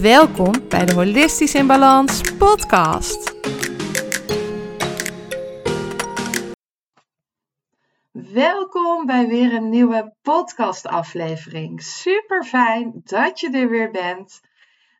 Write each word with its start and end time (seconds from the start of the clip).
Welkom 0.00 0.68
bij 0.68 0.84
de 0.84 0.94
Holistisch 0.94 1.54
in 1.54 1.66
Balans 1.66 2.36
podcast. 2.36 3.34
Welkom 8.10 9.06
bij 9.06 9.26
weer 9.26 9.52
een 9.52 9.68
nieuwe 9.68 10.14
podcastaflevering. 10.22 11.82
Super 11.82 12.44
fijn 12.44 13.00
dat 13.04 13.40
je 13.40 13.50
er 13.50 13.68
weer 13.68 13.90
bent. 13.90 14.40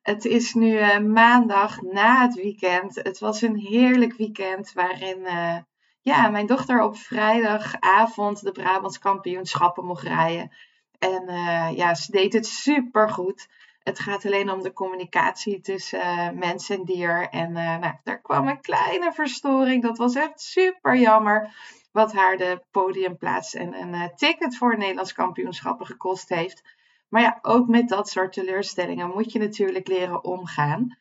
Het 0.02 0.24
is 0.24 0.55
nu 0.55 0.78
uh, 0.78 0.98
maandag 0.98 1.83
na 1.83 2.22
het 2.22 2.34
weekend. 2.34 2.95
Het 2.95 3.19
was 3.19 3.42
een 3.42 3.56
heerlijk 3.56 4.16
weekend 4.16 4.72
waarin 4.72 5.19
uh, 5.20 5.56
ja, 6.00 6.28
mijn 6.28 6.47
dochter 6.47 6.83
op 6.83 6.97
vrijdagavond 6.97 8.42
de 8.42 8.52
Brabants 8.52 8.98
kampioenschappen 8.98 9.84
mocht 9.84 10.02
rijden. 10.02 10.52
En 10.98 11.22
uh, 11.27 11.77
ja, 11.77 11.95
ze 11.95 12.11
deed 12.11 12.33
het 12.33 12.47
super 12.47 13.11
goed. 13.11 13.48
Het 13.84 13.98
gaat 13.98 14.27
alleen 14.27 14.50
om 14.50 14.62
de 14.62 14.72
communicatie 14.72 15.60
tussen 15.60 16.00
uh, 16.00 16.30
mens 16.30 16.70
en 16.70 16.84
dier. 16.84 17.28
En 17.28 17.48
uh, 17.48 17.77
nou, 17.77 17.95
daar 18.05 18.20
kwam 18.20 18.48
een 18.48 18.60
kleine 18.60 19.12
verstoring. 19.12 19.82
Dat 19.82 19.98
was 19.98 20.14
echt 20.14 20.41
super 20.41 20.97
jammer. 20.97 21.55
Wat 21.92 22.12
haar 22.12 22.36
de 22.36 22.62
podiumplaats 22.70 23.55
en 23.55 23.74
een 23.80 23.94
uh, 23.94 24.05
ticket 24.14 24.56
voor 24.56 24.78
Nederlands 24.78 25.12
kampioenschappen 25.12 25.86
gekost 25.86 26.28
heeft. 26.28 26.62
Maar 27.08 27.22
ja, 27.22 27.39
ook 27.42 27.69
met 27.69 27.89
dat 27.89 28.08
soort 28.08 28.33
teleurstellingen 28.33 29.08
moet 29.08 29.33
je 29.33 29.39
natuurlijk 29.39 29.89
leren 29.89 30.24
omgaan. 30.24 30.96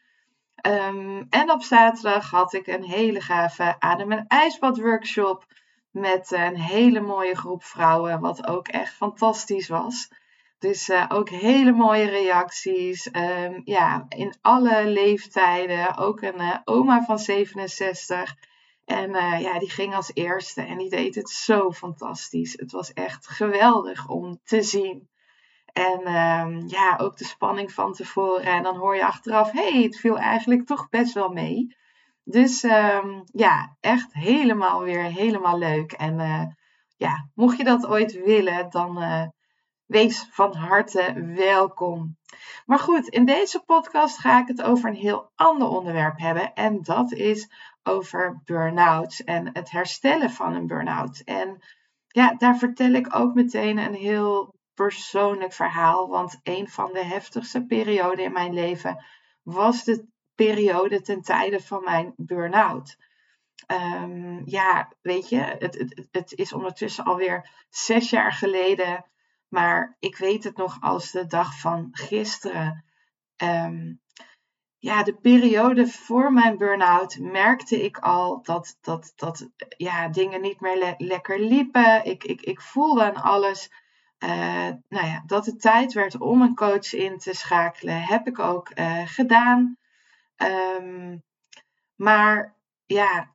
Um, 0.68 1.28
en 1.30 1.52
op 1.52 1.62
zaterdag 1.62 2.30
had 2.30 2.54
ik 2.54 2.68
een 2.68 2.84
hele 2.84 3.22
gave 3.22 3.76
adem- 3.80 4.12
en 4.12 4.26
ijsbad 4.28 4.78
workshop. 4.80 5.46
Met 5.92 6.32
een 6.32 6.58
hele 6.58 7.00
mooie 7.00 7.36
groep 7.36 7.64
vrouwen. 7.64 8.20
Wat 8.20 8.48
ook 8.48 8.68
echt 8.68 8.94
fantastisch 8.94 9.68
was. 9.68 10.10
Dus 10.62 10.90
uh, 10.90 11.06
ook 11.10 11.30
hele 11.30 11.72
mooie 11.72 12.10
reacties. 12.10 13.10
Um, 13.12 13.62
ja, 13.64 14.06
in 14.10 14.34
alle 14.42 14.86
leeftijden. 14.86 15.98
Ook 15.98 16.22
een 16.22 16.42
uh, 16.42 16.58
oma 16.64 17.04
van 17.04 17.20
67. 17.20 18.36
En 18.86 19.10
uh, 19.10 19.42
ja, 19.42 19.60
die 19.60 19.70
ging 19.70 19.96
als 19.96 20.12
eerste 20.14 20.62
en 20.62 20.78
die 20.78 20.90
deed 20.90 21.16
het 21.16 21.30
zo 21.30 21.72
fantastisch. 21.72 22.54
Het 22.54 22.72
was 22.72 22.94
echt 22.94 23.28
geweldig 23.28 24.08
om 24.08 24.40
te 24.44 24.62
zien. 24.62 25.10
En 25.74 26.16
um, 26.16 26.68
ja, 26.68 26.98
ook 26.98 27.18
de 27.18 27.26
spanning 27.26 27.72
van 27.72 27.94
tevoren. 27.94 28.44
En 28.44 28.64
dan 28.64 28.76
hoor 28.76 28.96
je 28.96 29.06
achteraf, 29.06 29.52
hey, 29.52 29.82
het 29.82 29.98
viel 29.98 30.18
eigenlijk 30.18 30.66
toch 30.66 30.90
best 30.90 31.14
wel 31.14 31.30
mee. 31.30 31.76
Dus 32.24 32.64
um, 32.64 33.24
ja, 33.26 33.78
echt 33.80 34.14
helemaal 34.14 34.82
weer 34.82 35.04
helemaal 35.04 35.58
leuk. 35.58 35.92
En 35.92 36.18
ja, 36.98 37.30
mocht 37.34 37.58
je 37.58 37.64
dat 37.64 37.86
ooit 37.86 38.24
willen, 38.24 38.70
dan 38.70 38.98
Wees 39.92 40.28
van 40.30 40.56
harte 40.56 41.34
welkom. 41.36 42.18
Maar 42.66 42.80
goed, 42.80 43.08
in 43.08 43.26
deze 43.26 43.64
podcast 43.66 44.18
ga 44.18 44.42
ik 44.42 44.48
het 44.48 44.62
over 44.62 44.90
een 44.90 44.96
heel 44.96 45.32
ander 45.36 45.68
onderwerp 45.68 46.20
hebben. 46.20 46.54
En 46.54 46.82
dat 46.82 47.12
is 47.12 47.52
over 47.84 48.42
burn-outs 48.46 49.24
en 49.24 49.50
het 49.54 49.72
herstellen 49.72 50.30
van 50.30 50.54
een 50.54 50.68
burn-out. 50.68 51.22
En 51.26 51.60
ja, 52.08 52.34
daar 52.38 52.58
vertel 52.58 52.92
ik 52.92 53.16
ook 53.16 53.34
meteen 53.34 53.78
een 53.78 53.94
heel 53.94 54.56
persoonlijk 54.74 55.54
verhaal. 55.54 56.08
Want 56.08 56.40
een 56.44 56.70
van 56.70 56.94
de 56.94 57.04
heftigste 57.06 57.66
perioden 57.66 58.26
in 58.26 58.32
mijn 58.34 58.54
leven 58.54 59.06
was 59.44 59.84
de 59.84 60.08
periode 60.36 61.02
ten 61.02 61.22
tijde 61.22 61.60
van 61.60 61.84
mijn 61.84 62.14
burn-out. 62.16 62.98
Um, 63.68 64.42
ja, 64.46 64.92
weet 65.02 65.30
je, 65.30 65.38
het, 65.38 65.78
het, 65.78 66.08
het 66.12 66.34
is 66.34 66.54
ondertussen 66.54 67.04
alweer 67.04 67.66
zes 67.70 68.10
jaar 68.10 68.32
geleden 68.32 69.06
maar 69.52 69.96
ik 70.00 70.18
weet 70.18 70.44
het 70.44 70.58
nog 70.58 70.78
als 70.82 71.12
de 71.12 71.26
dag 71.26 71.60
van 71.60 71.90
gisteren. 71.92 72.86
Um, 73.44 74.02
ja, 74.78 75.04
de 75.04 75.14
periode 75.14 75.88
voor 75.88 76.34
mijn 76.34 76.58
burn-out 76.58 77.20
merkte 77.20 77.84
ik 77.84 77.98
al 77.98 78.42
dat, 78.42 78.78
dat, 78.82 79.14
dat 79.16 79.50
ja, 79.78 80.08
dingen 80.08 80.42
niet 80.42 80.60
meer 80.60 80.78
le 80.78 80.94
lekker 80.98 81.40
liepen. 81.40 82.06
Ik, 82.06 82.24
ik, 82.24 82.42
ik 82.42 82.62
voelde 82.62 83.04
aan 83.04 83.24
alles. 83.24 83.72
Uh, 84.20 84.70
nou 84.90 85.08
ja, 85.08 85.24
dat 85.26 85.46
het 85.46 85.62
tijd 85.62 85.94
werd 85.94 86.18
om 86.20 86.42
een 86.42 86.56
coach 86.56 86.94
in 86.94 87.18
te 87.18 87.34
schakelen, 87.34 88.02
heb 88.02 88.28
ik 88.28 88.40
ook 88.40 88.72
uh, 88.80 89.02
gedaan. 89.06 89.78
Um, 90.78 91.24
maar 91.96 92.56
ja, 92.86 93.32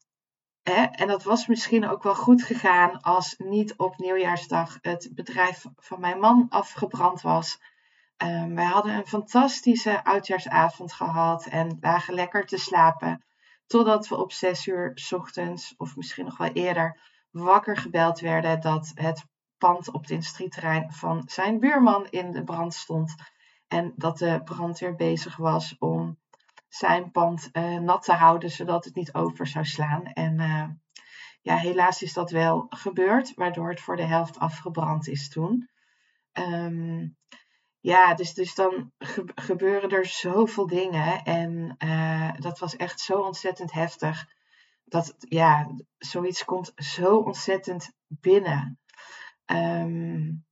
En 0.75 1.06
dat 1.06 1.22
was 1.22 1.47
misschien 1.47 1.88
ook 1.88 2.03
wel 2.03 2.15
goed 2.15 2.43
gegaan 2.43 3.00
als 3.00 3.34
niet 3.38 3.77
op 3.77 3.99
nieuwjaarsdag 3.99 4.78
het 4.81 5.10
bedrijf 5.15 5.65
van 5.77 6.00
mijn 6.00 6.21
man 6.21 6.47
afgebrand 6.49 7.21
was. 7.21 7.60
Um, 8.22 8.54
wij 8.54 8.65
hadden 8.65 8.94
een 8.94 9.06
fantastische 9.06 10.04
oudjaarsavond 10.04 10.93
gehad 10.93 11.47
en 11.47 11.78
lagen 11.81 12.15
lekker 12.15 12.47
te 12.47 12.56
slapen. 12.56 13.25
Totdat 13.66 14.09
we 14.09 14.16
op 14.16 14.32
zes 14.32 14.66
uur 14.66 14.91
s 14.94 15.12
ochtends, 15.12 15.75
of 15.77 15.97
misschien 15.97 16.25
nog 16.25 16.37
wel 16.37 16.53
eerder, 16.53 17.00
wakker 17.31 17.77
gebeld 17.77 18.21
werden 18.21 18.60
dat 18.60 18.93
het 18.94 19.25
pand 19.59 19.93
op 19.93 20.00
het 20.00 20.10
industrieterrein 20.10 20.93
van 20.93 21.22
zijn 21.27 21.59
buurman 21.59 22.06
in 22.10 22.33
de 22.33 22.44
brand 22.44 22.75
stond. 22.75 23.15
En 23.69 23.93
dat 23.97 24.19
de 24.19 24.41
brandweer 24.44 24.94
bezig 24.94 25.37
was 25.37 25.77
om 25.78 26.19
zijn 26.76 27.10
pand 27.10 27.48
uh, 27.53 27.78
nat 27.78 28.03
te 28.03 28.12
houden, 28.12 28.50
zodat 28.50 28.84
het 28.84 28.94
niet 28.94 29.14
over 29.14 29.47
zou 29.47 29.64
slaan. 29.64 30.04
En 30.04 30.41
uh, 30.41 30.69
ja, 31.41 31.56
helaas 31.56 32.03
is 32.03 32.12
dat 32.12 32.31
wel 32.31 32.66
gebeurd, 32.69 33.34
waardoor 33.34 33.69
het 33.69 33.81
voor 33.81 33.97
de 33.97 34.03
helft 34.03 34.38
afgebrand 34.38 35.09
is 35.09 35.28
toen. 35.28 35.69
Um, 36.32 37.16
ja, 37.81 38.15
dus, 38.15 38.34
dus 38.34 38.54
dan 38.54 38.92
ge 38.98 39.25
gebeuren 39.34 39.91
er 39.91 40.06
zoveel 40.06 40.66
dingen. 40.66 41.22
En 41.22 41.76
uh, 41.84 42.32
dat 42.38 42.59
was 42.59 42.76
echt 42.76 43.00
zo 43.00 43.20
ontzettend 43.20 43.72
heftig. 43.72 44.26
Dat, 44.84 45.15
ja, 45.19 45.70
zoiets 45.98 46.44
komt 46.44 46.72
zo 46.76 47.16
ontzettend 47.16 47.92
binnen. 48.06 48.78
Um, 49.47 50.46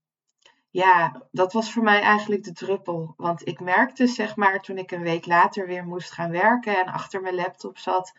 ja, 0.75 1.23
dat 1.31 1.53
was 1.53 1.73
voor 1.73 1.83
mij 1.83 2.01
eigenlijk 2.01 2.45
de 2.45 2.53
druppel. 2.53 3.15
Want 3.17 3.47
ik 3.49 3.61
merkte, 3.61 4.07
zeg 4.07 4.37
maar, 4.37 4.61
toen 4.61 4.79
ik 4.79 4.91
een 4.91 5.03
week 5.03 5.27
later 5.27 5.67
weer 5.67 5.85
moest 5.85 6.13
gaan 6.13 6.31
werken 6.31 6.77
en 6.77 6.93
achter 6.93 7.21
mijn 7.21 7.35
laptop 7.35 7.79
zat, 7.79 8.13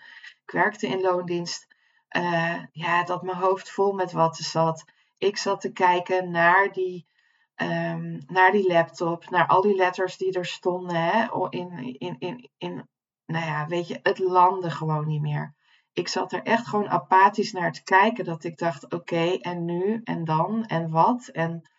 ik 0.45 0.51
werkte 0.51 0.87
in 0.87 1.01
loondienst, 1.01 1.67
uh, 2.17 2.63
ja, 2.71 3.03
dat 3.03 3.23
mijn 3.23 3.37
hoofd 3.37 3.71
vol 3.71 3.93
met 3.93 4.11
watten 4.11 4.43
zat. 4.43 4.85
Ik 5.17 5.37
zat 5.37 5.61
te 5.61 5.71
kijken 5.71 6.31
naar 6.31 6.71
die, 6.71 7.05
um, 7.55 8.19
naar 8.27 8.51
die 8.51 8.67
laptop, 8.67 9.29
naar 9.29 9.47
al 9.47 9.61
die 9.61 9.75
letters 9.75 10.17
die 10.17 10.33
er 10.33 10.45
stonden, 10.45 10.95
hè, 10.95 11.27
in, 11.49 11.97
in, 11.97 12.15
in, 12.19 12.49
in, 12.57 12.89
nou 13.25 13.45
ja, 13.45 13.67
weet 13.67 13.87
je, 13.87 13.99
het 14.03 14.19
landde 14.19 14.69
gewoon 14.69 15.07
niet 15.07 15.21
meer. 15.21 15.53
Ik 15.93 16.07
zat 16.07 16.31
er 16.31 16.43
echt 16.43 16.67
gewoon 16.67 16.89
apathisch 16.89 17.51
naar 17.51 17.71
te 17.71 17.83
kijken, 17.83 18.25
dat 18.25 18.43
ik 18.43 18.57
dacht, 18.57 18.93
oké, 18.93 19.37
en 19.41 19.65
nu, 19.65 20.01
en 20.03 20.23
dan, 20.25 20.65
en 20.65 20.89
wat, 20.89 21.27
en 21.27 21.69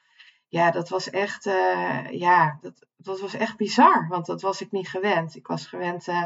ja, 0.48 0.70
dat 0.70 0.88
was 0.88 1.10
echt, 1.10 1.46
uh, 1.46 2.10
ja, 2.10 2.58
dat, 2.60 2.86
dat 2.96 3.20
was 3.20 3.34
echt 3.34 3.56
bizar. 3.56 4.08
Want 4.08 4.26
dat 4.26 4.40
was 4.40 4.60
ik 4.60 4.70
niet 4.70 4.88
gewend. 4.88 5.34
Ik 5.34 5.46
was 5.46 5.66
gewend, 5.66 6.06
uh, 6.06 6.24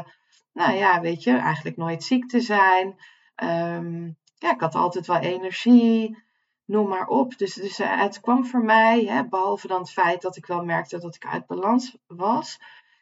nou 0.53 0.73
ja, 0.73 1.01
weet 1.01 1.23
je, 1.23 1.35
eigenlijk 1.37 1.77
nooit 1.77 2.03
ziek 2.03 2.27
te 2.29 2.39
zijn. 2.39 2.87
Um, 3.35 4.17
ja, 4.35 4.53
ik 4.53 4.59
had 4.59 4.75
altijd 4.75 5.07
wel 5.07 5.19
energie, 5.19 6.23
noem 6.65 6.87
maar 6.87 7.07
op. 7.07 7.37
Dus, 7.37 7.53
dus 7.53 7.79
uh, 7.79 7.99
het 7.99 8.19
kwam 8.19 8.45
voor 8.45 8.63
mij, 8.63 9.03
hè, 9.03 9.27
behalve 9.27 9.67
dan 9.67 9.79
het 9.79 9.91
feit 9.91 10.21
dat 10.21 10.35
ik 10.35 10.45
wel 10.45 10.65
merkte 10.65 10.99
dat 10.99 11.15
ik 11.15 11.25
uit 11.25 11.45
balans 11.45 11.97
was, 12.07 12.59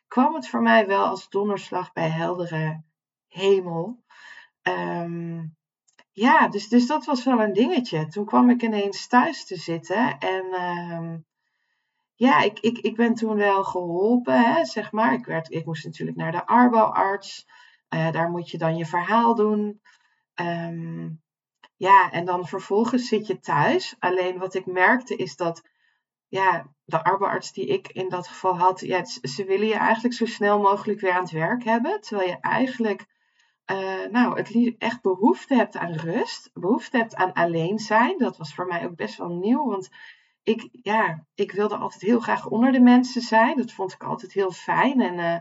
kwam 0.08 0.34
het 0.36 0.48
voor 0.48 0.62
mij 0.62 0.88
wel 0.88 1.06
als 1.06 1.30
donderslag 1.30 1.94
bij 1.94 2.10
heldere 2.10 2.84
hemel. 3.28 4.04
Um, 4.62 5.58
ja, 6.20 6.48
dus, 6.48 6.68
dus 6.68 6.88
dat 6.88 7.06
was 7.06 7.24
wel 7.24 7.42
een 7.42 7.54
dingetje. 7.54 8.08
Toen 8.08 8.26
kwam 8.26 8.50
ik 8.50 8.62
ineens 8.62 9.08
thuis 9.08 9.46
te 9.46 9.56
zitten 9.56 10.18
en 10.18 10.46
uh, 10.52 11.14
ja, 12.16 12.42
ik, 12.42 12.60
ik, 12.60 12.78
ik 12.78 12.96
ben 12.96 13.14
toen 13.14 13.36
wel 13.36 13.64
geholpen, 13.64 14.54
hè, 14.54 14.66
zeg 14.66 14.92
maar. 14.92 15.14
Ik, 15.14 15.26
werd, 15.26 15.52
ik 15.52 15.66
moest 15.66 15.86
natuurlijk 15.86 16.18
naar 16.18 16.32
de 16.32 16.46
arboarts. 16.46 17.48
Uh, 17.90 18.12
daar 18.12 18.30
moet 18.30 18.50
je 18.50 18.58
dan 18.58 18.78
je 18.78 18.86
verhaal 18.86 19.36
doen. 19.36 19.82
Um, 20.36 21.22
ja, 21.76 22.12
en 22.12 22.26
dan 22.26 22.48
vervolgens 22.48 23.08
zit 23.08 23.28
je 23.28 23.40
thuis. 23.40 23.96
Alleen 24.00 24.38
wat 24.38 24.54
ik 24.54 24.66
merkte 24.66 25.16
is 25.16 25.36
dat 25.36 25.62
ja, 26.28 26.74
de 26.84 27.04
arboarts 27.04 27.54
die 27.54 27.66
ik 27.66 27.88
in 27.88 28.10
dat 28.10 28.28
geval 28.28 28.58
had, 28.58 28.80
ja, 28.80 29.06
ze 29.06 29.46
willen 29.46 29.68
je 29.68 29.76
eigenlijk 29.76 30.16
zo 30.16 30.26
snel 30.26 30.60
mogelijk 30.60 31.00
weer 31.00 31.12
aan 31.12 31.22
het 31.22 31.32
werk 31.32 31.64
hebben. 31.64 32.02
Terwijl 32.02 32.30
je 32.30 32.40
eigenlijk 32.40 33.06
uh, 33.72 34.06
nou, 34.12 34.38
het 34.38 34.76
echt 34.78 35.02
behoefte 35.02 35.56
hebt 35.56 35.78
aan 35.78 35.94
rust, 35.94 36.50
behoefte 36.54 36.98
hebt 36.98 37.16
aan 37.16 37.34
alleen 37.34 37.80
zijn. 37.80 38.18
Dat 38.18 38.38
was 38.38 38.54
voor 38.54 38.66
mij 38.66 38.86
ook 38.86 38.96
best 38.96 39.18
wel 39.18 39.30
nieuw, 39.30 39.66
want 39.66 39.90
ik, 40.44 40.70
ja, 40.72 41.26
ik 41.36 41.52
wilde 41.52 41.76
altijd 41.76 42.02
heel 42.02 42.20
graag 42.20 42.48
onder 42.48 42.72
de 42.72 42.80
mensen 42.80 43.22
zijn. 43.22 43.58
Dat 43.58 43.72
vond 43.72 43.94
ik 43.94 44.04
altijd 44.04 44.34
heel 44.34 44.52
fijn. 44.52 45.02
En 45.02 45.18
uh, 45.18 45.38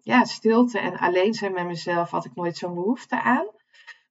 ja, 0.00 0.24
stilte 0.24 0.78
en 0.78 0.98
alleen 0.98 1.34
zijn 1.34 1.52
met 1.52 1.66
mezelf 1.66 2.10
had 2.10 2.24
ik 2.24 2.34
nooit 2.34 2.56
zo'n 2.56 2.74
behoefte 2.74 3.22
aan. 3.22 3.46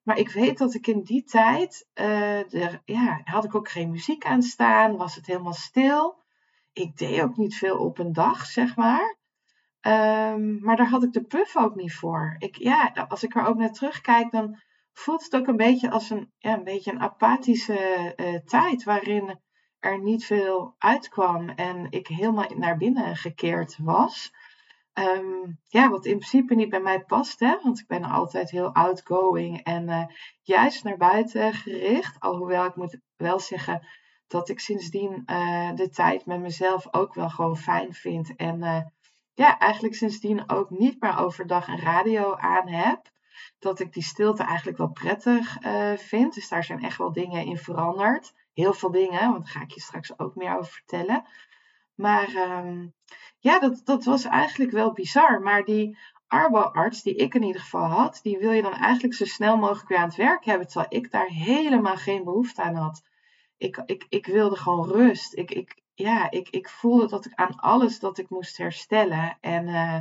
Maar 0.02 0.18
ik 0.18 0.30
weet 0.30 0.58
dat 0.58 0.74
ik 0.74 0.86
in 0.86 1.02
die 1.02 1.24
tijd, 1.24 1.88
er, 1.94 2.82
ja, 2.84 3.20
had 3.24 3.44
ik 3.44 3.54
ook 3.54 3.68
geen 3.68 3.90
muziek 3.90 4.24
aan 4.24 4.42
staan, 4.42 4.96
was 4.96 5.14
het 5.14 5.26
helemaal 5.26 5.52
stil. 5.52 6.16
Ik 6.72 6.96
deed 6.96 7.22
ook 7.22 7.36
niet 7.36 7.56
veel 7.56 7.78
op 7.78 7.98
een 7.98 8.12
dag, 8.12 8.46
zeg 8.46 8.76
maar. 8.76 9.16
Um, 9.86 10.58
maar 10.60 10.76
daar 10.76 10.88
had 10.88 11.02
ik 11.02 11.12
de 11.12 11.24
puff 11.24 11.56
ook 11.56 11.74
niet 11.74 11.94
voor. 11.94 12.34
Ik, 12.38 12.56
ja, 12.56 13.06
als 13.08 13.22
ik 13.22 13.34
er 13.34 13.46
ook 13.46 13.56
naar 13.56 13.72
terugkijk, 13.72 14.30
dan 14.30 14.60
voelt 14.92 15.24
het 15.24 15.36
ook 15.36 15.46
een 15.46 15.56
beetje 15.56 15.90
als 15.90 16.10
een, 16.10 16.32
ja, 16.38 16.54
een, 16.54 16.64
beetje 16.64 16.92
een 16.92 17.00
apathische 17.00 18.12
uh, 18.16 18.34
tijd. 18.44 18.84
Waarin 18.84 19.40
er 19.78 20.02
niet 20.02 20.24
veel 20.24 20.74
uitkwam 20.78 21.48
en 21.48 21.86
ik 21.90 22.06
helemaal 22.06 22.50
naar 22.56 22.76
binnen 22.76 23.16
gekeerd 23.16 23.78
was. 23.78 24.32
Um, 24.94 25.60
ja, 25.66 25.90
wat 25.90 26.04
in 26.04 26.16
principe 26.16 26.54
niet 26.54 26.68
bij 26.68 26.80
mij 26.80 27.04
past, 27.04 27.40
hè? 27.40 27.58
want 27.62 27.78
ik 27.78 27.86
ben 27.86 28.04
altijd 28.04 28.50
heel 28.50 28.74
outgoing 28.74 29.62
en 29.62 29.88
uh, 29.88 30.04
juist 30.42 30.84
naar 30.84 30.96
buiten 30.96 31.52
gericht. 31.52 32.20
Alhoewel 32.20 32.64
ik 32.64 32.76
moet 32.76 32.98
wel 33.16 33.40
zeggen 33.40 33.86
dat 34.26 34.48
ik 34.48 34.60
sindsdien 34.60 35.22
uh, 35.26 35.74
de 35.74 35.88
tijd 35.88 36.26
met 36.26 36.40
mezelf 36.40 36.94
ook 36.94 37.14
wel 37.14 37.30
gewoon 37.30 37.56
fijn 37.56 37.92
vind. 37.92 38.36
En 38.36 38.92
ja, 39.34 39.58
eigenlijk 39.58 39.94
sindsdien 39.94 40.50
ook 40.50 40.70
niet 40.70 41.00
meer 41.00 41.18
overdag 41.18 41.68
een 41.68 41.80
radio 41.80 42.36
aan 42.36 42.68
heb. 42.68 43.10
Dat 43.58 43.80
ik 43.80 43.92
die 43.92 44.02
stilte 44.02 44.42
eigenlijk 44.42 44.78
wel 44.78 44.90
prettig 44.90 45.56
vind. 45.96 46.34
Dus 46.34 46.48
daar 46.48 46.64
zijn 46.64 46.82
echt 46.82 46.98
wel 46.98 47.12
dingen 47.12 47.44
in 47.44 47.56
veranderd. 47.56 48.32
Heel 48.52 48.72
veel 48.72 48.90
dingen, 48.90 49.30
want 49.30 49.44
daar 49.44 49.52
ga 49.52 49.60
ik 49.60 49.70
je 49.70 49.80
straks 49.80 50.18
ook 50.18 50.34
meer 50.34 50.58
over 50.58 50.72
vertellen. 50.72 51.24
Maar 51.94 52.34
um, 52.34 52.94
ja, 53.38 53.58
dat, 53.58 53.80
dat 53.84 54.04
was 54.04 54.24
eigenlijk 54.24 54.70
wel 54.70 54.92
bizar. 54.92 55.40
Maar 55.40 55.64
die 55.64 55.98
arboarts 56.26 57.02
die 57.02 57.14
ik 57.14 57.34
in 57.34 57.42
ieder 57.42 57.60
geval 57.60 57.84
had, 57.84 58.20
die 58.22 58.38
wil 58.38 58.50
je 58.50 58.62
dan 58.62 58.74
eigenlijk 58.74 59.14
zo 59.14 59.24
snel 59.24 59.56
mogelijk 59.56 59.88
weer 59.88 59.98
aan 59.98 60.08
het 60.08 60.16
werk 60.16 60.44
hebben. 60.44 60.66
Terwijl 60.66 61.02
ik 61.02 61.10
daar 61.10 61.28
helemaal 61.28 61.96
geen 61.96 62.24
behoefte 62.24 62.62
aan 62.62 62.74
had. 62.74 63.02
Ik, 63.56 63.82
ik, 63.86 64.06
ik 64.08 64.26
wilde 64.26 64.56
gewoon 64.56 64.88
rust. 64.88 65.36
Ik, 65.36 65.50
ik, 65.50 65.81
ja, 65.94 66.30
ik, 66.30 66.48
ik 66.48 66.68
voelde 66.68 67.08
dat 67.08 67.24
ik 67.24 67.34
aan 67.34 67.56
alles 67.56 67.98
dat 67.98 68.18
ik 68.18 68.30
moest 68.30 68.56
herstellen. 68.56 69.36
En 69.40 69.68
uh, 69.68 69.98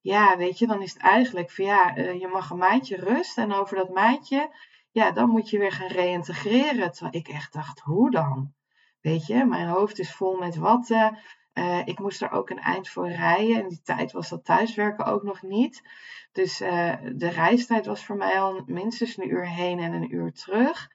ja, 0.00 0.36
weet 0.36 0.58
je, 0.58 0.66
dan 0.66 0.82
is 0.82 0.92
het 0.92 1.02
eigenlijk 1.02 1.50
van 1.50 1.64
ja, 1.64 1.96
uh, 1.96 2.20
je 2.20 2.28
mag 2.28 2.50
een 2.50 2.58
maandje 2.58 2.96
rust. 2.96 3.38
En 3.38 3.52
over 3.52 3.76
dat 3.76 3.94
maandje, 3.94 4.54
ja, 4.90 5.10
dan 5.10 5.28
moet 5.28 5.50
je 5.50 5.58
weer 5.58 5.72
gaan 5.72 5.88
reïntegreren. 5.88 6.92
Terwijl 6.92 7.14
ik 7.14 7.28
echt 7.28 7.52
dacht, 7.52 7.80
hoe 7.80 8.10
dan? 8.10 8.52
Weet 9.00 9.26
je, 9.26 9.44
mijn 9.44 9.68
hoofd 9.68 9.98
is 9.98 10.14
vol 10.14 10.38
met 10.38 10.56
watten. 10.56 11.18
Uh, 11.54 11.86
ik 11.86 11.98
moest 11.98 12.22
er 12.22 12.30
ook 12.30 12.50
een 12.50 12.60
eind 12.60 12.88
voor 12.88 13.08
rijden. 13.08 13.62
En 13.62 13.68
die 13.68 13.82
tijd 13.82 14.12
was 14.12 14.28
dat 14.28 14.44
thuiswerken 14.44 15.04
ook 15.04 15.22
nog 15.22 15.42
niet. 15.42 15.82
Dus 16.32 16.58
de 16.58 17.28
reistijd 17.28 17.86
was 17.86 18.04
voor 18.04 18.16
mij 18.16 18.40
al 18.40 18.62
minstens 18.66 19.16
een 19.16 19.30
uur 19.30 19.48
heen 19.48 19.78
en 19.78 19.92
een 19.92 20.14
uur 20.14 20.32
terug. 20.32 20.90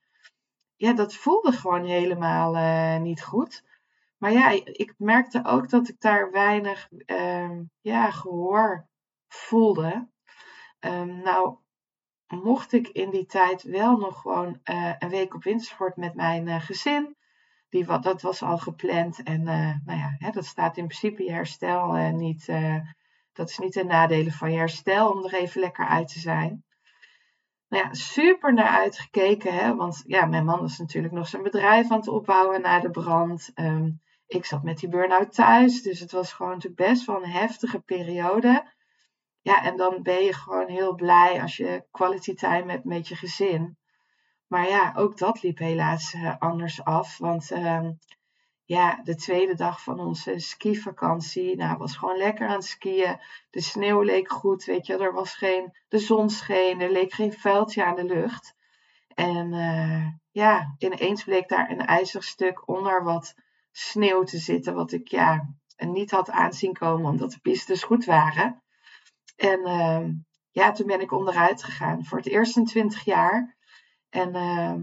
Ja, 0.75 0.93
dat 0.93 1.15
voelde 1.15 1.51
gewoon 1.51 1.85
helemaal 1.85 2.99
niet 2.99 3.23
goed. 3.23 3.63
Maar 4.17 4.31
ja, 4.31 4.49
ik 4.63 4.93
merkte 4.97 5.45
ook 5.45 5.69
dat 5.69 5.87
ik 5.87 5.99
daar 5.99 6.31
weinig 6.31 6.89
ehm, 7.05 7.63
ja, 7.81 8.11
gehoor 8.11 8.87
voelde. 9.27 10.09
Um, 10.79 11.21
nou, 11.21 11.57
mocht 12.27 12.73
ik 12.73 12.87
in 12.87 13.09
die 13.09 13.25
tijd 13.25 13.63
wel 13.63 13.97
nog 13.97 14.21
gewoon 14.21 14.59
een 14.99 15.09
week 15.09 15.33
op 15.33 15.43
wintersport 15.43 15.95
met 15.95 16.15
mijn 16.15 16.61
gezin. 16.61 17.15
Die, 17.69 17.85
wat, 17.85 18.03
dat 18.03 18.21
was 18.21 18.41
al 18.41 18.57
gepland. 18.57 19.23
En 19.23 19.41
uh, 19.41 19.75
nou 19.85 19.99
ja, 19.99 20.15
hè, 20.17 20.31
dat 20.31 20.45
staat 20.45 20.77
in 20.77 20.87
principe 20.87 21.23
je 21.23 21.31
herstel 21.31 21.93
niet. 22.11 22.49
Dat 23.33 23.49
is 23.49 23.57
niet 23.57 23.73
de 23.73 23.83
nadelen 23.83 24.31
van 24.31 24.51
je 24.51 24.57
herstel 24.57 25.11
om 25.11 25.25
er 25.25 25.33
even 25.33 25.61
lekker 25.61 25.85
uit 25.85 26.07
te 26.07 26.19
zijn. 26.19 26.63
Nou 27.67 27.83
ja, 27.83 27.93
super 27.93 28.53
naar 28.53 28.77
uitgekeken. 28.77 29.53
Hè, 29.53 29.75
want 29.75 30.03
ja, 30.07 30.25
mijn 30.25 30.45
man 30.45 30.59
was 30.59 30.77
natuurlijk 30.77 31.13
nog 31.13 31.27
zijn 31.27 31.43
bedrijf 31.43 31.91
aan 31.91 31.97
het 31.97 32.07
opbouwen 32.07 32.61
na 32.61 32.79
de 32.79 32.89
brand. 32.89 33.51
Um, 33.55 34.01
ik 34.27 34.45
zat 34.45 34.63
met 34.63 34.77
die 34.77 34.89
burn-out 34.89 35.33
thuis. 35.33 35.81
Dus 35.81 35.99
het 35.99 36.11
was 36.11 36.33
gewoon 36.33 36.51
natuurlijk 36.51 36.89
best 36.89 37.05
wel 37.05 37.23
een 37.23 37.29
heftige 37.29 37.79
periode. 37.79 38.73
Ja, 39.41 39.63
en 39.63 39.77
dan 39.77 40.03
ben 40.03 40.23
je 40.23 40.33
gewoon 40.33 40.67
heel 40.67 40.95
blij 40.95 41.41
als 41.41 41.57
je 41.57 41.85
quality 41.91 42.33
time 42.33 42.71
hebt 42.71 42.85
met 42.85 43.07
je 43.07 43.15
gezin. 43.15 43.77
Maar 44.47 44.67
ja, 44.67 44.93
ook 44.95 45.17
dat 45.17 45.43
liep 45.43 45.57
helaas 45.57 46.13
uh, 46.13 46.35
anders 46.39 46.83
af. 46.83 47.17
Want 47.17 47.51
uh, 47.51 47.89
ja, 48.65 48.99
de 49.03 49.15
tweede 49.15 49.55
dag 49.55 49.83
van 49.83 49.99
onze 49.99 50.39
skivakantie, 50.39 51.55
nou, 51.55 51.77
was 51.77 51.97
gewoon 51.97 52.17
lekker 52.17 52.47
aan 52.47 52.55
het 52.55 52.65
skiën. 52.65 53.19
De 53.49 53.61
sneeuw 53.61 54.01
leek 54.01 54.31
goed, 54.31 54.63
weet 54.63 54.85
je, 54.85 54.97
er 54.97 55.13
was 55.13 55.35
geen, 55.35 55.77
de 55.87 55.99
zon 55.99 56.29
scheen, 56.29 56.81
er 56.81 56.91
leek 56.91 57.13
geen 57.13 57.33
vuiltje 57.33 57.85
aan 57.85 57.95
de 57.95 58.03
lucht. 58.03 58.55
En 59.07 59.53
uh, 59.53 60.07
ja, 60.31 60.75
ineens 60.77 61.23
bleek 61.23 61.49
daar 61.49 61.69
een 61.69 61.85
ijzig 61.85 62.23
stuk 62.23 62.67
onder 62.67 63.03
wat 63.03 63.35
sneeuw 63.77 64.23
te 64.23 64.37
zitten, 64.37 64.75
wat 64.75 64.91
ik 64.91 65.07
ja, 65.07 65.55
niet 65.77 66.11
had 66.11 66.29
aanzien 66.29 66.73
komen, 66.73 67.11
omdat 67.11 67.31
de 67.31 67.39
pistes 67.39 67.83
goed 67.83 68.05
waren. 68.05 68.63
En 69.35 69.59
uh, 69.59 70.07
ja, 70.51 70.71
toen 70.71 70.87
ben 70.87 71.01
ik 71.01 71.11
onderuit 71.11 71.63
gegaan. 71.63 72.05
Voor 72.05 72.17
het 72.17 72.27
eerst 72.27 72.57
in 72.57 72.65
twintig 72.65 73.03
jaar. 73.03 73.57
En 74.09 74.35
uh, 74.35 74.75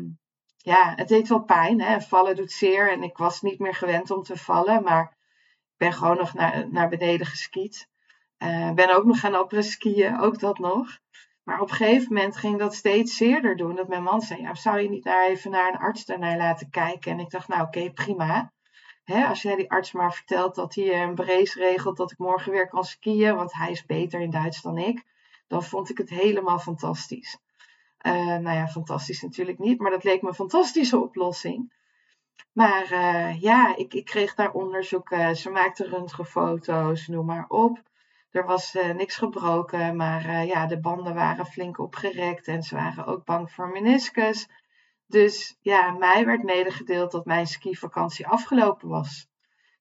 ja, 0.56 0.92
het 0.96 1.08
deed 1.08 1.28
wel 1.28 1.42
pijn. 1.42 1.80
Hè? 1.80 2.00
Vallen 2.00 2.36
doet 2.36 2.52
zeer. 2.52 2.90
En 2.92 3.02
ik 3.02 3.16
was 3.16 3.40
niet 3.40 3.58
meer 3.58 3.74
gewend 3.74 4.10
om 4.10 4.22
te 4.22 4.36
vallen. 4.36 4.82
Maar 4.82 5.16
ik 5.44 5.76
ben 5.76 5.92
gewoon 5.92 6.16
nog 6.16 6.34
naar, 6.34 6.72
naar 6.72 6.88
beneden 6.88 7.26
geskiet. 7.26 7.88
Uh, 8.38 8.72
ben 8.72 8.96
ook 8.96 9.04
nog 9.04 9.20
gaan 9.20 9.34
opera 9.34 9.62
skiën. 9.62 10.20
Ook 10.20 10.38
dat 10.38 10.58
nog. 10.58 10.98
Maar 11.42 11.60
op 11.60 11.70
een 11.70 11.76
gegeven 11.76 12.14
moment 12.14 12.36
ging 12.36 12.58
dat 12.58 12.74
steeds 12.74 13.16
zeerder 13.16 13.56
doen. 13.56 13.76
Dat 13.76 13.88
mijn 13.88 14.02
man 14.02 14.20
zei, 14.20 14.40
ja, 14.40 14.54
zou 14.54 14.80
je 14.80 14.88
niet 14.88 15.04
daar 15.04 15.26
even 15.26 15.50
naar 15.50 15.72
een 15.72 15.80
arts 15.80 16.04
daarnaar 16.04 16.36
laten 16.36 16.70
kijken? 16.70 17.12
En 17.12 17.18
ik 17.18 17.30
dacht, 17.30 17.48
nou 17.48 17.62
oké, 17.62 17.92
prima. 17.92 18.52
Hè, 19.04 19.26
als 19.26 19.42
jij 19.42 19.56
die 19.56 19.70
arts 19.70 19.92
maar 19.92 20.12
vertelt 20.12 20.54
dat 20.54 20.74
hij 20.74 21.02
een 21.02 21.14
brace 21.14 21.58
regelt 21.58 21.96
dat 21.96 22.10
ik 22.10 22.18
morgen 22.18 22.52
weer 22.52 22.68
kan 22.68 22.84
skiën, 22.84 23.36
want 23.36 23.52
hij 23.52 23.70
is 23.70 23.86
beter 23.86 24.20
in 24.20 24.30
Duits 24.30 24.62
dan 24.62 24.78
ik, 24.78 25.04
dan 25.46 25.62
vond 25.62 25.90
ik 25.90 25.98
het 25.98 26.10
helemaal 26.10 26.58
fantastisch. 26.58 27.38
Uh, 28.02 28.12
nou 28.14 28.56
ja, 28.56 28.68
fantastisch 28.68 29.22
natuurlijk 29.22 29.58
niet, 29.58 29.80
maar 29.80 29.90
dat 29.90 30.04
leek 30.04 30.22
me 30.22 30.28
een 30.28 30.34
fantastische 30.34 30.98
oplossing. 30.98 31.72
Maar 32.52 32.92
uh, 32.92 33.40
ja, 33.40 33.76
ik, 33.76 33.94
ik, 33.94 34.04
kreeg 34.04 34.34
daar 34.34 34.52
onderzoek. 34.52 35.10
Uh, 35.10 35.30
ze 35.30 35.50
maakten 35.50 35.86
röntgenfoto's, 35.86 37.06
noem 37.06 37.26
maar 37.26 37.44
op. 37.48 37.82
Er 38.30 38.46
was 38.46 38.76
niks 38.94 39.16
gebroken, 39.16 39.96
maar 39.96 40.46
ja, 40.46 40.66
de 40.66 40.80
banden 40.80 41.14
waren 41.14 41.46
flink 41.46 41.78
opgerekt 41.78 42.46
en 42.46 42.62
ze 42.62 42.74
waren 42.74 43.06
ook 43.06 43.24
bang 43.24 43.50
voor 43.50 43.68
meniscus. 43.68 44.48
Dus 45.06 45.58
ja, 45.60 45.90
mij 45.90 46.26
werd 46.26 46.42
medegedeeld 46.42 47.10
dat 47.10 47.24
mijn 47.24 47.46
skivakantie 47.46 48.26
afgelopen 48.26 48.88
was. 48.88 49.26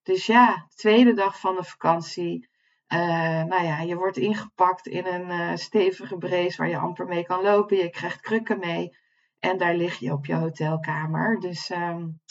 Dus 0.03 0.25
ja, 0.25 0.67
tweede 0.75 1.13
dag 1.13 1.39
van 1.39 1.55
de 1.55 1.63
vakantie 1.63 2.49
uh, 2.93 3.43
nou 3.43 3.63
ja, 3.63 3.81
je 3.81 3.95
wordt 3.95 4.17
ingepakt 4.17 4.87
in 4.87 5.05
een 5.05 5.29
uh, 5.29 5.55
stevige 5.55 6.17
brace 6.17 6.57
waar 6.57 6.69
je 6.69 6.77
amper 6.77 7.05
mee 7.05 7.25
kan 7.25 7.41
lopen. 7.41 7.77
Je 7.77 7.89
krijgt 7.89 8.21
krukken 8.21 8.59
mee. 8.59 8.97
En 9.39 9.57
daar 9.57 9.75
lig 9.75 9.99
je 9.99 10.11
op 10.11 10.25
je 10.25 10.35
hotelkamer. 10.35 11.39
Dus 11.39 11.69
um, 11.69 12.21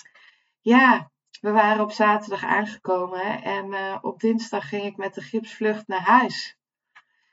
ja, 0.60 1.10
we 1.40 1.50
waren 1.50 1.82
op 1.82 1.92
zaterdag 1.92 2.44
aangekomen. 2.44 3.42
En 3.42 3.66
uh, 3.66 3.96
op 4.00 4.20
dinsdag 4.20 4.68
ging 4.68 4.84
ik 4.84 4.96
met 4.96 5.14
de 5.14 5.20
gipsvlucht 5.20 5.86
naar 5.86 6.02
huis. 6.02 6.58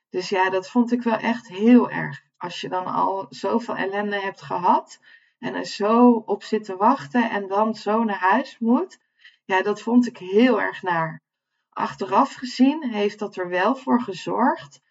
Dus 0.10 0.30
ja, 0.30 0.50
dat 0.50 0.70
vond 0.70 0.92
ik 0.92 1.02
wel 1.02 1.18
echt 1.18 1.48
heel 1.48 1.92
erg. 1.92 2.22
Als 2.38 2.62
je 2.62 2.70
dan 2.70 2.86
al 2.86 3.26
zoveel 3.30 3.76
ellende 3.76 4.20
hebt 4.20 4.42
gehad. 4.42 5.00
En 5.40 5.56
er 5.56 5.66
zo 5.66 6.24
op 6.26 6.44
zit 6.44 6.64
te 6.64 6.76
wachten. 6.76 7.30
En 7.30 7.48
dan 7.48 7.76
zo 7.76 8.04
naar 8.04 8.20
huis 8.20 8.60
moet. 8.60 9.00
Ja, 9.46 9.62
dat 9.62 9.82
vond 9.82 10.08
ik 10.08 10.18
heel 10.18 10.62
erg 10.62 10.82
naar 10.82 11.22
achteraf 11.70 12.34
gezien 12.34 12.84
heeft 12.84 13.20
dat 13.20 13.36
er 13.36 13.50
wel 13.50 13.76
voor 13.76 14.02
gezorgd. 14.02 14.82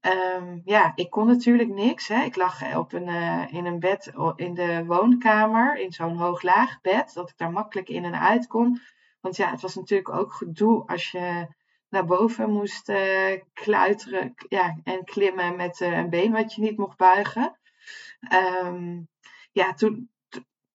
Um, 0.00 0.62
ja, 0.64 0.92
ik 0.94 1.10
kon 1.10 1.26
natuurlijk 1.26 1.68
niks. 1.68 2.08
Hè. 2.08 2.22
Ik 2.22 2.36
lag 2.36 2.76
op 2.76 2.92
een, 2.92 3.08
uh, 3.08 3.52
in 3.52 3.66
een 3.66 3.78
bed 3.78 4.12
in 4.36 4.54
de 4.54 4.84
woonkamer, 4.84 5.78
in 5.78 5.92
zo'n 5.92 6.16
hoog-laag 6.16 6.80
bed, 6.80 7.12
dat 7.14 7.30
ik 7.30 7.36
daar 7.36 7.52
makkelijk 7.52 7.88
in 7.88 8.04
en 8.04 8.20
uit 8.20 8.46
kon. 8.46 8.80
Want 9.20 9.36
ja, 9.36 9.50
het 9.50 9.60
was 9.60 9.74
natuurlijk 9.74 10.08
ook 10.08 10.32
gedoe 10.32 10.86
als 10.86 11.10
je 11.10 11.46
naar 11.88 12.04
boven 12.04 12.50
moest 12.50 12.88
uh, 12.88 13.40
kluiteren 13.52 14.34
ja, 14.48 14.76
en 14.84 15.04
klimmen 15.04 15.56
met 15.56 15.80
uh, 15.80 15.96
een 15.96 16.10
been 16.10 16.32
wat 16.32 16.54
je 16.54 16.60
niet 16.60 16.76
mocht 16.76 16.96
buigen. 16.96 17.58
Um, 18.62 19.08
ja, 19.56 19.74
toen, 19.74 20.10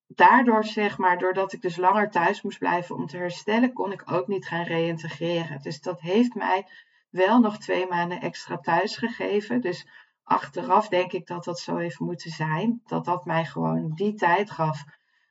daardoor, 0.08 0.66
zeg 0.66 0.98
maar, 0.98 1.18
doordat 1.18 1.54
ik 1.54 1.62
dus 1.62 1.76
langer 1.76 2.10
thuis 2.10 2.42
moest 2.42 2.60
blijven 2.60 2.96
om 2.96 3.08
te 3.08 3.18
herstellen, 3.18 3.74
kon 3.74 3.92
ik 3.92 4.12
ook 4.12 4.28
niet 4.28 4.48
gaan 4.48 4.64
reïntegreren. 4.64 5.62
Dus 5.62 5.82
dat 5.82 6.02
heeft 6.02 6.36
mij 6.36 6.68
wel 7.10 7.40
nog 7.40 7.58
twee 7.58 7.88
maanden 7.88 8.22
extra 8.22 8.58
thuis 8.58 8.98
gegeven. 8.98 9.62
Dus 9.62 9.88
achteraf 10.24 10.88
denk 10.88 11.12
ik 11.12 11.28
dat 11.28 11.44
dat 11.44 11.60
zo 11.60 11.78
heeft 11.78 12.00
moeten 12.00 12.32
zijn. 12.32 12.82
Dat 12.86 13.06
dat 13.06 13.26
mij 13.26 13.46
gewoon 13.46 13.92
die 13.96 14.14
tijd 14.14 14.52
gaf. 14.52 14.84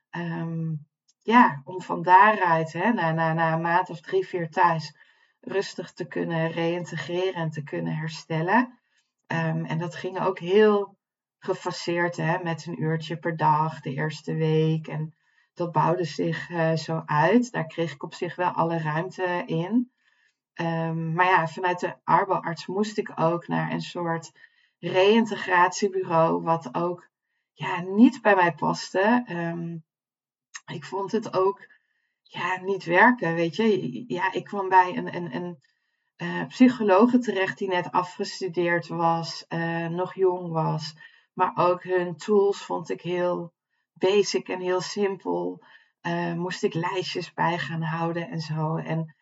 Ehm, 0.09 0.73
ja, 1.21 1.61
om 1.63 1.81
van 1.81 2.01
daaruit, 2.01 2.73
hè, 2.73 2.93
na, 2.93 3.11
na, 3.11 3.33
na 3.33 3.53
een 3.53 3.61
maand 3.61 3.89
of 3.89 4.01
drie, 4.01 4.27
vier 4.27 4.49
thuis, 4.49 4.95
rustig 5.39 5.93
te 5.93 6.07
kunnen 6.07 6.51
reïntegreren 6.51 7.33
en 7.33 7.49
te 7.49 7.63
kunnen 7.63 7.95
herstellen. 7.95 8.79
Ehm, 9.27 9.65
en 9.65 9.77
dat 9.77 9.95
ging 9.95 10.19
ook 10.19 10.39
heel 10.39 10.99
gefaseerd, 11.43 12.17
hè, 12.17 12.43
met 12.43 12.65
een 12.65 12.81
uurtje 12.81 13.17
per 13.17 13.37
dag 13.37 13.79
de 13.79 13.93
eerste 13.93 14.33
week. 14.33 14.87
En 14.87 15.15
dat 15.53 15.71
bouwde 15.71 16.03
zich 16.03 16.49
uh, 16.49 16.73
zo 16.73 17.01
uit. 17.05 17.51
Daar 17.51 17.67
kreeg 17.67 17.93
ik 17.93 18.03
op 18.03 18.13
zich 18.13 18.35
wel 18.35 18.49
alle 18.49 18.77
ruimte 18.77 19.43
in. 19.45 19.91
Um, 20.55 21.13
maar 21.13 21.25
ja, 21.25 21.47
vanuit 21.47 21.79
de 21.79 21.95
arboarts 22.03 22.65
moest 22.65 22.97
ik 22.97 23.11
ook 23.15 23.47
naar 23.47 23.71
een 23.71 23.81
soort 23.81 24.31
reïntegratiebureau, 24.79 26.41
wat 26.41 26.75
ook 26.75 27.09
ja, 27.53 27.81
niet 27.81 28.21
bij 28.21 28.35
mij 28.35 28.53
paste. 28.53 29.25
Um, 29.29 29.83
ik 30.65 30.85
vond 30.85 31.11
het 31.11 31.33
ook 31.33 31.67
ja, 32.21 32.61
niet 32.61 32.83
werken, 32.83 33.33
weet 33.33 33.55
je. 33.55 34.03
Ja, 34.07 34.31
ik 34.31 34.43
kwam 34.43 34.69
bij 34.69 34.97
een, 34.97 35.15
een, 35.15 35.35
een 35.35 35.59
uh, 36.17 36.47
psychologe 36.47 37.17
terecht 37.19 37.57
die 37.57 37.67
net 37.67 37.91
afgestudeerd 37.91 38.87
was, 38.87 39.45
uh, 39.49 39.87
nog 39.87 40.15
jong 40.15 40.51
was. 40.51 40.95
Maar 41.33 41.51
ook 41.55 41.83
hun 41.83 42.15
tools 42.17 42.61
vond 42.61 42.89
ik 42.89 43.01
heel 43.01 43.53
basic 43.93 44.47
en 44.47 44.59
heel 44.59 44.81
simpel. 44.81 45.63
Uh, 46.01 46.33
moest 46.33 46.63
ik 46.63 46.73
lijstjes 46.73 47.33
bij 47.33 47.57
gaan 47.57 47.81
houden 47.81 48.29
en 48.29 48.39
zo. 48.39 48.75
En 48.75 49.15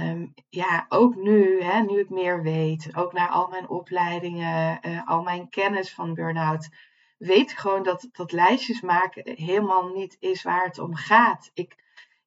um, 0.00 0.34
ja, 0.48 0.86
ook 0.88 1.14
nu, 1.14 1.62
hè, 1.62 1.80
nu 1.80 1.98
ik 1.98 2.10
meer 2.10 2.42
weet, 2.42 2.96
ook 2.96 3.12
naar 3.12 3.28
al 3.28 3.48
mijn 3.48 3.68
opleidingen, 3.68 4.80
al 5.04 5.22
mijn 5.22 5.48
kennis 5.48 5.94
van 5.94 6.14
burn-out 6.14 6.68
weet 7.18 7.52
gewoon 7.52 7.82
dat, 7.82 8.08
dat 8.12 8.32
lijstjes 8.32 8.80
maken 8.80 9.36
helemaal 9.36 9.88
niet 9.88 10.16
is 10.20 10.42
waar 10.42 10.64
het 10.64 10.78
om 10.78 10.94
gaat. 10.94 11.50
Ik, 11.54 11.76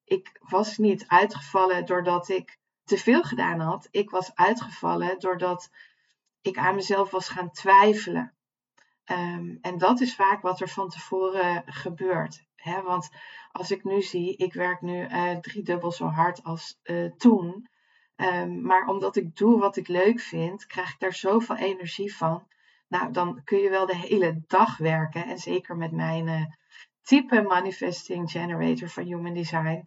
ik 0.04 0.38
was 0.40 0.76
niet 0.76 1.04
uitgevallen 1.06 1.86
doordat 1.86 2.28
ik 2.28 2.58
te 2.84 2.98
veel 2.98 3.22
gedaan 3.22 3.60
had. 3.60 3.88
Ik 3.90 4.10
was 4.10 4.34
uitgevallen 4.34 5.18
doordat 5.18 5.70
ik 6.40 6.56
aan 6.56 6.74
mezelf 6.74 7.10
was 7.10 7.28
gaan 7.28 7.50
twijfelen. 7.50 8.32
Ehm, 9.08 9.56
en 9.60 9.78
dat 9.78 10.00
is 10.00 10.14
vaak 10.14 10.42
wat 10.42 10.60
er 10.60 10.68
van 10.68 10.88
tevoren 10.88 11.62
gebeurt. 11.66 12.44
Hè? 12.54 12.82
Want 12.82 13.08
als 13.52 13.70
ik 13.70 13.84
nu 13.84 14.02
zie, 14.02 14.36
ik 14.36 14.52
werk 14.52 14.80
nu 14.80 15.08
uh, 15.08 15.36
driedubbel 15.36 15.92
zo 15.92 16.06
hard 16.06 16.44
als 16.44 16.80
uh, 16.84 17.10
toen. 17.16 17.68
Um, 18.16 18.62
maar 18.62 18.86
omdat 18.86 19.16
ik 19.16 19.36
doe 19.36 19.58
wat 19.58 19.76
ik 19.76 19.88
leuk 19.88 20.20
vind, 20.20 20.66
krijg 20.66 20.92
ik 20.92 20.98
daar 20.98 21.14
zoveel 21.14 21.56
energie 21.56 22.16
van. 22.16 22.46
Nou, 22.88 23.12
dan 23.12 23.40
kun 23.44 23.58
je 23.58 23.70
wel 23.70 23.86
de 23.86 23.96
hele 23.96 24.42
dag 24.46 24.76
werken. 24.76 25.24
En 25.24 25.38
zeker 25.38 25.76
met 25.76 25.92
mijn 25.92 26.26
uh, 26.26 26.44
type 27.02 27.42
Manifesting 27.42 28.30
Generator 28.30 28.88
van 28.88 29.04
Human 29.04 29.34
Design. 29.34 29.84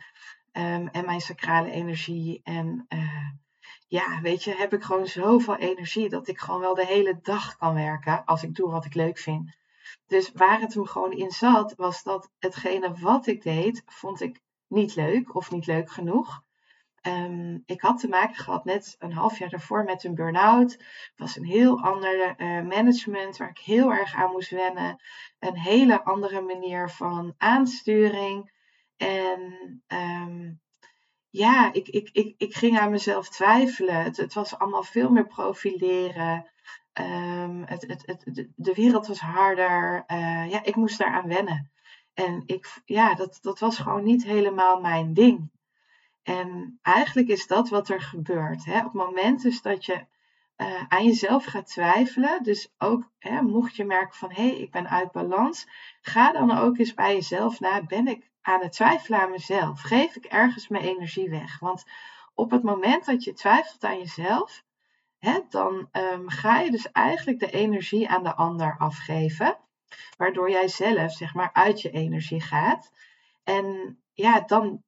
Um, 0.54 0.88
en 0.88 1.06
mijn 1.06 1.22
sacrale 1.22 1.72
energie. 1.72 2.42
En 2.44 2.88
ja, 3.92 4.22
weet 4.22 4.44
je, 4.44 4.56
heb 4.56 4.74
ik 4.74 4.84
gewoon 4.84 5.08
zoveel 5.08 5.56
energie 5.56 6.10
dat 6.10 6.28
ik 6.28 6.40
gewoon 6.40 6.60
wel 6.60 6.76
de 6.76 6.86
hele 6.86 7.20
dag 7.22 7.58
kan 7.58 7.74
werken 7.74 8.26
als 8.26 8.44
ik 8.44 8.56
doe 8.56 8.72
wat 8.72 8.86
ik 8.86 8.94
leuk 8.94 9.18
vind. 9.18 9.58
Dus 10.08 10.32
waar 10.32 10.60
het 10.62 10.74
hem 10.74 10.86
gewoon 10.86 11.12
in 11.12 11.32
zat, 11.32 11.74
was 11.76 12.04
dat 12.04 12.32
hetgene 12.40 12.94
wat 12.94 13.28
ik 13.28 13.44
deed, 13.44 13.84
vond 13.86 14.22
ik 14.22 14.42
niet 14.68 14.96
leuk 14.96 15.36
of 15.36 15.52
niet 15.52 15.66
leuk 15.66 15.92
genoeg. 15.92 16.44
Um, 17.08 17.64
ik 17.66 17.82
had 17.82 18.00
te 18.00 18.08
maken 18.08 18.36
gehad 18.36 18.66
net 18.66 18.96
een 19.00 19.14
half 19.14 19.40
jaar 19.40 19.50
daarvoor 19.50 19.84
met 19.84 20.04
een 20.04 20.16
burn-out. 20.16 20.72
Het 20.72 21.12
was 21.16 21.36
een 21.36 21.46
heel 21.46 21.82
ander 21.82 22.36
uh, 22.38 22.62
management 22.62 23.38
waar 23.38 23.50
ik 23.50 23.60
heel 23.60 23.92
erg 23.92 24.16
aan 24.16 24.32
moest 24.32 24.50
wennen. 24.50 25.02
Een 25.40 25.58
hele 25.58 26.04
andere 26.04 26.42
manier 26.42 26.90
van 26.90 27.34
aansturing. 27.38 28.52
En 28.98 29.42
um, 29.88 30.62
ja, 31.32 31.74
ik, 31.74 31.88
ik, 31.88 32.10
ik, 32.12 32.36
ik 32.38 32.56
ging 32.56 32.80
aan 32.80 32.92
mezelf 32.92 33.30
twijfelen. 33.30 34.04
Het, 34.04 34.18
het 34.18 34.34
was 34.34 34.58
allemaal 34.58 34.84
veel 34.84 35.10
meer 35.10 35.28
profileren. 35.28 36.46
Um, 36.94 37.64
het, 37.66 37.82
het, 37.88 38.04
het, 38.06 38.48
de 38.56 38.74
wereld 38.74 39.08
was 39.08 39.20
harder. 39.20 40.04
Uh, 40.08 40.52
ja, 40.52 40.64
ik 40.64 40.76
moest 40.76 40.98
daaraan 40.98 41.28
wennen. 41.28 41.72
En 42.14 42.44
ik, 42.46 42.82
ja, 42.86 43.14
dat, 43.14 43.40
dat 43.42 43.60
was 43.60 43.78
gewoon 43.78 44.04
niet 44.04 44.24
helemaal 44.24 44.82
mijn 44.82 45.14
ding. 45.14 45.52
En 46.24 46.80
eigenlijk 46.82 47.28
is 47.28 47.48
dat 47.48 47.70
wat 47.70 47.90
er 47.90 48.02
gebeurt. 48.02 48.66
Hè? 48.66 48.78
Op 48.78 48.84
het 48.84 48.94
moment 48.94 49.64
dat 49.64 49.86
je 49.86 50.06
uh, 50.58 50.84
aan 50.88 51.06
jezelf 51.06 51.46
gaat 51.46 51.68
twijfelen, 51.68 52.44
dus 52.44 52.74
ook 52.78 53.12
hè, 53.20 53.42
mocht 53.42 53.76
je 53.76 53.86
merken 53.86 54.18
van 54.18 54.32
hé, 54.32 54.48
hey, 54.48 54.58
ik 54.58 54.72
ben 54.72 54.90
uit 54.90 55.12
balans, 55.12 55.68
ga 56.02 56.32
dan 56.32 56.58
ook 56.58 56.78
eens 56.78 56.94
bij 56.94 57.14
jezelf 57.14 57.60
na, 57.60 57.84
ben 57.84 58.08
ik 58.08 58.31
aan 58.42 58.62
het 58.62 58.72
twijfelen 58.72 59.20
aan 59.20 59.32
mezelf? 59.32 59.82
Geef 59.82 60.16
ik 60.16 60.26
ergens 60.26 60.68
mijn 60.68 60.84
energie 60.84 61.30
weg? 61.30 61.60
Want 61.60 61.84
op 62.34 62.52
het 62.52 62.64
moment 62.64 63.06
dat 63.06 63.24
je 63.24 63.34
twijfelt 63.34 63.84
aan 63.84 63.98
jezelf, 63.98 64.64
hè, 65.20 65.40
dan 65.50 65.90
um, 65.92 66.30
ga 66.30 66.60
je 66.60 66.72
dus 66.72 66.92
eigenlijk 66.92 67.40
de 67.40 67.52
energie 67.52 68.10
aan 68.10 68.24
de 68.24 68.36
ander 68.36 68.76
afgeven, 68.78 69.58
waardoor 70.18 70.50
jij 70.50 70.68
zelf 70.68 71.14
zeg 71.14 71.34
maar 71.34 71.50
uit 71.54 71.82
je 71.82 71.92
energie 71.92 72.42
gaat. 72.42 72.92
En 73.44 73.98
ja, 74.14 74.40
dan, 74.40 74.84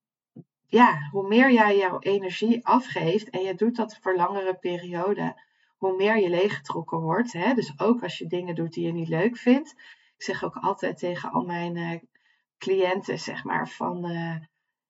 ja, 0.65 1.07
hoe 1.12 1.27
meer 1.27 1.51
jij 1.51 1.77
jouw 1.77 2.00
energie 2.00 2.65
afgeeft 2.65 3.29
en 3.29 3.41
je 3.41 3.55
doet 3.55 3.75
dat 3.75 3.98
voor 4.01 4.15
langere 4.15 4.53
perioden, 4.55 5.41
hoe 5.77 5.95
meer 5.95 6.17
je 6.17 6.29
leeggetrokken 6.29 7.00
wordt. 7.00 7.33
Hè? 7.33 7.53
Dus 7.53 7.79
ook 7.79 8.03
als 8.03 8.17
je 8.17 8.27
dingen 8.27 8.55
doet 8.55 8.74
die 8.74 8.86
je 8.86 8.93
niet 8.93 9.07
leuk 9.07 9.38
vindt. 9.38 9.72
Ik 10.17 10.24
zeg 10.24 10.43
ook 10.43 10.55
altijd 10.55 10.98
tegen 10.98 11.31
al 11.31 11.45
mijn 11.45 11.75
uh, 11.75 12.00
cliënten, 12.63 13.20
zeg 13.20 13.43
maar, 13.43 13.70
van 13.70 14.12
uh, 14.12 14.36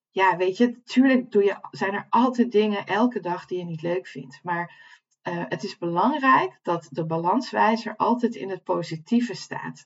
ja, 0.10 0.38
weet 0.38 0.58
je, 0.58 0.68
natuurlijk 0.68 1.32
doe 1.32 1.44
je, 1.44 1.58
zijn 1.72 1.94
er 1.94 2.08
altijd 2.10 2.52
dingen 2.52 2.86
elke 2.86 3.20
dag 3.20 3.46
die 3.46 3.58
je 3.58 3.66
niet 3.66 3.82
leuk 3.82 4.08
vindt. 4.08 4.40
Maar 4.44 4.74
uh, 5.24 5.44
het 5.48 5.64
is 5.64 5.78
belangrijk 5.78 6.60
dat 6.62 6.88
de 6.92 7.06
balanswijzer 7.06 7.96
altijd 7.96 8.36
in 8.36 8.50
het 8.50 8.64
positieve 8.64 9.34
staat. 9.34 9.86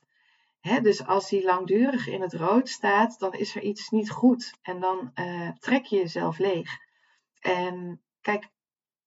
Hè, 0.60 0.80
dus 0.80 1.06
als 1.06 1.28
die 1.28 1.44
langdurig 1.44 2.06
in 2.06 2.20
het 2.20 2.32
rood 2.32 2.68
staat, 2.68 3.18
dan 3.18 3.32
is 3.32 3.56
er 3.56 3.62
iets 3.62 3.90
niet 3.90 4.10
goed. 4.10 4.54
En 4.62 4.80
dan 4.80 5.12
uh, 5.14 5.50
trek 5.58 5.84
je 5.84 5.96
jezelf 5.96 6.38
leeg. 6.38 6.78
En 7.40 8.00
kijk, 8.20 8.48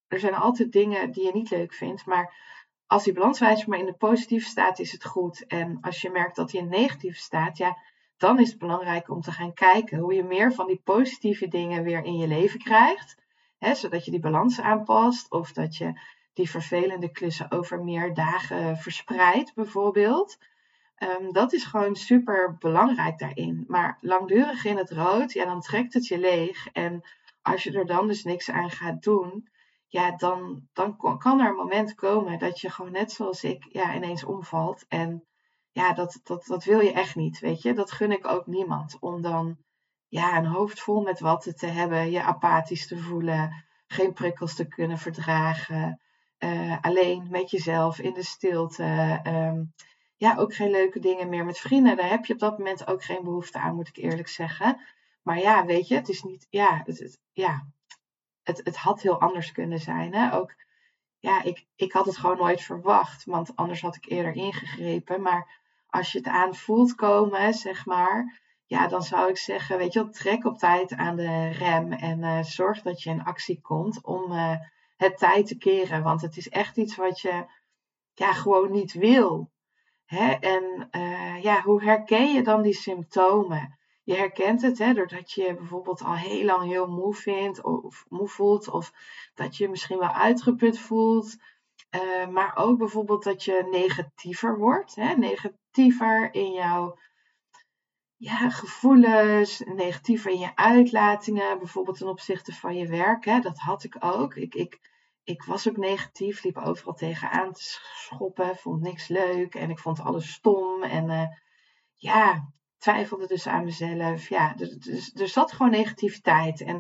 er 0.08 0.20
zijn 0.20 0.36
altijd 0.36 0.72
dingen 0.72 1.12
die 1.12 1.24
je 1.24 1.34
niet 1.34 1.50
leuk 1.50 1.74
vindt. 1.74 2.06
Maar 2.06 2.34
als 2.88 3.04
die 3.04 3.14
balanswijzer 3.14 3.70
maar 3.70 3.80
in 3.80 3.86
de 3.86 3.94
positieve 3.94 4.48
staat, 4.48 4.80
is 4.80 4.92
het 4.92 5.06
goed. 5.06 5.46
En 5.48 5.78
als 5.82 6.02
je 6.02 6.10
merkt 6.10 6.36
dat 6.36 6.52
hij 6.52 6.62
in 6.62 6.70
negatieve 6.70 7.20
staat, 7.20 7.58
ja, 7.58 7.78
dan 8.22 8.40
is 8.40 8.50
het 8.50 8.60
belangrijk 8.60 9.10
om 9.10 9.22
te 9.22 9.32
gaan 9.32 9.54
kijken 9.54 9.98
hoe 9.98 10.14
je 10.14 10.24
meer 10.24 10.54
van 10.54 10.68
die 10.68 10.82
positieve 10.84 11.48
dingen 11.48 11.84
weer 11.84 12.04
in 12.04 12.18
je 12.18 12.28
leven 12.28 12.60
krijgt. 12.60 13.16
Hè, 13.58 13.76
zodat 13.76 14.06
je 14.06 14.12
die 14.12 14.20
balans 14.20 14.60
aanpast. 14.60 15.32
Of 15.32 15.52
dat 15.52 15.76
je 15.76 16.00
die 16.34 16.50
vervelende 16.50 17.12
klussen 17.12 17.52
over 17.52 17.84
meer 17.84 18.14
dagen 18.14 18.78
verspreidt, 18.78 19.54
bijvoorbeeld. 19.54 20.38
Um, 20.98 21.32
dat 21.34 21.54
is 21.54 21.64
gewoon 21.64 21.96
super 21.96 22.56
belangrijk 22.60 23.20
daarin. 23.20 23.64
Maar 23.68 23.98
langdurig 24.02 24.66
in 24.66 24.78
het 24.78 24.92
rood, 24.92 25.34
ja, 25.34 25.46
dan 25.46 25.62
trekt 25.62 25.94
het 25.94 26.08
je 26.08 26.20
leeg. 26.20 26.68
En 26.68 27.02
als 27.42 27.64
je 27.64 27.72
er 27.72 27.86
dan 27.86 28.08
dus 28.08 28.24
niks 28.24 28.50
aan 28.50 28.70
gaat 28.70 29.04
doen, 29.04 29.48
ja, 29.88 30.12
dan, 30.12 30.68
dan 30.74 30.98
kan 31.18 31.40
er 31.40 31.50
een 31.50 31.56
moment 31.56 31.96
komen 31.96 32.40
dat 32.40 32.60
je 32.60 32.70
gewoon 32.70 32.92
net 32.92 33.12
zoals 33.12 33.44
ik 33.44 33.66
ja, 33.70 33.96
ineens 33.96 34.24
omvalt. 34.24 34.86
En 34.88 35.26
ja, 35.72 35.94
dat, 35.94 36.20
dat, 36.24 36.46
dat 36.46 36.64
wil 36.64 36.80
je 36.80 36.92
echt 36.92 37.16
niet, 37.16 37.40
weet 37.40 37.62
je. 37.62 37.74
Dat 37.74 37.92
gun 37.92 38.12
ik 38.12 38.28
ook 38.28 38.48
niemand. 38.48 38.98
Om 39.00 39.22
dan 39.22 39.58
ja, 40.08 40.38
een 40.38 40.46
hoofd 40.46 40.80
vol 40.80 41.02
met 41.02 41.20
watten 41.20 41.56
te 41.56 41.68
hebben, 41.68 42.12
je 42.12 42.24
apathisch 42.24 42.88
te 42.88 42.98
voelen, 42.98 43.66
geen 43.88 44.14
prikkels 44.14 44.56
te 44.56 44.68
kunnen 44.68 44.98
verdragen. 44.98 46.02
Uh, 46.40 46.78
alleen 46.82 47.28
met 47.30 47.52
jezelf 47.52 48.00
in 48.00 48.14
de 48.14 48.24
stilte. 48.24 49.20
Um, 49.28 49.74
ja, 50.16 50.36
ook 50.38 50.56
geen 50.56 50.72
leuke 50.72 51.00
dingen 51.00 51.30
meer 51.30 51.46
met 51.46 51.58
vrienden. 51.58 51.98
Daar 51.98 52.10
heb 52.10 52.26
je 52.26 52.34
op 52.34 52.40
dat 52.40 52.58
moment 52.58 52.88
ook 52.88 53.04
geen 53.04 53.24
behoefte 53.24 53.60
aan, 53.60 53.76
moet 53.76 53.88
ik 53.88 53.98
eerlijk 53.98 54.28
zeggen. 54.28 54.82
Maar 55.22 55.40
ja, 55.40 55.66
weet 55.66 55.88
je, 55.88 55.96
het 55.96 56.10
is 56.10 56.24
niet, 56.24 56.48
ja, 56.50 56.82
het, 56.86 57.00
het 57.00 57.20
ja, 57.32 57.68
het, 58.44 58.62
het 58.64 58.78
had 58.78 59.02
heel 59.02 59.20
anders 59.20 59.52
kunnen 59.52 59.80
zijn. 59.80 60.14
Hè? 60.14 60.36
Ook, 60.36 60.56
ja, 61.20 61.44
ik, 61.44 61.66
ik 61.76 61.92
had 61.92 62.06
het 62.06 62.18
gewoon 62.18 62.38
nooit 62.38 62.62
verwacht, 62.62 63.26
want 63.26 63.56
anders 63.56 63.82
had 63.82 63.96
ik 63.96 64.06
eerder 64.06 64.34
ingegrepen. 64.34 65.22
Maar 65.22 65.61
als 65.92 66.12
je 66.12 66.18
het 66.18 66.28
aan 66.28 66.56
voelt 66.56 66.96
komen, 66.96 67.54
zeg 67.54 67.86
maar, 67.86 68.40
ja, 68.66 68.88
dan 68.88 69.02
zou 69.04 69.30
ik 69.30 69.38
zeggen, 69.38 69.78
weet 69.78 69.94
je 69.94 70.00
wel, 70.00 70.12
trek 70.12 70.46
op 70.46 70.58
tijd 70.58 70.94
aan 70.94 71.16
de 71.16 71.50
rem 71.50 71.92
en 71.92 72.20
uh, 72.20 72.44
zorg 72.44 72.82
dat 72.82 73.02
je 73.02 73.10
in 73.10 73.24
actie 73.24 73.62
komt 73.62 74.04
om 74.04 74.32
uh, 74.32 74.56
het 74.98 75.18
tijd 75.18 75.48
te 75.48 75.58
keren. 75.58 76.04
Want 76.04 76.22
het 76.22 76.38
is 76.38 76.50
echt 76.50 76.78
iets 76.78 76.96
wat 76.96 77.20
je 77.20 77.46
ja, 78.14 78.34
gewoon 78.34 78.72
niet 78.72 78.94
wil. 78.94 79.52
Hè? 80.06 80.32
En 80.32 80.90
uh, 80.92 81.44
ja, 81.44 81.62
hoe 81.62 81.84
herken 81.84 82.34
je 82.34 82.44
dan 82.44 82.62
die 82.62 82.74
symptomen? 82.74 83.80
Je 84.04 84.16
herkent 84.16 84.62
het 84.62 84.78
hè, 84.78 84.94
doordat 84.94 85.32
je 85.32 85.56
bijvoorbeeld 85.56 86.02
al 86.02 86.16
heel 86.16 86.46
lang 86.46 86.64
heel 86.64 86.88
moe 86.88 87.14
vindt 87.14 87.64
of 87.64 88.06
moe 88.10 88.28
voelt, 88.28 88.70
of 88.70 88.92
dat 89.34 89.58
je 89.58 89.70
misschien 89.70 90.00
wel 90.00 90.14
uitgeput 90.14 90.80
voelt. 90.80 91.38
Eh, 91.92 92.28
maar 92.28 92.56
ook 92.56 92.78
bijvoorbeeld 92.78 93.24
dat 93.24 93.44
je 93.44 93.68
negatiever 93.72 94.58
wordt. 94.58 94.96
Hè? 94.96 95.16
Negatiever 95.16 96.34
in 96.34 96.52
jouw 96.52 96.98
ja, 98.16 98.50
gevoelens, 98.50 99.60
negatiever 99.60 100.32
in 100.32 100.40
je 100.40 100.56
uitlatingen. 100.56 101.58
Bijvoorbeeld 101.58 101.98
ten 101.98 102.08
opzichte 102.08 102.54
van 102.54 102.76
je 102.76 102.88
werk. 102.88 103.26
Hè? 103.26 103.40
Dat 103.40 103.58
had 103.58 103.84
ik 103.84 103.96
ook. 104.00 104.36
Ik, 104.36 104.56
ik, 104.56 104.80
ik 105.24 105.44
was 105.44 105.70
ook 105.70 105.78
negatief, 105.78 106.44
liep 106.44 106.58
overal 106.58 106.94
tegenaan 106.94 107.54
te 107.54 107.62
schoppen. 107.96 108.58
Vond 108.58 108.82
niks 108.82 109.08
leuk 109.08 109.56
en 109.56 109.70
ik 109.70 109.80
vond 109.80 110.00
alles 110.00 110.32
stom. 110.32 110.84
En 110.84 111.10
uh, 111.10 111.28
ja, 111.96 112.52
twijfelde 112.78 113.28
dus 113.28 113.48
aan 113.48 113.64
mezelf. 113.64 114.30
Ja, 114.30 114.54
dus 114.54 115.14
er 115.14 115.28
zat 115.28 115.52
gewoon 115.52 115.72
negativiteit. 115.72 116.62
En 116.62 116.76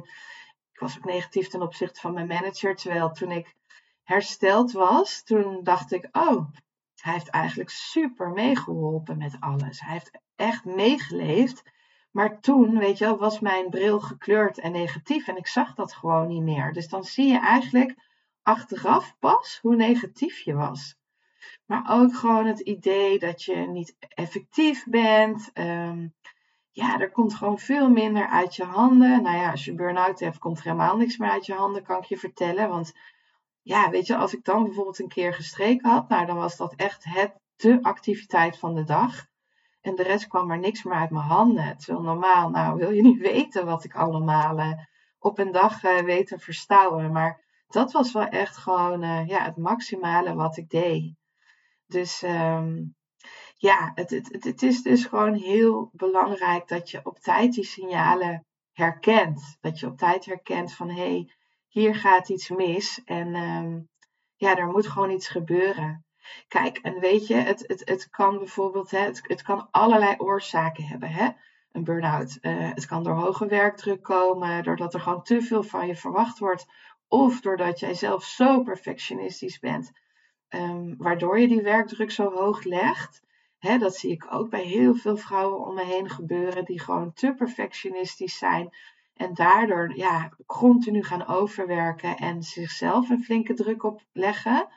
ik 0.71 0.79
was 0.79 0.97
ook 0.97 1.05
negatief 1.05 1.47
ten 1.47 1.61
opzichte 1.61 1.99
van 1.99 2.13
mijn 2.13 2.27
manager. 2.27 2.75
Terwijl 2.75 3.11
toen 3.11 3.31
ik 3.31 3.55
hersteld 4.11 4.71
was, 4.71 5.23
toen 5.23 5.63
dacht 5.63 5.91
ik, 5.91 6.07
oh, 6.11 6.45
hij 6.95 7.13
heeft 7.13 7.29
eigenlijk 7.29 7.69
super 7.69 8.29
meegeholpen 8.29 9.17
met 9.17 9.37
alles. 9.39 9.79
Hij 9.81 9.91
heeft 9.91 10.11
echt 10.35 10.65
meegeleefd. 10.65 11.63
Maar 12.11 12.39
toen, 12.39 12.77
weet 12.77 12.97
je 12.97 13.05
wel, 13.05 13.17
was 13.17 13.39
mijn 13.39 13.69
bril 13.69 13.99
gekleurd 13.99 14.59
en 14.59 14.71
negatief 14.71 15.27
en 15.27 15.37
ik 15.37 15.47
zag 15.47 15.73
dat 15.73 15.93
gewoon 15.93 16.27
niet 16.27 16.41
meer. 16.41 16.73
Dus 16.73 16.87
dan 16.87 17.03
zie 17.03 17.27
je 17.27 17.39
eigenlijk 17.39 17.95
achteraf 18.43 19.15
pas 19.19 19.59
hoe 19.61 19.75
negatief 19.75 20.39
je 20.39 20.53
was. 20.53 20.95
Maar 21.65 21.83
ook 21.89 22.15
gewoon 22.15 22.45
het 22.45 22.59
idee 22.59 23.19
dat 23.19 23.43
je 23.43 23.55
niet 23.55 23.95
effectief 23.99 24.85
bent. 24.85 25.49
Ehm, 25.53 26.07
ja, 26.71 26.99
er 26.99 27.11
komt 27.11 27.35
gewoon 27.35 27.59
veel 27.59 27.89
minder 27.89 28.27
uit 28.27 28.55
je 28.55 28.63
handen. 28.63 29.23
Nou 29.23 29.37
ja, 29.37 29.51
als 29.51 29.65
je 29.65 29.75
burn-out 29.75 30.19
hebt, 30.19 30.37
komt 30.37 30.57
er 30.57 30.63
helemaal 30.63 30.97
niks 30.97 31.17
meer 31.17 31.29
uit 31.29 31.45
je 31.45 31.53
handen, 31.53 31.83
kan 31.83 31.97
ik 31.97 32.05
je 32.05 32.17
vertellen. 32.17 32.69
Want 32.69 32.93
ja, 33.61 33.89
weet 33.89 34.07
je, 34.07 34.15
als 34.15 34.33
ik 34.33 34.43
dan 34.43 34.63
bijvoorbeeld 34.63 34.99
een 34.99 35.07
keer 35.07 35.33
gestreken 35.33 35.89
had, 35.89 36.09
nou 36.09 36.25
dan 36.25 36.35
was 36.35 36.57
dat 36.57 36.73
echt 36.75 37.03
het, 37.03 37.33
de 37.55 37.79
activiteit 37.81 38.57
van 38.57 38.75
de 38.75 38.83
dag. 38.83 39.25
En 39.81 39.95
de 39.95 40.03
rest 40.03 40.27
kwam 40.27 40.51
er 40.51 40.59
niks 40.59 40.83
meer 40.83 40.95
uit 40.95 41.09
mijn 41.09 41.25
handen. 41.25 41.77
Terwijl 41.77 42.05
normaal, 42.05 42.49
nou 42.49 42.77
wil 42.77 42.91
je 42.91 43.01
niet 43.01 43.19
weten 43.31 43.65
wat 43.65 43.83
ik 43.83 43.95
allemaal 43.95 44.59
uh, 44.59 44.71
op 45.19 45.39
een 45.39 45.51
dag 45.51 45.83
uh, 45.83 45.99
weet 45.99 46.27
te 46.27 46.39
verstouwen. 46.39 47.11
Maar 47.11 47.43
dat 47.67 47.91
was 47.91 48.11
wel 48.11 48.27
echt 48.27 48.57
gewoon 48.57 49.03
uh, 49.03 49.27
ja, 49.27 49.43
het 49.43 49.57
maximale 49.57 50.33
wat 50.33 50.57
ik 50.57 50.69
deed. 50.69 51.15
Dus 51.85 52.21
um, 52.21 52.95
ja, 53.55 53.91
het, 53.95 54.09
het, 54.09 54.43
het 54.43 54.61
is 54.63 54.81
dus 54.81 55.05
gewoon 55.05 55.33
heel 55.33 55.89
belangrijk 55.93 56.67
dat 56.67 56.89
je 56.89 56.99
op 57.03 57.19
tijd 57.19 57.53
die 57.53 57.65
signalen 57.65 58.45
herkent. 58.71 59.57
Dat 59.59 59.79
je 59.79 59.87
op 59.87 59.97
tijd 59.97 60.25
herkent 60.25 60.73
van 60.73 60.89
hé, 60.89 60.95
hey, 60.95 61.33
hier 61.71 61.95
gaat 61.95 62.29
iets 62.29 62.49
mis 62.49 63.01
en 63.05 63.35
um, 63.35 63.89
ja, 64.35 64.57
er 64.57 64.67
moet 64.67 64.87
gewoon 64.87 65.09
iets 65.09 65.27
gebeuren. 65.27 66.05
Kijk, 66.47 66.77
en 66.77 66.99
weet 66.99 67.27
je, 67.27 67.33
het, 67.33 67.63
het, 67.67 67.81
het 67.85 68.09
kan 68.09 68.37
bijvoorbeeld, 68.37 68.91
hè, 68.91 68.99
het, 68.99 69.41
kan 69.41 69.67
allerlei 69.71 70.15
oorzaken 70.17 70.83
hebben. 70.83 71.09
Hè? 71.09 71.29
Een 71.71 71.83
burn-out. 71.83 72.37
Uh, 72.41 72.69
het 72.73 72.85
kan 72.85 73.03
door 73.03 73.13
hoge 73.13 73.45
werkdruk 73.45 74.03
komen, 74.03 74.63
doordat 74.63 74.93
er 74.93 74.99
gewoon 74.99 75.23
te 75.23 75.41
veel 75.41 75.63
van 75.63 75.87
je 75.87 75.95
verwacht 75.95 76.39
wordt. 76.39 76.65
Of 77.07 77.41
doordat 77.41 77.79
jij 77.79 77.93
zelf 77.93 78.23
zo 78.23 78.63
perfectionistisch 78.63 79.59
bent, 79.59 79.91
um, 80.49 80.95
waardoor 80.97 81.39
je 81.39 81.47
die 81.47 81.61
werkdruk 81.61 82.11
zo 82.11 82.31
hoog 82.31 82.63
legt. 82.63 83.21
Dat 83.59 83.95
zie 83.95 84.11
ik 84.11 84.27
ook 84.29 84.49
bij 84.49 84.63
heel 84.63 84.93
veel 84.93 85.17
vrouwen 85.17 85.67
om 85.67 85.75
me 85.75 85.83
heen 85.83 86.09
gebeuren, 86.09 86.65
die 86.65 86.79
gewoon 86.79 87.13
te 87.13 87.33
perfectionistisch 87.33 88.37
zijn. 88.37 88.69
En 89.13 89.33
daardoor 89.33 89.95
ja, 89.95 90.31
continu 90.45 91.03
gaan 91.03 91.27
overwerken 91.27 92.17
en 92.17 92.43
zichzelf 92.43 93.09
een 93.09 93.23
flinke 93.23 93.53
druk 93.53 93.83
opleggen. 93.83 94.67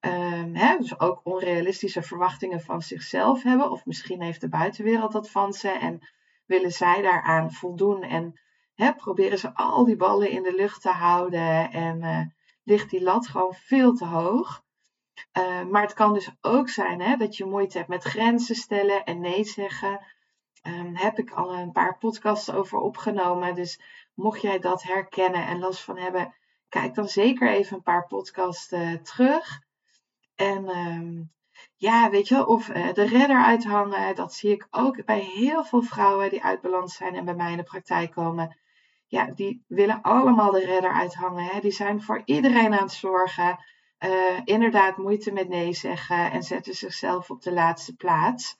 Um, 0.00 0.54
hè, 0.54 0.76
dus 0.78 1.00
ook 1.00 1.20
onrealistische 1.24 2.02
verwachtingen 2.02 2.60
van 2.60 2.82
zichzelf 2.82 3.42
hebben. 3.42 3.70
Of 3.70 3.86
misschien 3.86 4.22
heeft 4.22 4.40
de 4.40 4.48
buitenwereld 4.48 5.12
dat 5.12 5.30
van 5.30 5.52
ze 5.52 5.68
en 5.68 6.08
willen 6.46 6.72
zij 6.72 7.02
daaraan 7.02 7.52
voldoen. 7.52 8.02
En 8.02 8.40
hè, 8.74 8.94
proberen 8.94 9.38
ze 9.38 9.54
al 9.54 9.84
die 9.84 9.96
ballen 9.96 10.30
in 10.30 10.42
de 10.42 10.54
lucht 10.54 10.82
te 10.82 10.90
houden. 10.90 11.70
En 11.70 12.02
uh, 12.02 12.20
ligt 12.62 12.90
die 12.90 13.02
lat 13.02 13.28
gewoon 13.28 13.54
veel 13.54 13.94
te 13.94 14.04
hoog. 14.04 14.64
Uh, 15.38 15.62
maar 15.62 15.82
het 15.82 15.92
kan 15.92 16.12
dus 16.12 16.30
ook 16.40 16.68
zijn 16.68 17.00
hè, 17.00 17.16
dat 17.16 17.36
je 17.36 17.44
moeite 17.44 17.76
hebt 17.76 17.88
met 17.88 18.02
grenzen 18.02 18.54
stellen 18.54 19.04
en 19.04 19.20
nee 19.20 19.44
zeggen. 19.44 20.06
Um, 20.66 20.96
heb 20.96 21.18
ik 21.18 21.30
al 21.30 21.54
een 21.54 21.72
paar 21.72 21.98
podcasts 21.98 22.50
over 22.50 22.78
opgenomen. 22.78 23.54
Dus 23.54 23.80
mocht 24.14 24.40
jij 24.40 24.58
dat 24.58 24.82
herkennen 24.82 25.46
en 25.46 25.58
last 25.58 25.80
van 25.80 25.98
hebben, 25.98 26.34
kijk 26.68 26.94
dan 26.94 27.08
zeker 27.08 27.48
even 27.48 27.76
een 27.76 27.82
paar 27.82 28.06
podcasts 28.06 28.72
uh, 28.72 28.92
terug. 28.92 29.60
En 30.34 30.68
um, 30.68 31.32
ja, 31.76 32.10
weet 32.10 32.28
je, 32.28 32.46
of 32.46 32.68
uh, 32.68 32.92
de 32.92 33.04
redder 33.04 33.44
uithangen, 33.44 34.14
dat 34.14 34.34
zie 34.34 34.50
ik 34.50 34.66
ook 34.70 35.04
bij 35.04 35.20
heel 35.20 35.64
veel 35.64 35.82
vrouwen 35.82 36.30
die 36.30 36.42
uit 36.42 36.60
balans 36.60 36.96
zijn 36.96 37.14
en 37.14 37.24
bij 37.24 37.34
mij 37.34 37.50
in 37.50 37.56
de 37.56 37.62
praktijk 37.62 38.10
komen. 38.10 38.56
Ja, 39.06 39.30
die 39.34 39.64
willen 39.66 40.02
allemaal 40.02 40.50
de 40.50 40.64
redder 40.64 40.92
uithangen. 40.92 41.44
Hè. 41.44 41.60
Die 41.60 41.70
zijn 41.70 42.02
voor 42.02 42.22
iedereen 42.24 42.72
aan 42.72 42.82
het 42.82 42.92
zorgen. 42.92 43.58
Uh, 44.04 44.40
inderdaad, 44.44 44.96
moeite 44.96 45.32
met 45.32 45.48
nee 45.48 45.72
zeggen 45.72 46.30
en 46.30 46.42
zetten 46.42 46.74
zichzelf 46.74 47.30
op 47.30 47.42
de 47.42 47.52
laatste 47.52 47.94
plaats. 47.96 48.58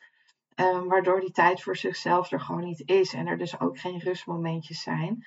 Um, 0.61 0.89
waardoor 0.89 1.21
die 1.21 1.31
tijd 1.31 1.63
voor 1.63 1.77
zichzelf 1.77 2.33
er 2.33 2.41
gewoon 2.41 2.65
niet 2.65 2.83
is 2.89 3.15
en 3.15 3.27
er 3.27 3.39
dus 3.39 3.61
ook 3.61 3.79
geen 3.79 3.99
rustmomentjes 3.99 4.83
zijn. 4.83 5.27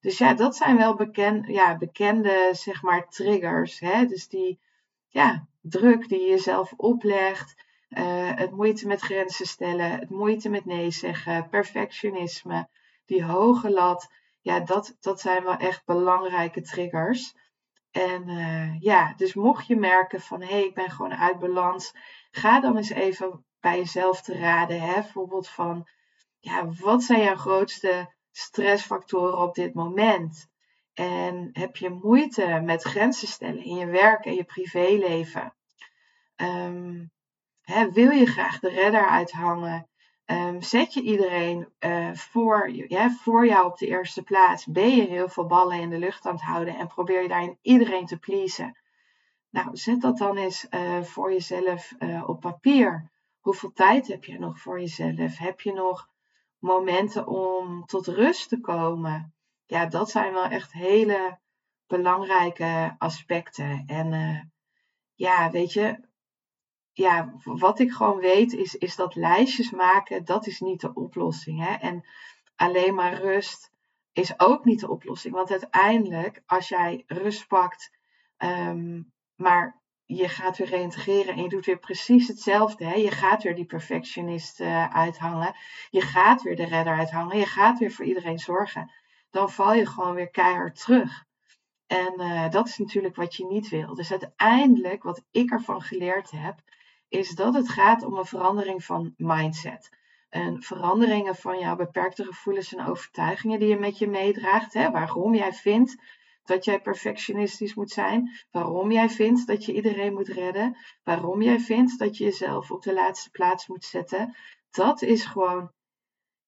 Dus 0.00 0.18
ja, 0.18 0.34
dat 0.34 0.56
zijn 0.56 0.76
wel 0.76 0.94
beken, 0.94 1.52
ja, 1.52 1.76
bekende, 1.76 2.48
zeg 2.52 2.82
maar, 2.82 3.08
triggers. 3.08 3.80
Hè? 3.80 4.06
Dus 4.06 4.28
die 4.28 4.60
ja, 5.08 5.46
druk 5.60 6.08
die 6.08 6.20
je 6.20 6.28
jezelf 6.28 6.72
oplegt, 6.76 7.64
uh, 7.88 8.30
het 8.34 8.50
moeite 8.50 8.86
met 8.86 9.00
grenzen 9.00 9.46
stellen, 9.46 9.90
het 9.90 10.10
moeite 10.10 10.48
met 10.48 10.64
nee 10.64 10.90
zeggen, 10.90 11.48
perfectionisme, 11.48 12.68
die 13.06 13.24
hoge 13.24 13.70
lat. 13.70 14.12
Ja, 14.40 14.60
dat, 14.60 14.96
dat 15.00 15.20
zijn 15.20 15.44
wel 15.44 15.56
echt 15.56 15.84
belangrijke 15.84 16.60
triggers. 16.60 17.34
En 17.90 18.28
uh, 18.28 18.80
ja, 18.80 19.14
dus 19.16 19.34
mocht 19.34 19.66
je 19.66 19.76
merken 19.76 20.20
van 20.20 20.40
hé, 20.40 20.46
hey, 20.46 20.64
ik 20.64 20.74
ben 20.74 20.90
gewoon 20.90 21.14
uit 21.14 21.38
balans, 21.38 21.94
ga 22.30 22.60
dan 22.60 22.76
eens 22.76 22.90
even 22.90 23.44
bij 23.60 23.76
jezelf 23.76 24.22
te 24.22 24.38
raden. 24.38 24.80
Hè? 24.80 24.92
Bijvoorbeeld 24.92 25.48
van, 25.48 25.88
ja, 26.38 26.68
wat 26.80 27.02
zijn 27.02 27.22
jouw 27.22 27.36
grootste 27.36 28.14
stressfactoren 28.30 29.38
op 29.38 29.54
dit 29.54 29.74
moment? 29.74 30.48
En 30.94 31.50
heb 31.52 31.76
je 31.76 31.90
moeite 31.90 32.60
met 32.64 32.82
grenzen 32.82 33.28
stellen 33.28 33.64
in 33.64 33.76
je 33.76 33.86
werk 33.86 34.24
en 34.24 34.34
je 34.34 34.44
privéleven? 34.44 35.54
Um, 36.36 37.10
hè, 37.62 37.90
wil 37.90 38.10
je 38.10 38.26
graag 38.26 38.58
de 38.58 38.68
redder 38.68 39.08
uithangen? 39.08 39.88
Um, 40.26 40.62
zet 40.62 40.94
je 40.94 41.02
iedereen 41.02 41.68
uh, 41.80 42.14
voor, 42.14 42.70
ja, 42.70 43.10
voor 43.10 43.46
jou 43.46 43.66
op 43.66 43.78
de 43.78 43.86
eerste 43.86 44.22
plaats? 44.22 44.66
Ben 44.66 44.96
je 44.96 45.02
heel 45.02 45.28
veel 45.28 45.46
ballen 45.46 45.80
in 45.80 45.90
de 45.90 45.98
lucht 45.98 46.26
aan 46.26 46.32
het 46.32 46.42
houden 46.42 46.76
en 46.76 46.86
probeer 46.86 47.22
je 47.22 47.28
daarin 47.28 47.58
iedereen 47.62 48.06
te 48.06 48.18
pleasen? 48.18 48.76
Nou, 49.50 49.76
zet 49.76 50.00
dat 50.00 50.18
dan 50.18 50.36
eens 50.36 50.66
uh, 50.70 51.02
voor 51.02 51.32
jezelf 51.32 51.94
uh, 51.98 52.28
op 52.28 52.40
papier. 52.40 53.10
Hoeveel 53.48 53.72
tijd 53.72 54.06
heb 54.06 54.24
je 54.24 54.38
nog 54.38 54.60
voor 54.60 54.80
jezelf? 54.80 55.38
Heb 55.38 55.60
je 55.60 55.72
nog 55.72 56.08
momenten 56.58 57.26
om 57.26 57.86
tot 57.86 58.06
rust 58.06 58.48
te 58.48 58.60
komen? 58.60 59.34
Ja, 59.66 59.86
dat 59.86 60.10
zijn 60.10 60.32
wel 60.32 60.44
echt 60.44 60.72
hele 60.72 61.38
belangrijke 61.86 62.94
aspecten. 62.98 63.84
En 63.86 64.12
uh, 64.12 64.40
ja, 65.14 65.50
weet 65.50 65.72
je, 65.72 66.00
ja, 66.92 67.34
wat 67.44 67.78
ik 67.78 67.92
gewoon 67.92 68.18
weet 68.18 68.52
is, 68.52 68.74
is 68.74 68.96
dat 68.96 69.14
lijstjes 69.14 69.70
maken, 69.70 70.24
dat 70.24 70.46
is 70.46 70.60
niet 70.60 70.80
de 70.80 70.94
oplossing. 70.94 71.64
Hè? 71.64 71.74
En 71.74 72.06
alleen 72.56 72.94
maar 72.94 73.14
rust 73.14 73.70
is 74.12 74.40
ook 74.40 74.64
niet 74.64 74.80
de 74.80 74.90
oplossing. 74.90 75.34
Want 75.34 75.50
uiteindelijk, 75.50 76.42
als 76.46 76.68
jij 76.68 77.04
rust 77.06 77.46
pakt, 77.46 77.98
um, 78.38 79.12
maar 79.34 79.80
je 80.08 80.28
gaat 80.28 80.58
weer 80.58 80.68
reintegreren 80.68 81.34
en 81.34 81.42
je 81.42 81.48
doet 81.48 81.66
weer 81.66 81.78
precies 81.78 82.28
hetzelfde. 82.28 82.84
Hè? 82.84 82.94
Je 82.94 83.10
gaat 83.10 83.42
weer 83.42 83.54
die 83.54 83.64
perfectionist 83.64 84.60
uh, 84.60 84.94
uithangen. 84.94 85.54
Je 85.90 86.00
gaat 86.00 86.42
weer 86.42 86.56
de 86.56 86.64
redder 86.64 86.94
uithangen. 86.94 87.38
Je 87.38 87.46
gaat 87.46 87.78
weer 87.78 87.90
voor 87.90 88.04
iedereen 88.04 88.38
zorgen. 88.38 88.92
Dan 89.30 89.50
val 89.50 89.74
je 89.74 89.86
gewoon 89.86 90.14
weer 90.14 90.30
keihard 90.30 90.80
terug. 90.80 91.24
En 91.86 92.14
uh, 92.16 92.50
dat 92.50 92.68
is 92.68 92.78
natuurlijk 92.78 93.16
wat 93.16 93.34
je 93.34 93.46
niet 93.46 93.68
wil. 93.68 93.94
Dus 93.94 94.10
uiteindelijk, 94.10 95.02
wat 95.02 95.24
ik 95.30 95.50
ervan 95.50 95.82
geleerd 95.82 96.30
heb, 96.30 96.60
is 97.08 97.30
dat 97.30 97.54
het 97.54 97.68
gaat 97.68 98.02
om 98.02 98.18
een 98.18 98.24
verandering 98.24 98.84
van 98.84 99.14
mindset. 99.16 99.90
Een 100.30 100.62
veranderingen 100.62 101.36
van 101.36 101.58
jouw 101.58 101.76
beperkte 101.76 102.24
gevoelens 102.24 102.74
en 102.74 102.86
overtuigingen 102.86 103.58
die 103.58 103.68
je 103.68 103.78
met 103.78 103.98
je 103.98 104.08
meedraagt. 104.08 104.72
Hè? 104.72 104.90
Waarom 104.90 105.34
jij 105.34 105.52
vindt 105.52 106.02
dat 106.48 106.64
jij 106.64 106.80
perfectionistisch 106.80 107.74
moet 107.74 107.90
zijn. 107.90 108.30
Waarom 108.50 108.90
jij 108.90 109.10
vindt 109.10 109.46
dat 109.46 109.64
je 109.64 109.74
iedereen 109.74 110.12
moet 110.12 110.28
redden. 110.28 110.76
Waarom 111.02 111.42
jij 111.42 111.60
vindt 111.60 111.98
dat 111.98 112.16
je 112.16 112.24
jezelf 112.24 112.70
op 112.70 112.82
de 112.82 112.92
laatste 112.92 113.30
plaats 113.30 113.66
moet 113.66 113.84
zetten. 113.84 114.36
Dat 114.70 115.02
is 115.02 115.24
gewoon, 115.24 115.72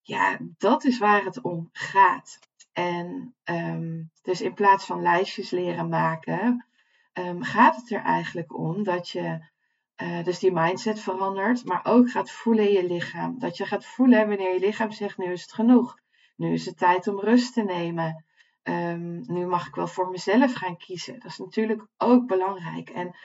ja, 0.01 0.37
dat 0.57 0.83
is 0.83 0.97
waar 0.97 1.23
het 1.23 1.41
om 1.41 1.69
gaat. 1.71 2.39
En 2.71 3.35
um, 3.43 4.11
dus 4.21 4.41
in 4.41 4.53
plaats 4.53 4.85
van 4.85 5.01
lijstjes 5.01 5.49
leren 5.49 5.89
maken, 5.89 6.65
ehm, 7.13 7.41
gaat 7.41 7.75
het 7.75 7.91
er 7.91 8.01
eigenlijk 8.01 8.57
om 8.57 8.83
dat 8.83 9.09
je 9.09 9.49
uh, 10.01 10.23
dus 10.23 10.39
die 10.39 10.51
mindset 10.51 10.99
verandert, 10.99 11.65
maar 11.65 11.81
ook 11.83 12.11
gaat 12.11 12.31
voelen 12.31 12.67
in 12.67 12.73
je 12.73 12.87
lichaam. 12.93 13.39
Dat 13.39 13.57
je 13.57 13.65
gaat 13.65 13.85
voelen 13.85 14.27
wanneer 14.27 14.53
je 14.53 14.59
lichaam 14.59 14.91
zegt: 14.91 15.17
nu 15.17 15.31
is 15.31 15.41
het 15.41 15.53
genoeg. 15.53 15.99
Nu 16.35 16.53
is 16.53 16.65
het 16.65 16.77
tijd 16.77 17.07
om 17.07 17.19
rust 17.19 17.53
te 17.53 17.63
nemen. 17.63 18.25
Um, 18.63 19.23
nu 19.27 19.47
mag 19.47 19.67
ik 19.67 19.75
wel 19.75 19.87
voor 19.87 20.09
mezelf 20.09 20.53
gaan 20.53 20.77
kiezen. 20.77 21.19
Dat 21.19 21.31
is 21.31 21.37
natuurlijk 21.37 21.87
ook 21.97 22.27
belangrijk. 22.27 22.89
En 22.89 23.15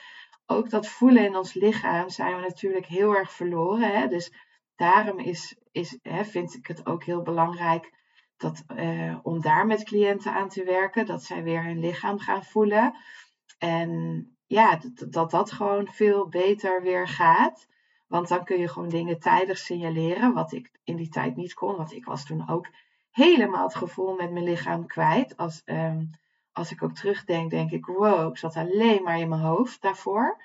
ook 0.45 0.69
dat 0.69 0.87
voelen 0.87 1.25
in 1.25 1.35
ons 1.35 1.53
lichaam 1.53 2.09
zijn 2.09 2.35
we 2.35 2.41
natuurlijk 2.41 2.85
heel 2.85 3.15
erg 3.15 3.31
verloren. 3.31 3.99
Hè? 3.99 4.07
Dus 4.07 4.33
daarom 4.75 5.19
is, 5.19 5.57
is, 5.71 5.99
hè, 6.01 6.25
vind 6.25 6.53
ik 6.53 6.67
het 6.67 6.85
ook 6.85 7.03
heel 7.03 7.21
belangrijk 7.21 7.93
dat, 8.37 8.63
uh, 8.75 9.17
om 9.21 9.41
daar 9.41 9.65
met 9.65 9.83
cliënten 9.83 10.33
aan 10.33 10.49
te 10.49 10.63
werken. 10.63 11.05
Dat 11.05 11.23
zij 11.23 11.43
weer 11.43 11.63
hun 11.63 11.79
lichaam 11.79 12.19
gaan 12.19 12.43
voelen. 12.43 12.97
En 13.57 14.31
ja, 14.45 14.75
dat, 14.75 15.11
dat 15.11 15.31
dat 15.31 15.51
gewoon 15.51 15.87
veel 15.87 16.27
beter 16.27 16.81
weer 16.81 17.07
gaat. 17.07 17.67
Want 18.07 18.27
dan 18.27 18.43
kun 18.43 18.59
je 18.59 18.67
gewoon 18.67 18.89
dingen 18.89 19.19
tijdig 19.19 19.57
signaleren, 19.57 20.33
wat 20.33 20.51
ik 20.51 20.71
in 20.83 20.95
die 20.95 21.09
tijd 21.09 21.35
niet 21.35 21.53
kon. 21.53 21.75
Want 21.75 21.93
ik 21.93 22.05
was 22.05 22.25
toen 22.25 22.49
ook 22.49 22.67
helemaal 23.17 23.63
het 23.63 23.75
gevoel 23.75 24.15
met 24.15 24.31
mijn 24.31 24.45
lichaam 24.45 24.85
kwijt. 24.85 25.37
Als, 25.37 25.61
um, 25.65 26.11
als 26.51 26.71
ik 26.71 26.83
ook 26.83 26.95
terugdenk, 26.95 27.49
denk 27.49 27.71
ik, 27.71 27.85
wow, 27.85 28.29
ik 28.29 28.37
zat 28.37 28.55
alleen 28.55 29.03
maar 29.03 29.19
in 29.19 29.29
mijn 29.29 29.41
hoofd 29.41 29.81
daarvoor. 29.81 30.43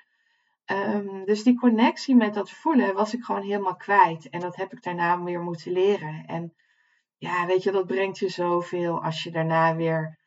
Um, 0.65 1.25
dus 1.25 1.43
die 1.43 1.59
connectie 1.59 2.15
met 2.15 2.33
dat 2.33 2.51
voelen 2.51 2.93
was 2.93 3.13
ik 3.13 3.23
gewoon 3.23 3.41
helemaal 3.41 3.75
kwijt. 3.75 4.29
En 4.29 4.39
dat 4.39 4.55
heb 4.55 4.71
ik 4.71 4.83
daarna 4.83 5.23
weer 5.23 5.41
moeten 5.41 5.71
leren. 5.71 6.23
En 6.25 6.53
ja, 7.17 7.45
weet 7.45 7.63
je, 7.63 7.71
dat 7.71 7.87
brengt 7.87 8.19
je 8.19 8.29
zoveel 8.29 9.03
als 9.03 9.23
je 9.23 9.31
daarna 9.31 9.75
weer 9.75 10.17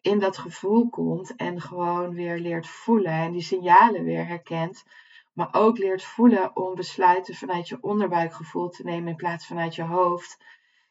in 0.00 0.18
dat 0.18 0.38
gevoel 0.38 0.88
komt 0.88 1.36
en 1.36 1.60
gewoon 1.60 2.14
weer 2.14 2.38
leert 2.38 2.66
voelen 2.66 3.12
en 3.12 3.32
die 3.32 3.42
signalen 3.42 4.04
weer 4.04 4.26
herkent. 4.26 4.84
Maar 5.32 5.48
ook 5.52 5.78
leert 5.78 6.02
voelen 6.02 6.56
om 6.56 6.74
besluiten 6.74 7.34
vanuit 7.34 7.68
je 7.68 7.78
onderbuikgevoel 7.80 8.68
te 8.68 8.84
nemen 8.84 9.08
in 9.08 9.16
plaats 9.16 9.46
vanuit 9.46 9.74
je 9.74 9.82
hoofd. 9.82 10.38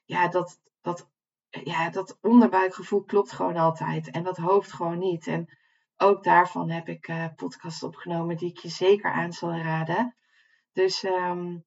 Ja, 0.06 0.28
dat, 0.28 0.60
dat, 0.88 1.10
ja, 1.50 1.89
dat 1.89 2.17
onderbuikgevoel 2.21 3.04
klopt 3.04 3.32
gewoon 3.32 3.58
altijd 3.58 4.12
en 4.12 4.23
dat 4.23 4.38
hoofd 4.38 4.73
gewoon 4.73 5.00
niet. 5.00 5.28
En 5.28 5.50
ook 5.97 6.23
daarvan 6.23 6.69
heb 6.69 6.88
ik 6.88 7.08
uh, 7.08 7.26
opgenomen 7.82 8.38
die 8.38 8.50
ik 8.50 8.58
je 8.58 8.69
zeker 8.69 9.12
aan 9.12 9.34
zal 9.34 9.52
raden. 9.52 10.15
Dus 10.73 11.04
um, 11.04 11.65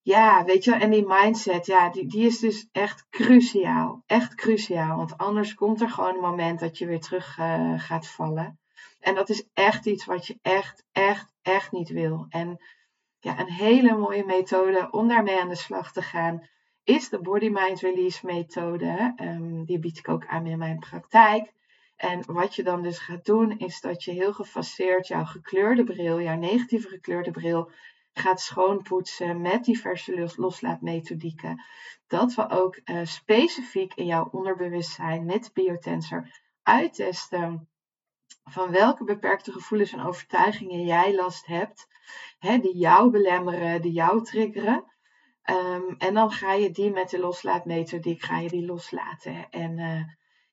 ja, 0.00 0.44
weet 0.44 0.64
je, 0.64 0.74
en 0.74 0.90
die 0.90 1.06
mindset, 1.06 1.66
ja, 1.66 1.90
die, 1.90 2.06
die 2.06 2.26
is 2.26 2.38
dus 2.38 2.68
echt 2.72 3.06
cruciaal. 3.10 4.02
Echt 4.06 4.34
cruciaal. 4.34 4.96
Want 4.96 5.18
anders 5.18 5.54
komt 5.54 5.80
er 5.80 5.90
gewoon 5.90 6.14
een 6.14 6.20
moment 6.20 6.60
dat 6.60 6.78
je 6.78 6.86
weer 6.86 7.00
terug 7.00 7.38
uh, 7.38 7.80
gaat 7.80 8.08
vallen. 8.08 8.60
En 9.00 9.14
dat 9.14 9.28
is 9.28 9.48
echt 9.52 9.86
iets 9.86 10.04
wat 10.04 10.26
je 10.26 10.38
echt, 10.42 10.84
echt, 10.92 11.32
echt 11.42 11.72
niet 11.72 11.88
wil. 11.88 12.26
En 12.28 12.64
ja, 13.18 13.40
een 13.40 13.50
hele 13.50 13.96
mooie 13.96 14.24
methode 14.24 14.90
om 14.90 15.08
daarmee 15.08 15.40
aan 15.40 15.48
de 15.48 15.54
slag 15.54 15.92
te 15.92 16.02
gaan 16.02 16.50
is 16.84 17.08
de 17.08 17.20
Body 17.20 17.48
Mind 17.48 17.80
Release 17.80 18.26
methode. 18.26 19.14
Um, 19.20 19.64
die 19.64 19.78
bied 19.78 19.98
ik 19.98 20.08
ook 20.08 20.26
aan 20.26 20.46
in 20.46 20.58
mijn 20.58 20.78
praktijk. 20.78 21.52
En 21.96 22.22
wat 22.26 22.54
je 22.54 22.62
dan 22.62 22.82
dus 22.82 22.98
gaat 22.98 23.24
doen, 23.24 23.58
is 23.58 23.80
dat 23.80 24.04
je 24.04 24.10
heel 24.10 24.32
gefaseerd 24.32 25.06
jouw 25.06 25.24
gekleurde 25.24 25.84
bril, 25.84 26.20
jouw 26.20 26.36
negatieve 26.36 26.88
gekleurde 26.88 27.30
bril, 27.30 27.70
gaat 28.12 28.40
schoonpoetsen 28.40 29.40
met 29.40 29.64
diverse 29.64 30.32
loslaatmethodieken. 30.36 31.64
Dat 32.06 32.34
we 32.34 32.50
ook 32.50 32.80
uh, 32.84 33.00
specifiek 33.04 33.94
in 33.94 34.06
jouw 34.06 34.28
onderbewustzijn 34.30 35.24
met 35.24 35.50
biotensor 35.52 36.40
uittesten 36.62 37.68
van 38.44 38.70
welke 38.70 39.04
beperkte 39.04 39.52
gevoelens 39.52 39.92
en 39.92 40.04
overtuigingen 40.04 40.84
jij 40.84 41.14
last 41.14 41.46
hebt, 41.46 41.86
hè, 42.38 42.58
die 42.58 42.76
jou 42.76 43.10
belemmeren, 43.10 43.82
die 43.82 43.92
jou 43.92 44.24
triggeren. 44.24 44.84
Um, 45.50 45.94
en 45.98 46.14
dan 46.14 46.30
ga 46.30 46.52
je 46.52 46.70
die 46.70 46.90
met 46.90 47.10
de 47.10 47.18
loslaatmethodiek 47.18 48.22
ga 48.22 48.38
je 48.38 48.48
die 48.48 48.66
loslaten. 48.66 49.50
En 49.50 49.78
uh, 49.78 50.02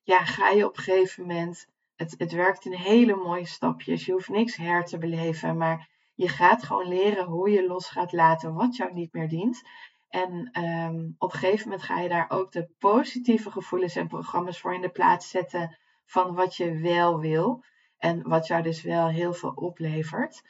ja, 0.02 0.24
ga 0.24 0.48
je 0.48 0.66
op 0.66 0.76
een 0.76 0.82
gegeven 0.82 1.26
moment. 1.26 1.66
Het, 1.96 2.14
het 2.18 2.32
werkt 2.32 2.64
in 2.64 2.72
hele 2.72 3.16
mooie 3.16 3.46
stapjes. 3.46 4.06
Je 4.06 4.12
hoeft 4.12 4.28
niks 4.28 4.56
her 4.56 4.84
te 4.84 4.98
beleven, 4.98 5.56
maar 5.56 5.88
je 6.14 6.28
gaat 6.28 6.62
gewoon 6.62 6.88
leren 6.88 7.24
hoe 7.24 7.50
je 7.50 7.66
los 7.66 7.88
gaat 7.88 8.12
laten 8.12 8.54
wat 8.54 8.76
jou 8.76 8.92
niet 8.92 9.12
meer 9.12 9.28
dient. 9.28 9.62
En 10.08 10.62
um, 10.64 11.14
op 11.18 11.32
een 11.32 11.38
gegeven 11.38 11.68
moment 11.68 11.86
ga 11.86 12.00
je 12.00 12.08
daar 12.08 12.30
ook 12.30 12.52
de 12.52 12.68
positieve 12.78 13.50
gevoelens 13.50 13.96
en 13.96 14.08
programma's 14.08 14.60
voor 14.60 14.74
in 14.74 14.80
de 14.80 14.88
plaats 14.88 15.28
zetten 15.30 15.78
van 16.04 16.34
wat 16.34 16.56
je 16.56 16.78
wel 16.78 17.20
wil. 17.20 17.64
En 17.98 18.28
wat 18.28 18.46
jou 18.46 18.62
dus 18.62 18.82
wel 18.82 19.08
heel 19.08 19.32
veel 19.32 19.52
oplevert. 19.54 20.42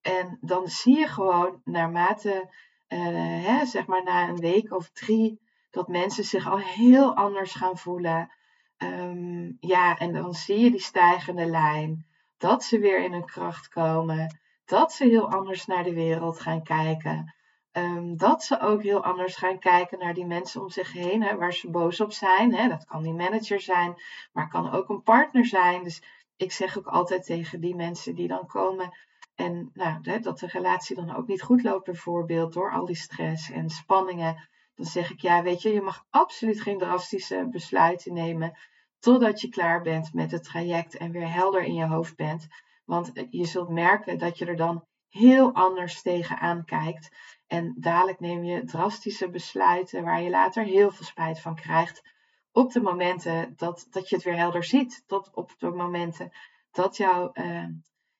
En 0.00 0.38
dan 0.40 0.68
zie 0.68 0.98
je 0.98 1.06
gewoon 1.06 1.60
naarmate, 1.64 2.50
uh, 2.88 3.46
hè, 3.46 3.66
zeg 3.66 3.86
maar 3.86 4.02
na 4.02 4.28
een 4.28 4.40
week 4.40 4.72
of 4.72 4.90
drie, 4.90 5.40
dat 5.70 5.88
mensen 5.88 6.24
zich 6.24 6.50
al 6.50 6.58
heel 6.58 7.16
anders 7.16 7.54
gaan 7.54 7.78
voelen. 7.78 8.30
Um, 8.78 9.56
ja, 9.60 9.98
en 9.98 10.12
dan 10.12 10.34
zie 10.34 10.58
je 10.58 10.70
die 10.70 10.80
stijgende 10.80 11.46
lijn. 11.46 12.06
Dat 12.38 12.64
ze 12.64 12.78
weer 12.78 13.04
in 13.04 13.12
hun 13.12 13.24
kracht 13.24 13.68
komen 13.68 14.38
dat 14.66 14.92
ze 14.92 15.04
heel 15.04 15.30
anders 15.30 15.66
naar 15.66 15.84
de 15.84 15.94
wereld 15.94 16.40
gaan 16.40 16.62
kijken. 16.62 17.34
Um, 17.72 18.16
dat 18.16 18.44
ze 18.44 18.60
ook 18.60 18.82
heel 18.82 19.04
anders 19.04 19.36
gaan 19.36 19.58
kijken 19.58 19.98
naar 19.98 20.14
die 20.14 20.26
mensen 20.26 20.60
om 20.60 20.70
zich 20.70 20.92
heen, 20.92 21.22
hè, 21.22 21.36
waar 21.36 21.52
ze 21.52 21.70
boos 21.70 22.00
op 22.00 22.12
zijn. 22.12 22.54
Hè. 22.54 22.68
Dat 22.68 22.84
kan 22.84 23.02
die 23.02 23.12
manager 23.12 23.60
zijn, 23.60 23.94
maar 24.32 24.48
kan 24.48 24.72
ook 24.72 24.88
een 24.88 25.02
partner 25.02 25.46
zijn. 25.46 25.82
Dus 25.82 26.02
ik 26.36 26.52
zeg 26.52 26.78
ook 26.78 26.86
altijd 26.86 27.24
tegen 27.24 27.60
die 27.60 27.74
mensen 27.74 28.14
die 28.14 28.28
dan 28.28 28.46
komen 28.46 28.96
en 29.36 29.70
nou, 29.74 30.20
dat 30.20 30.38
de 30.38 30.46
relatie 30.46 30.96
dan 30.96 31.16
ook 31.16 31.26
niet 31.26 31.42
goed 31.42 31.62
loopt, 31.62 31.84
bijvoorbeeld 31.84 32.52
door 32.52 32.72
al 32.72 32.84
die 32.86 32.96
stress 32.96 33.50
en 33.50 33.70
spanningen. 33.70 34.48
Dan 34.74 34.86
zeg 34.86 35.10
ik 35.10 35.20
ja, 35.20 35.42
weet 35.42 35.62
je, 35.62 35.72
je 35.72 35.80
mag 35.80 36.04
absoluut 36.10 36.60
geen 36.60 36.78
drastische 36.78 37.48
besluiten 37.50 38.12
nemen 38.12 38.58
totdat 38.98 39.40
je 39.40 39.48
klaar 39.48 39.82
bent 39.82 40.12
met 40.12 40.30
het 40.30 40.44
traject 40.44 40.96
en 40.96 41.10
weer 41.10 41.32
helder 41.32 41.62
in 41.62 41.74
je 41.74 41.86
hoofd 41.86 42.16
bent. 42.16 42.46
Want 42.84 43.12
je 43.30 43.44
zult 43.44 43.68
merken 43.68 44.18
dat 44.18 44.38
je 44.38 44.44
er 44.44 44.56
dan 44.56 44.84
heel 45.08 45.54
anders 45.54 46.02
tegenaan 46.02 46.64
kijkt. 46.64 47.16
En 47.46 47.74
dadelijk 47.78 48.20
neem 48.20 48.44
je 48.44 48.64
drastische 48.64 49.30
besluiten 49.30 50.04
waar 50.04 50.22
je 50.22 50.30
later 50.30 50.64
heel 50.64 50.90
veel 50.90 51.06
spijt 51.06 51.40
van 51.40 51.54
krijgt. 51.54 52.02
Op 52.52 52.72
de 52.72 52.80
momenten 52.80 53.52
dat, 53.56 53.86
dat 53.90 54.08
je 54.08 54.14
het 54.14 54.24
weer 54.24 54.36
helder 54.36 54.64
ziet. 54.64 55.02
Tot 55.06 55.34
op 55.34 55.54
de 55.58 55.70
momenten 55.70 56.30
dat 56.70 56.96
jouw 56.96 57.30
uh, 57.32 57.64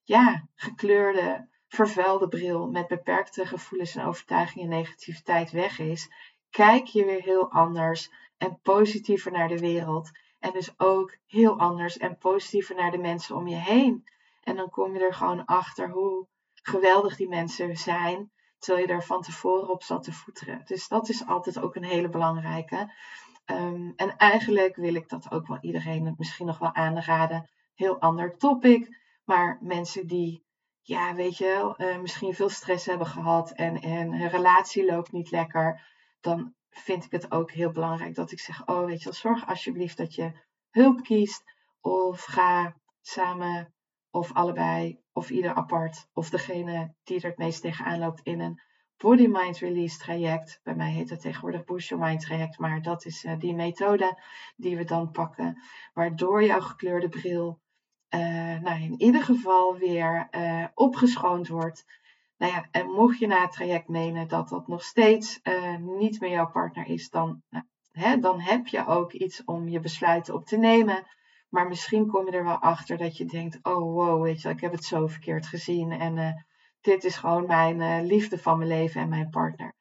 ja, 0.06 0.48
gekleurde, 0.54 1.48
vervuilde 1.68 2.28
bril 2.28 2.66
met 2.66 2.86
beperkte 2.86 3.46
gevoelens 3.46 3.94
en 3.94 4.04
overtuigingen 4.04 4.70
en 4.70 4.76
negativiteit 4.76 5.50
weg 5.50 5.78
is. 5.78 6.10
Kijk 6.50 6.86
je 6.86 7.04
weer 7.04 7.22
heel 7.22 7.50
anders 7.50 8.10
en 8.36 8.60
positiever 8.62 9.32
naar 9.32 9.48
de 9.48 9.58
wereld. 9.58 10.10
En 10.38 10.52
dus 10.52 10.78
ook 10.78 11.16
heel 11.26 11.58
anders 11.58 11.96
en 11.96 12.18
positiever 12.18 12.74
naar 12.74 12.90
de 12.90 12.98
mensen 12.98 13.36
om 13.36 13.48
je 13.48 13.56
heen. 13.56 14.04
En 14.42 14.56
dan 14.56 14.70
kom 14.70 14.94
je 14.94 15.04
er 15.04 15.14
gewoon 15.14 15.44
achter 15.44 15.90
hoe 15.90 16.26
geweldig 16.54 17.16
die 17.16 17.28
mensen 17.28 17.76
zijn, 17.76 18.30
terwijl 18.58 18.86
je 18.86 18.92
er 18.92 19.04
van 19.04 19.22
tevoren 19.22 19.68
op 19.68 19.82
zat 19.82 20.02
te 20.02 20.12
voeteren. 20.12 20.62
Dus 20.64 20.88
dat 20.88 21.08
is 21.08 21.26
altijd 21.26 21.60
ook 21.60 21.74
een 21.74 21.84
hele 21.84 22.08
belangrijke. 22.08 22.92
Um, 23.46 23.92
en 23.96 24.16
eigenlijk 24.16 24.76
wil 24.76 24.94
ik 24.94 25.08
dat 25.08 25.30
ook 25.30 25.46
wel 25.46 25.58
iedereen 25.60 26.14
misschien 26.18 26.46
nog 26.46 26.58
wel 26.58 26.74
aanraden. 26.74 27.50
Heel 27.74 28.00
ander 28.00 28.36
topic, 28.36 28.88
maar 29.26 29.58
mensen 29.60 30.06
die, 30.06 30.44
ja, 30.80 31.14
weet 31.14 31.36
je 31.36 31.44
wel, 31.44 31.80
uh, 31.80 31.98
misschien 31.98 32.34
veel 32.34 32.48
stress 32.48 32.86
hebben 32.86 33.06
gehad 33.06 33.50
en, 33.50 33.80
en 33.80 34.12
hun 34.12 34.28
relatie 34.28 34.84
loopt 34.84 35.12
niet 35.12 35.30
lekker, 35.30 35.80
dan 36.20 36.54
vind 36.70 37.04
ik 37.04 37.10
het 37.10 37.30
ook 37.32 37.50
heel 37.50 37.70
belangrijk 37.70 38.14
dat 38.14 38.32
ik 38.32 38.40
zeg, 38.40 38.66
oh, 38.66 38.84
weet 38.84 38.98
je 38.98 39.04
wel, 39.04 39.12
zorg 39.12 39.46
alsjeblieft 39.48 39.96
dat 39.96 40.14
je 40.14 40.32
hulp 40.70 41.02
kiest 41.02 41.42
of 41.80 42.24
ga 42.24 42.76
samen 43.00 43.74
of 44.10 44.32
allebei, 44.32 45.00
of 45.12 45.30
ieder 45.30 45.54
apart, 45.54 46.08
of 46.12 46.30
degene 46.30 46.94
die 47.04 47.20
er 47.20 47.28
het 47.28 47.38
meest 47.38 47.60
tegenaan 47.60 47.98
loopt 47.98 48.20
in 48.22 48.40
een 48.40 48.60
Body 48.96 49.26
Mind 49.26 49.58
Release 49.58 49.98
traject. 49.98 50.60
Bij 50.62 50.74
mij 50.74 50.90
heet 50.90 51.10
het 51.10 51.20
tegenwoordig 51.20 51.64
Boost 51.64 51.88
Your 51.88 52.04
Mind 52.04 52.20
traject, 52.20 52.58
maar 52.58 52.82
dat 52.82 53.04
is 53.04 53.24
uh, 53.24 53.38
die 53.38 53.54
methode 53.54 54.22
die 54.56 54.76
we 54.76 54.84
dan 54.84 55.10
pakken, 55.10 55.62
waardoor 55.92 56.44
jouw 56.44 56.60
gekleurde 56.60 57.08
bril 57.08 57.60
uh, 58.10 58.60
nou, 58.60 58.82
in 58.82 59.00
ieder 59.00 59.22
geval 59.22 59.76
weer 59.76 60.28
uh, 60.30 60.66
opgeschoond 60.74 61.48
wordt. 61.48 61.84
Nou 62.36 62.52
ja, 62.52 62.68
en 62.70 62.86
mocht 62.86 63.18
je 63.18 63.26
na 63.26 63.40
het 63.40 63.52
traject 63.52 63.88
menen 63.88 64.28
dat 64.28 64.48
dat 64.48 64.68
nog 64.68 64.82
steeds 64.82 65.40
niet 65.80 66.20
meer 66.20 66.30
jouw 66.30 66.50
partner 66.50 66.86
is, 66.86 67.10
dan, 67.10 67.42
nou, 67.50 67.64
hè, 67.92 68.18
dan 68.18 68.40
heb 68.40 68.66
je 68.66 68.86
ook 68.86 69.12
iets 69.12 69.44
om 69.44 69.68
je 69.68 69.80
besluiten 69.80 70.34
op 70.34 70.46
te 70.46 70.56
nemen. 70.56 71.06
Maar 71.48 71.68
misschien 71.68 72.06
kom 72.06 72.26
je 72.26 72.32
er 72.32 72.44
wel 72.44 72.58
achter 72.58 72.96
dat 72.96 73.16
je 73.16 73.24
denkt: 73.24 73.58
oh 73.62 73.94
wow, 73.94 74.22
weet 74.22 74.42
je, 74.42 74.48
ik 74.48 74.60
heb 74.60 74.72
het 74.72 74.84
zo 74.84 75.06
verkeerd 75.06 75.46
gezien. 75.46 75.92
En 75.92 76.46
dit 76.80 77.04
is 77.04 77.16
gewoon 77.16 77.46
mijn 77.46 78.06
liefde 78.06 78.38
van 78.38 78.58
mijn 78.58 78.70
leven 78.70 79.00
en 79.00 79.08
mijn 79.08 79.30
partner. 79.30 79.74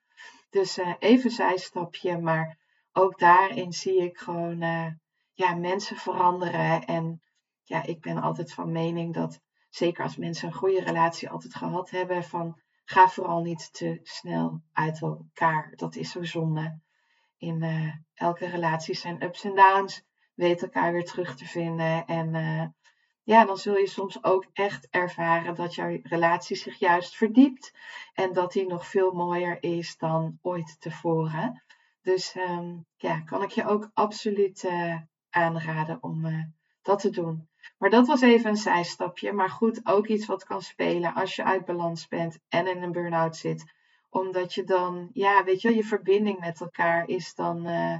Dus 0.49 0.79
even 0.99 1.31
zijstapje, 1.31 2.19
maar 2.19 2.57
ook 2.93 3.19
daarin 3.19 3.73
zie 3.73 3.97
ik 3.97 4.17
gewoon 4.17 4.59
ja, 5.33 5.55
mensen 5.55 5.95
veranderen. 5.95 6.85
En 6.85 7.21
ja, 7.65 7.83
ik 7.83 8.01
ben 8.01 8.21
altijd 8.21 8.53
van 8.53 8.71
mening 8.71 9.13
dat, 9.13 9.41
zeker 9.69 10.03
als 10.03 10.17
mensen 10.17 10.47
een 10.47 10.53
goede 10.53 10.83
relatie 10.83 11.29
altijd 11.29 11.55
gehad 11.55 11.89
hebben, 11.89 12.23
van 12.23 12.59
ga 12.85 13.09
vooral 13.09 13.41
niet 13.41 13.73
te 13.73 13.99
snel 14.03 14.61
uit 14.73 15.01
elkaar. 15.01 15.73
Dat 15.75 15.95
is 15.95 16.11
zo 16.11 16.23
zonde. 16.23 16.79
In 17.37 17.63
uh, 17.63 17.93
elke 18.13 18.45
relatie 18.45 18.95
zijn 18.95 19.23
ups 19.23 19.43
en 19.43 19.55
downs. 19.55 20.03
Weet 20.33 20.61
elkaar 20.61 20.91
weer 20.91 21.05
terug 21.05 21.35
te 21.35 21.45
vinden. 21.45 22.05
En 22.05 22.33
uh, 22.33 22.65
ja, 23.23 23.45
dan 23.45 23.57
zul 23.57 23.77
je 23.77 23.87
soms 23.87 24.23
ook 24.23 24.45
echt 24.53 24.87
ervaren 24.89 25.55
dat 25.55 25.75
jouw 25.75 25.99
relatie 26.03 26.55
zich 26.55 26.79
juist 26.79 27.15
verdiept. 27.15 27.73
En 28.13 28.33
dat 28.33 28.51
die 28.51 28.67
nog 28.67 28.87
veel 28.87 29.11
mooier 29.11 29.63
is 29.63 29.97
dan 29.97 30.39
ooit 30.41 30.75
tevoren. 30.79 31.63
Dus 32.01 32.35
um, 32.35 32.85
ja, 32.97 33.19
kan 33.19 33.43
ik 33.43 33.49
je 33.49 33.65
ook 33.65 33.89
absoluut 33.93 34.63
uh, 34.63 34.97
aanraden 35.29 36.03
om 36.03 36.25
dat 36.85 36.99
te 36.99 37.09
doen. 37.09 37.47
Maar 37.77 37.89
dat 37.89 38.07
was 38.07 38.21
even 38.21 38.49
een 38.49 38.55
zijstapje. 38.55 39.31
Maar 39.31 39.49
goed, 39.49 39.81
ook 39.83 40.07
iets 40.07 40.25
wat 40.25 40.43
kan 40.43 40.61
spelen 40.61 41.13
als 41.13 41.35
je 41.35 41.43
uit 41.43 41.65
balans 41.65 42.07
bent 42.07 42.39
en 42.49 42.67
in 42.67 42.81
een 42.81 42.91
burn-out 42.91 43.35
zit. 43.35 43.73
Omdat 44.09 44.53
je 44.53 44.63
dan, 44.63 45.09
ja, 45.13 45.43
weet 45.43 45.61
je, 45.61 45.75
je 45.75 45.83
verbinding 45.83 46.39
met 46.39 46.61
elkaar 46.61 47.07
is 47.07 47.35
dan 47.35 47.67
uh, 47.67 47.97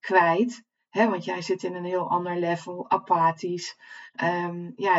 kwijt. 0.00 0.64
Want 0.90 1.24
jij 1.24 1.42
zit 1.42 1.62
in 1.62 1.74
een 1.74 1.84
heel 1.84 2.10
ander 2.10 2.36
level, 2.36 2.90
apathisch. 2.90 3.78
Um, 4.22 4.72
ja, 4.76 4.98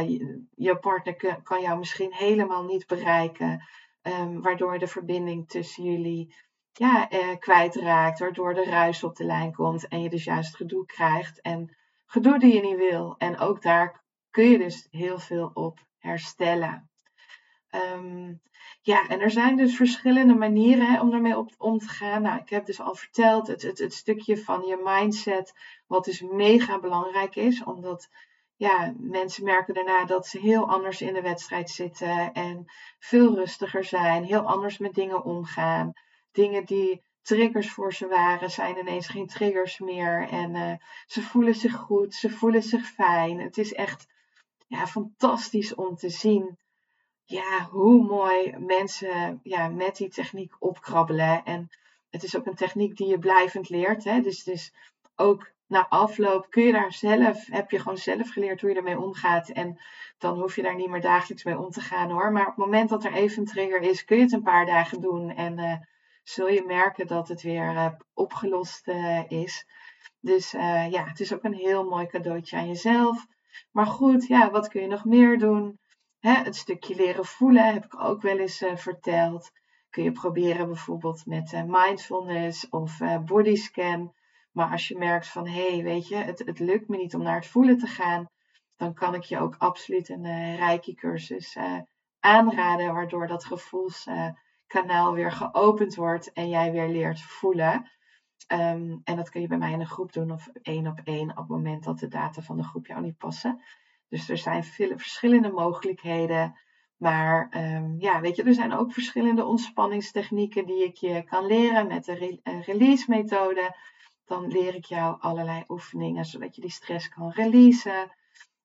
je, 0.55 0.77
partner 0.79 1.41
kan 1.43 1.61
jou 1.61 1.77
misschien 1.77 2.13
helemaal 2.13 2.63
niet 2.63 2.87
bereiken. 2.87 3.63
Um, 4.01 4.41
waardoor 4.41 4.79
de 4.79 4.87
verbinding 4.87 5.49
tussen 5.49 5.83
jullie 5.83 6.35
ja, 6.73 7.09
eh, 7.09 7.37
kwijtraakt. 7.39 8.19
Waardoor 8.19 8.53
de 8.53 8.63
ruis 8.63 9.03
op 9.03 9.15
de 9.15 9.23
lijn 9.23 9.53
komt 9.53 9.87
en 9.87 10.01
je 10.01 10.09
dus 10.09 10.23
juist 10.23 10.55
gedoe 10.55 10.85
krijgt. 10.85 11.41
En 11.41 11.75
gedoe 12.07 12.39
die 12.39 12.53
je 12.53 12.61
niet 12.61 12.77
wil. 12.77 13.15
En 13.17 13.39
ook 13.39 13.61
daar 13.61 14.03
kun 14.29 14.49
je 14.49 14.57
dus 14.57 14.87
heel 14.91 15.19
veel 15.19 15.51
op 15.53 15.79
herstellen. 15.97 16.89
Um, 17.71 18.41
ja, 18.81 19.07
en 19.07 19.19
er 19.19 19.31
zijn 19.31 19.55
dus 19.55 19.75
verschillende 19.75 20.33
manieren 20.33 20.87
hè, 20.87 21.01
om 21.01 21.11
daarmee 21.11 21.35
om 21.57 21.77
te 21.77 21.87
gaan. 21.87 22.21
Nou, 22.21 22.39
ik 22.39 22.49
heb 22.49 22.65
dus 22.65 22.79
al 22.81 22.95
verteld, 22.95 23.47
het, 23.47 23.61
het, 23.61 23.77
het 23.77 23.93
stukje 23.93 24.37
van 24.37 24.65
je 24.65 24.81
mindset, 24.83 25.53
wat 25.87 26.05
dus 26.05 26.21
mega 26.21 26.79
belangrijk 26.79 27.35
is, 27.35 27.63
omdat 27.63 28.09
ja, 28.55 28.93
mensen 28.97 29.43
merken 29.43 29.73
daarna 29.73 30.05
dat 30.05 30.27
ze 30.27 30.39
heel 30.39 30.69
anders 30.69 31.01
in 31.01 31.13
de 31.13 31.21
wedstrijd 31.21 31.69
zitten 31.69 32.33
en 32.33 32.65
veel 32.99 33.35
rustiger 33.35 33.83
zijn, 33.83 34.23
heel 34.23 34.47
anders 34.47 34.77
met 34.77 34.93
dingen 34.93 35.23
omgaan. 35.23 35.93
Dingen 36.31 36.65
die 36.65 37.01
triggers 37.27 37.71
voor 37.71 37.93
ze 37.93 38.07
waren, 38.07 38.51
zijn 38.51 38.77
ineens 38.77 39.07
geen 39.07 39.27
triggers 39.27 39.79
meer. 39.79 40.27
En 40.29 40.55
uh, 40.55 40.73
ze 41.05 41.21
voelen 41.21 41.55
zich 41.55 41.73
goed, 41.73 42.13
ze 42.13 42.29
voelen 42.29 42.63
zich 42.63 42.87
fijn. 42.87 43.39
Het 43.39 43.57
is 43.57 43.73
echt 43.73 44.07
ja, 44.67 44.87
fantastisch 44.87 45.75
om 45.75 45.95
te 45.95 46.09
zien 46.09 46.57
ja, 47.23 47.67
hoe 47.71 48.03
mooi 48.05 48.55
mensen 48.57 49.39
ja, 49.43 49.67
met 49.67 49.97
die 49.97 50.09
techniek 50.09 50.55
opkrabbelen. 50.59 51.43
En 51.43 51.69
het 52.09 52.23
is 52.23 52.37
ook 52.37 52.45
een 52.45 52.55
techniek 52.55 52.97
die 52.97 53.07
je 53.07 53.19
blijvend 53.19 53.69
leert. 53.69 54.03
Hè? 54.03 54.21
Dus, 54.21 54.43
dus 54.43 54.73
ook 55.15 55.51
na 55.65 55.87
afloop 55.87 56.49
kun 56.49 56.63
je 56.63 56.71
daar 56.71 56.93
zelf, 56.93 57.45
heb 57.45 57.71
je 57.71 57.79
gewoon 57.79 57.97
zelf 57.97 58.29
geleerd 58.29 58.61
hoe 58.61 58.69
je 58.69 58.75
ermee 58.75 58.99
omgaat. 58.99 59.49
En 59.49 59.79
dan 60.17 60.39
hoef 60.39 60.55
je 60.55 60.61
daar 60.61 60.75
niet 60.75 60.89
meer 60.89 61.01
dagelijks 61.01 61.43
mee 61.43 61.57
om 61.57 61.69
te 61.69 61.81
gaan 61.81 62.11
hoor. 62.11 62.31
Maar 62.31 62.47
op 62.47 62.55
het 62.55 62.65
moment 62.65 62.89
dat 62.89 63.03
er 63.03 63.13
even 63.13 63.39
een 63.39 63.45
trigger 63.45 63.81
is, 63.81 64.05
kun 64.05 64.17
je 64.17 64.23
het 64.23 64.31
een 64.31 64.43
paar 64.43 64.65
dagen 64.65 65.01
doen. 65.01 65.29
En 65.29 65.57
uh, 65.57 65.73
zul 66.29 66.47
je 66.47 66.63
merken 66.65 67.07
dat 67.07 67.27
het 67.27 67.41
weer 67.41 67.73
uh, 67.73 67.91
opgelost 68.13 68.87
uh, 68.87 69.23
is. 69.27 69.65
Dus 70.19 70.51
ja, 70.89 71.03
het 71.05 71.19
is 71.19 71.33
ook 71.33 71.43
een 71.43 71.53
heel 71.53 71.83
mooi 71.83 72.07
cadeautje 72.07 72.57
aan 72.57 72.67
jezelf. 72.67 73.25
Maar 73.71 73.85
goed, 73.85 74.27
ja, 74.27 74.51
wat 74.51 74.67
kun 74.67 74.81
je 74.81 74.87
nog 74.87 75.05
meer 75.05 75.39
doen? 75.39 75.79
Hè, 76.19 76.33
het 76.33 76.55
stukje 76.55 76.95
leren 76.95 77.25
voelen 77.25 77.73
heb 77.73 77.85
ik 77.85 77.99
ook 77.99 78.21
wel 78.21 78.37
eens 78.37 78.63
verteld. 78.75 79.51
Kun 79.89 80.03
je 80.03 80.11
proberen 80.11 80.67
bijvoorbeeld 80.67 81.25
met 81.25 81.63
mindfulness 81.67 82.69
of 82.69 82.97
bodyscan. 83.25 84.13
Maar 84.51 84.71
als 84.71 84.87
je 84.87 84.97
merkt 84.97 85.27
van, 85.27 85.47
hé, 85.47 85.73
hey, 85.73 85.83
weet 85.83 86.07
je, 86.07 86.15
het, 86.15 86.39
het 86.45 86.59
lukt 86.59 86.87
me 86.87 86.97
niet 86.97 87.15
om 87.15 87.21
naar 87.21 87.35
het 87.35 87.47
voelen 87.47 87.77
te 87.77 87.87
gaan, 87.87 88.29
dan 88.75 88.93
kan 88.93 89.13
ik 89.13 89.23
je 89.23 89.39
ook 89.39 89.55
absoluut 89.57 90.09
een 90.09 90.25
uh, 90.25 90.57
Reiki-cursus 90.57 91.57
aanraden, 92.19 92.93
waardoor 92.93 93.27
dat 93.27 93.45
gevoelskanaal 94.67 95.13
weer 95.13 95.31
geopend 95.31 95.95
wordt 95.95 96.33
en 96.33 96.49
jij 96.49 96.71
weer 96.71 96.89
leert 96.89 97.21
voelen. 97.21 97.91
Um, 98.51 99.01
en 99.03 99.15
dat 99.15 99.29
kun 99.29 99.41
je 99.41 99.47
bij 99.47 99.57
mij 99.57 99.71
in 99.71 99.79
een 99.79 99.87
groep 99.87 100.13
doen 100.13 100.31
of 100.31 100.47
één 100.61 100.87
op 100.87 100.99
één 101.03 101.29
op 101.29 101.37
het 101.37 101.47
moment 101.47 101.83
dat 101.83 101.99
de 101.99 102.07
data 102.07 102.41
van 102.41 102.57
de 102.57 102.63
groep 102.63 102.85
jou 102.85 103.01
niet 103.01 103.17
passen. 103.17 103.61
Dus 104.09 104.29
er 104.29 104.37
zijn 104.37 104.63
veel 104.63 104.97
verschillende 104.97 105.51
mogelijkheden. 105.51 106.59
Maar 106.97 107.49
um, 107.57 107.95
ja, 107.99 108.21
weet 108.21 108.35
je, 108.35 108.43
er 108.43 108.53
zijn 108.53 108.73
ook 108.73 108.93
verschillende 108.93 109.45
ontspanningstechnieken 109.45 110.65
die 110.65 110.83
ik 110.83 110.95
je 110.95 111.23
kan 111.23 111.45
leren 111.45 111.87
met 111.87 112.05
de 112.05 112.13
re 112.13 112.61
release 112.65 113.05
methode. 113.07 113.75
Dan 114.25 114.47
leer 114.47 114.75
ik 114.75 114.85
jou 114.85 115.17
allerlei 115.19 115.63
oefeningen 115.67 116.25
zodat 116.25 116.55
je 116.55 116.61
die 116.61 116.71
stress 116.71 117.09
kan 117.09 117.31
releasen. 117.31 118.11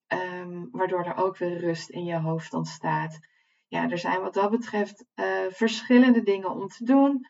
Um, 0.08 0.68
waardoor 0.72 1.04
er 1.04 1.16
ook 1.16 1.36
weer 1.36 1.58
rust 1.58 1.88
in 1.88 2.04
je 2.04 2.18
hoofd 2.18 2.54
ontstaat. 2.54 3.20
Ja, 3.72 3.90
er 3.90 3.98
zijn 3.98 4.20
wat 4.20 4.34
dat 4.34 4.50
betreft 4.50 5.04
uh, 5.14 5.26
verschillende 5.48 6.22
dingen 6.22 6.50
om 6.50 6.68
te 6.68 6.84
doen. 6.84 7.28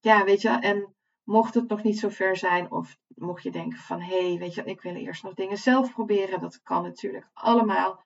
Ja, 0.00 0.24
weet 0.24 0.42
je, 0.42 0.48
en 0.48 0.94
mocht 1.22 1.54
het 1.54 1.68
nog 1.68 1.82
niet 1.82 1.98
zo 1.98 2.08
ver 2.08 2.36
zijn 2.36 2.70
of 2.70 2.96
mocht 3.06 3.42
je 3.42 3.50
denken 3.50 3.78
van 3.78 4.00
hé, 4.00 4.28
hey, 4.28 4.38
weet 4.38 4.54
je, 4.54 4.64
ik 4.64 4.80
wil 4.80 4.94
eerst 4.94 5.22
nog 5.22 5.34
dingen 5.34 5.56
zelf 5.56 5.92
proberen, 5.92 6.40
dat 6.40 6.62
kan 6.62 6.82
natuurlijk 6.82 7.28
allemaal. 7.32 8.04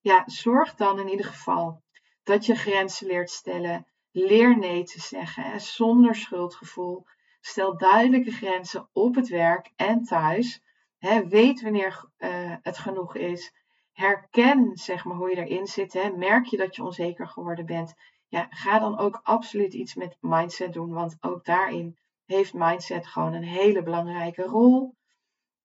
Ja, 0.00 0.22
zorg 0.26 0.74
dan 0.74 0.98
in 0.98 1.08
ieder 1.08 1.26
geval 1.26 1.82
dat 2.22 2.46
je 2.46 2.54
grenzen 2.54 3.06
leert 3.06 3.30
stellen. 3.30 3.86
Leer 4.10 4.58
nee 4.58 4.84
te 4.84 5.00
zeggen 5.00 5.42
hè, 5.42 5.58
zonder 5.58 6.14
schuldgevoel. 6.14 7.06
Stel 7.40 7.76
duidelijke 7.76 8.30
grenzen 8.30 8.88
op 8.92 9.14
het 9.14 9.28
werk 9.28 9.72
en 9.76 10.02
thuis. 10.02 10.62
Hè, 10.98 11.28
weet 11.28 11.62
wanneer 11.62 12.04
uh, 12.18 12.56
het 12.62 12.78
genoeg 12.78 13.16
is. 13.16 13.52
Herken 13.94 14.70
zeg 14.74 15.04
maar 15.04 15.16
hoe 15.16 15.30
je 15.30 15.36
erin 15.36 15.66
zit. 15.66 15.92
Hè. 15.92 16.10
Merk 16.10 16.44
je 16.44 16.56
dat 16.56 16.76
je 16.76 16.82
onzeker 16.82 17.28
geworden 17.28 17.66
bent. 17.66 17.94
Ja, 18.28 18.46
ga 18.50 18.78
dan 18.78 18.98
ook 18.98 19.20
absoluut 19.22 19.74
iets 19.74 19.94
met 19.94 20.16
mindset 20.20 20.72
doen, 20.72 20.92
want 20.92 21.16
ook 21.20 21.44
daarin 21.44 21.98
heeft 22.24 22.54
mindset 22.54 23.06
gewoon 23.06 23.32
een 23.32 23.44
hele 23.44 23.82
belangrijke 23.82 24.42
rol. 24.42 24.94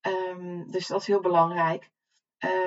Um, 0.01 0.71
dus 0.71 0.87
dat 0.87 1.01
is 1.01 1.07
heel 1.07 1.21
belangrijk. 1.21 1.89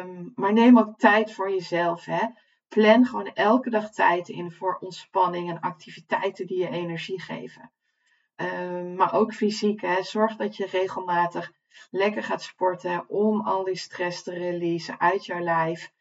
Um, 0.01 0.33
maar 0.35 0.53
neem 0.53 0.79
ook 0.79 0.99
tijd 0.99 1.33
voor 1.33 1.51
jezelf. 1.51 2.05
Hè. 2.05 2.27
Plan 2.69 3.07
gewoon 3.07 3.33
elke 3.33 3.71
dag 3.71 3.91
tijd 3.91 4.29
in 4.29 4.51
voor 4.51 4.77
ontspanning 4.81 5.51
en 5.51 5.61
activiteiten 5.61 6.47
die 6.47 6.59
je 6.59 6.69
energie 6.69 7.21
geven. 7.21 7.73
Um, 8.37 8.95
maar 8.95 9.13
ook 9.15 9.35
fysiek. 9.35 9.81
Hè. 9.81 10.03
Zorg 10.03 10.37
dat 10.37 10.57
je 10.57 10.67
regelmatig 10.67 11.53
lekker 11.91 12.23
gaat 12.23 12.43
sporten 12.43 13.05
om 13.09 13.41
al 13.41 13.65
die 13.65 13.77
stress 13.77 14.23
te 14.23 14.33
releasen 14.33 15.01
uit 15.01 15.27
jouw 15.27 15.41
lijf. 15.41 15.93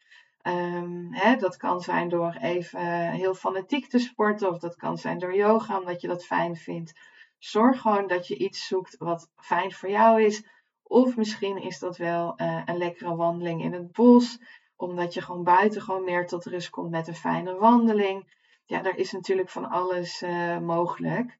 Um, 0.42 1.08
hè, 1.10 1.36
dat 1.36 1.56
kan 1.56 1.80
zijn 1.80 2.08
door 2.08 2.36
even 2.40 3.10
heel 3.10 3.34
fanatiek 3.34 3.88
te 3.88 3.98
sporten, 3.98 4.48
of 4.48 4.58
dat 4.58 4.76
kan 4.76 4.98
zijn 4.98 5.18
door 5.18 5.34
yoga, 5.34 5.78
omdat 5.78 6.00
je 6.00 6.08
dat 6.08 6.24
fijn 6.24 6.56
vindt. 6.56 6.92
Zorg 7.38 7.80
gewoon 7.80 8.06
dat 8.06 8.26
je 8.26 8.36
iets 8.36 8.66
zoekt 8.66 8.96
wat 8.98 9.30
fijn 9.36 9.72
voor 9.72 9.90
jou 9.90 10.22
is. 10.22 10.46
Of 10.82 11.16
misschien 11.16 11.62
is 11.62 11.78
dat 11.78 11.96
wel 11.96 12.34
uh, 12.36 12.62
een 12.64 12.76
lekkere 12.76 13.14
wandeling 13.14 13.62
in 13.62 13.72
het 13.72 13.92
bos. 13.92 14.38
Omdat 14.76 15.14
je 15.14 15.20
gewoon 15.20 15.44
buiten 15.44 15.82
gewoon 15.82 16.04
meer 16.04 16.26
tot 16.26 16.44
rust 16.44 16.70
komt 16.70 16.90
met 16.90 17.08
een 17.08 17.14
fijne 17.14 17.54
wandeling. 17.54 18.34
Ja, 18.64 18.84
er 18.84 18.96
is 18.96 19.12
natuurlijk 19.12 19.48
van 19.48 19.70
alles 19.70 20.22
uh, 20.22 20.58
mogelijk. 20.58 21.38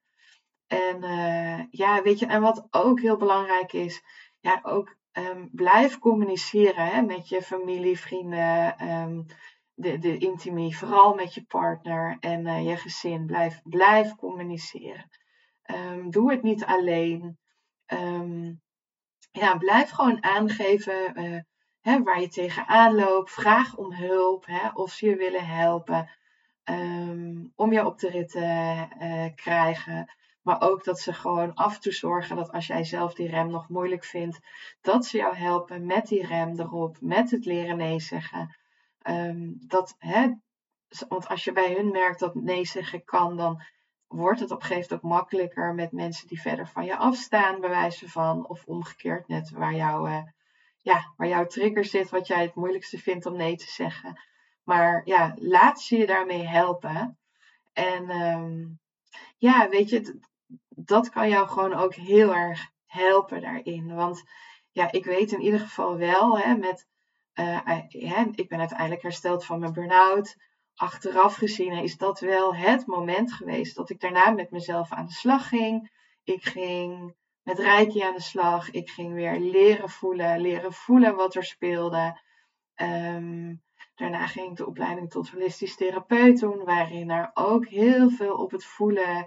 En 0.72 1.04
uh, 1.04 1.64
ja, 1.70 2.02
weet 2.02 2.18
je, 2.18 2.26
en 2.26 2.40
wat 2.40 2.66
ook 2.70 3.00
heel 3.00 3.16
belangrijk 3.16 3.72
is, 3.72 4.02
ja, 4.40 4.60
ook 4.62 4.96
um, 5.12 5.48
blijf 5.52 5.98
communiceren 5.98 6.86
hè, 6.86 7.02
met 7.02 7.28
je 7.28 7.42
familie, 7.42 7.98
vrienden, 7.98 8.88
um, 8.90 9.26
de, 9.74 9.98
de 9.98 10.18
intimie, 10.18 10.76
vooral 10.76 11.14
met 11.14 11.34
je 11.34 11.44
partner 11.44 12.16
en 12.20 12.64
je 12.64 12.76
gezin. 12.76 13.26
Blijf, 13.26 13.60
blijf 13.64 14.14
communiceren. 14.14 15.10
Um, 15.66 16.10
doe 16.10 16.30
het 16.30 16.42
niet 16.42 16.64
alleen. 16.64 17.38
Ja, 19.32 19.56
blijf 19.56 19.90
gewoon 19.90 20.24
aangeven 20.24 21.20
uh, 21.20 21.40
hè, 21.80 22.02
waar 22.02 22.20
je 22.20 22.28
tegenaan 22.28 22.94
loopt. 22.94 23.30
Vraag 23.30 23.76
om 23.76 23.92
hulp 23.92 24.46
hè, 24.46 24.68
of 24.68 24.90
ze 24.92 25.06
je 25.06 25.16
willen 25.16 25.46
helpen. 25.46 26.10
Om 27.54 27.72
je 27.72 27.86
op 27.86 27.98
de 27.98 28.08
rit 28.08 28.30
te 28.30 29.32
krijgen. 29.34 30.20
Maar 30.42 30.60
ook 30.60 30.84
dat 30.84 31.00
ze 31.00 31.12
gewoon 31.12 31.54
af 31.54 31.74
en 31.74 31.80
toe 31.80 31.92
zorgen 31.92 32.36
dat 32.36 32.52
als 32.52 32.66
jij 32.66 32.84
zelf 32.84 33.14
die 33.14 33.28
rem 33.28 33.50
nog 33.50 33.68
moeilijk 33.68 34.04
vindt, 34.04 34.38
dat 34.80 35.06
ze 35.06 35.16
jou 35.16 35.36
helpen 35.36 35.86
met 35.86 36.06
die 36.06 36.26
rem 36.26 36.60
erop, 36.60 36.96
met 37.00 37.30
het 37.30 37.44
leren 37.44 37.76
nee 37.76 38.00
zeggen. 38.00 38.56
Um, 39.08 39.56
dat, 39.66 39.94
hè, 39.98 40.28
want 41.08 41.28
als 41.28 41.44
je 41.44 41.52
bij 41.52 41.72
hun 41.72 41.90
merkt 41.90 42.20
dat 42.20 42.34
nee 42.34 42.66
zeggen 42.66 43.04
kan, 43.04 43.36
dan 43.36 43.62
wordt 44.06 44.40
het 44.40 44.50
op 44.50 44.60
een 44.60 44.66
gegeven 44.66 44.88
moment 44.90 45.04
ook 45.04 45.20
makkelijker 45.20 45.74
met 45.74 45.92
mensen 45.92 46.28
die 46.28 46.40
verder 46.40 46.68
van 46.68 46.84
je 46.84 46.96
afstaan, 46.96 47.60
bij 47.60 47.70
wijze 47.70 48.08
van, 48.08 48.48
of 48.48 48.64
omgekeerd, 48.64 49.28
net 49.28 49.50
waar 49.50 49.74
jouw 49.74 50.06
uh, 50.06 50.22
ja, 50.82 51.12
waar 51.16 51.28
jouw 51.28 51.46
trigger 51.46 51.84
zit, 51.84 52.10
wat 52.10 52.26
jij 52.26 52.42
het 52.42 52.54
moeilijkste 52.54 52.98
vindt 52.98 53.26
om 53.26 53.36
nee 53.36 53.56
te 53.56 53.70
zeggen. 53.70 54.20
Maar 54.64 55.02
ja, 55.04 55.34
laat 55.38 55.80
ze 55.80 55.96
je 55.96 56.06
daarmee 56.06 56.46
helpen. 56.46 57.18
En 57.72 58.10
ehm, 58.10 58.64
ja, 59.36 59.68
weet 59.68 59.88
je, 59.88 60.20
dat 60.74 61.08
kan 61.08 61.28
jou 61.28 61.48
gewoon 61.48 61.74
ook 61.74 61.94
heel 61.94 62.34
erg 62.34 62.70
helpen 62.86 63.40
daarin. 63.40 63.94
Want 63.94 64.22
ja, 64.70 64.92
ik 64.92 65.04
weet 65.04 65.32
in 65.32 65.40
ieder 65.40 65.60
geval 65.60 65.96
wel, 65.96 66.38
hè, 66.38 66.56
met, 66.56 66.86
uh, 67.34 67.78
ik 68.34 68.48
ben 68.48 68.58
uiteindelijk 68.58 69.02
hersteld 69.02 69.44
van 69.44 69.58
mijn 69.58 69.72
burn-out. 69.72 70.36
Achteraf 70.74 71.34
gezien 71.34 71.72
is 71.72 71.96
dat 71.96 72.20
wel 72.20 72.54
het 72.54 72.86
moment 72.86 73.32
geweest 73.32 73.76
dat 73.76 73.90
ik 73.90 74.00
daarna 74.00 74.30
met 74.30 74.50
mezelf 74.50 74.92
aan 74.92 75.06
de 75.06 75.12
slag 75.12 75.48
ging. 75.48 75.90
Ik 76.24 76.44
ging 76.44 77.14
met 77.42 77.58
Reiki 77.58 78.00
aan 78.00 78.14
de 78.14 78.20
slag. 78.20 78.70
Ik 78.70 78.90
ging 78.90 79.14
weer 79.14 79.38
leren 79.38 79.88
voelen, 79.88 80.40
leren 80.40 80.72
voelen 80.72 81.14
wat 81.16 81.34
er 81.34 81.44
speelde. 81.44 82.20
Um, 82.76 83.62
Daarna 83.94 84.26
ging 84.26 84.50
ik 84.50 84.56
de 84.56 84.66
opleiding 84.66 85.10
tot 85.10 85.30
holistisch 85.30 85.76
therapeut 85.76 86.40
doen, 86.40 86.64
waarin 86.64 87.10
er 87.10 87.30
ook 87.34 87.66
heel 87.66 88.10
veel 88.10 88.34
op 88.34 88.50
het 88.50 88.64
voelen 88.64 89.26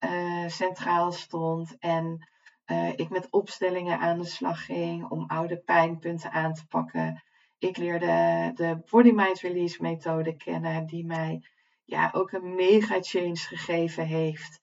uh, 0.00 0.48
centraal 0.48 1.12
stond. 1.12 1.78
En 1.78 2.28
uh, 2.66 2.88
ik 2.88 3.08
met 3.08 3.30
opstellingen 3.30 3.98
aan 3.98 4.18
de 4.18 4.24
slag 4.24 4.64
ging 4.64 5.10
om 5.10 5.24
oude 5.26 5.56
pijnpunten 5.56 6.32
aan 6.32 6.54
te 6.54 6.66
pakken. 6.66 7.22
Ik 7.58 7.76
leerde 7.76 8.50
de 8.54 8.82
Body 8.90 9.10
Mind 9.10 9.40
Release 9.40 9.82
methode 9.82 10.36
kennen, 10.36 10.86
die 10.86 11.06
mij 11.06 11.42
ja, 11.84 12.10
ook 12.12 12.32
een 12.32 12.54
mega 12.54 12.98
change 13.00 13.36
gegeven 13.36 14.06
heeft. 14.06 14.60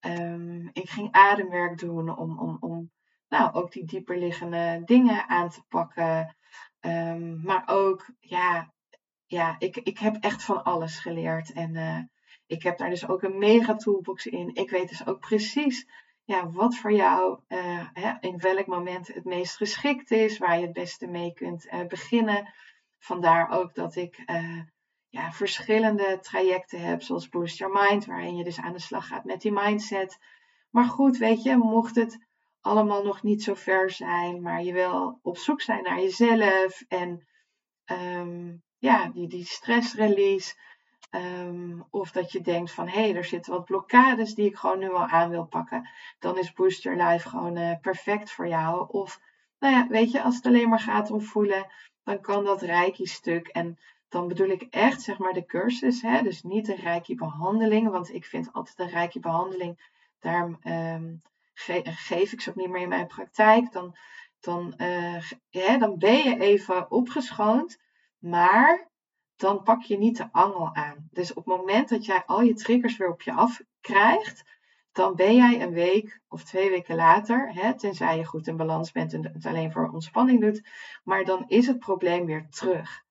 Um, 0.00 0.70
ik 0.72 0.90
ging 0.90 1.12
ademwerk 1.12 1.78
doen 1.78 2.16
om, 2.18 2.38
om, 2.38 2.56
om 2.60 2.90
nou, 3.28 3.52
ook 3.52 3.72
die 3.72 3.84
dieper 3.84 4.18
liggende 4.18 4.82
dingen 4.84 5.28
aan 5.28 5.48
te 5.48 5.62
pakken. 5.68 6.36
Um, 6.80 7.40
maar 7.42 7.62
ook 7.66 8.10
ja, 8.18 8.72
ja, 9.26 9.56
ik, 9.58 9.76
ik 9.76 9.98
heb 9.98 10.16
echt 10.20 10.42
van 10.42 10.64
alles 10.64 10.98
geleerd. 10.98 11.52
En 11.52 11.74
uh, 11.74 11.98
ik 12.46 12.62
heb 12.62 12.78
daar 12.78 12.90
dus 12.90 13.08
ook 13.08 13.22
een 13.22 13.38
mega 13.38 13.74
toolbox 13.74 14.26
in. 14.26 14.54
Ik 14.54 14.70
weet 14.70 14.88
dus 14.88 15.06
ook 15.06 15.20
precies 15.20 15.88
ja, 16.24 16.50
wat 16.50 16.76
voor 16.76 16.92
jou 16.92 17.40
uh, 17.48 17.88
hè, 17.92 18.12
in 18.20 18.38
welk 18.38 18.66
moment 18.66 19.06
het 19.14 19.24
meest 19.24 19.56
geschikt 19.56 20.10
is, 20.10 20.38
waar 20.38 20.56
je 20.58 20.64
het 20.64 20.72
beste 20.72 21.06
mee 21.06 21.32
kunt 21.32 21.66
uh, 21.66 21.86
beginnen. 21.86 22.52
Vandaar 22.98 23.50
ook 23.50 23.74
dat 23.74 23.96
ik 23.96 24.22
ja, 25.08 25.32
verschillende 25.32 26.18
trajecten 26.20 26.80
heb, 26.80 27.02
zoals 27.02 27.28
Boost 27.28 27.58
Your 27.58 27.82
Mind, 27.82 28.04
waarin 28.04 28.36
je 28.36 28.44
dus 28.44 28.60
aan 28.60 28.72
de 28.72 28.78
slag 28.78 29.06
gaat 29.06 29.24
met 29.24 29.40
die 29.40 29.52
mindset. 29.52 30.18
Maar 30.70 30.84
goed, 30.84 31.16
weet 31.16 31.42
je, 31.42 31.56
mocht 31.56 31.94
het 31.94 32.18
allemaal 32.60 33.02
nog 33.02 33.22
niet 33.22 33.42
zo 33.42 33.54
ver 33.54 33.90
zijn, 33.90 34.42
maar 34.42 34.62
je 34.62 34.72
wil 34.72 35.18
op 35.22 35.38
zoek 35.38 35.60
zijn 35.60 35.82
naar 35.82 36.00
jezelf 36.00 36.82
en 36.88 37.26
um, 37.86 38.62
ja, 38.78 39.08
die, 39.08 39.28
die 39.28 39.44
stressrelease. 39.44 40.54
Um, 41.16 41.86
of 41.90 42.10
dat 42.10 42.32
je 42.32 42.40
denkt 42.40 42.72
van 42.72 42.88
hé, 42.88 43.00
hey, 43.00 43.14
er 43.14 43.24
zitten 43.24 43.52
wat 43.52 43.64
blokkades 43.64 44.34
die 44.34 44.46
ik 44.46 44.56
gewoon 44.56 44.78
nu 44.78 44.92
al 44.92 45.06
aan 45.06 45.30
wil 45.30 45.44
pakken. 45.44 45.88
Dan 46.18 46.38
is 46.38 46.52
Boost 46.52 46.82
Your 46.82 47.02
Life 47.02 47.28
gewoon 47.28 47.56
uh, 47.56 47.72
perfect 47.80 48.30
voor 48.30 48.48
jou. 48.48 48.88
Of 48.90 49.20
nou 49.58 49.74
ja, 49.74 49.86
weet 49.88 50.10
je, 50.10 50.22
als 50.22 50.36
het 50.36 50.46
alleen 50.46 50.68
maar 50.68 50.80
gaat 50.80 51.10
om 51.10 51.20
voelen, 51.20 51.66
dan 52.04 52.20
kan 52.20 52.44
dat 52.44 52.62
Reiki-stuk. 52.62 53.48
En 53.48 53.78
dan 54.08 54.28
bedoel 54.28 54.48
ik 54.48 54.66
echt 54.70 55.02
zeg 55.02 55.18
maar 55.18 55.32
de 55.32 55.46
cursus, 55.46 56.02
hè? 56.02 56.22
dus 56.22 56.42
niet 56.42 56.66
de 56.66 56.74
Reiki-behandeling. 56.74 57.90
Want 57.90 58.14
ik 58.14 58.24
vind 58.24 58.52
altijd 58.52 58.76
de 58.76 58.86
Reiki-behandeling, 58.86 59.90
daar 60.20 60.58
um, 60.94 61.22
ge 61.54 61.80
geef 61.84 62.32
ik 62.32 62.40
ze 62.40 62.50
ook 62.50 62.56
niet 62.56 62.68
meer 62.68 62.82
in 62.82 62.88
mijn 62.88 63.06
praktijk. 63.06 63.72
Dan, 63.72 63.96
dan, 64.40 64.74
uh, 65.50 65.78
dan 65.78 65.98
ben 65.98 66.16
je 66.16 66.40
even 66.40 66.90
opgeschoond. 66.90 67.78
Maar 68.18 68.88
dan 69.36 69.62
pak 69.62 69.82
je 69.82 69.98
niet 69.98 70.16
de 70.16 70.28
angel 70.32 70.74
aan. 70.74 71.08
Dus 71.10 71.30
op 71.32 71.46
het 71.46 71.56
moment 71.56 71.88
dat 71.88 72.04
jij 72.04 72.22
al 72.26 72.40
je 72.40 72.54
triggers 72.54 72.96
weer 72.96 73.08
op 73.08 73.22
je 73.22 73.32
af 73.32 73.60
krijgt, 73.80 74.44
dan 74.92 75.14
ben 75.14 75.34
jij 75.34 75.62
een 75.62 75.72
week 75.72 76.20
of 76.28 76.44
twee 76.44 76.70
weken 76.70 76.96
later, 76.96 77.52
hè, 77.52 77.74
tenzij 77.78 78.16
je 78.16 78.24
goed 78.24 78.46
in 78.46 78.56
balans 78.56 78.92
bent 78.92 79.12
en 79.12 79.24
het 79.32 79.46
alleen 79.46 79.72
voor 79.72 79.90
ontspanning 79.90 80.40
doet, 80.40 80.68
maar 81.04 81.24
dan 81.24 81.44
is 81.46 81.66
het 81.66 81.78
probleem 81.78 82.26
weer 82.26 82.46
terug. 82.50 83.04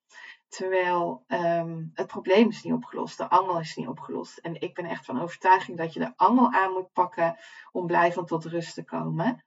Terwijl 0.48 1.24
um, 1.28 1.92
het 1.94 2.08
probleem 2.08 2.50
is 2.50 2.64
niet 2.64 2.74
opgelost, 2.74 3.18
de 3.18 3.30
angel 3.30 3.60
is 3.60 3.76
niet 3.76 3.88
opgelost. 3.88 4.38
En 4.38 4.62
ik 4.62 4.74
ben 4.74 4.86
echt 4.86 5.06
van 5.06 5.22
overtuiging 5.22 5.78
dat 5.78 5.94
je 5.94 6.00
de 6.00 6.14
angel 6.16 6.52
aan 6.52 6.72
moet 6.72 6.94
pakken 6.94 7.38
om 7.72 7.86
blijvend 7.86 8.28
tot 8.28 8.46
rust 8.46 8.74
te 8.74 8.84
komen. 8.84 9.44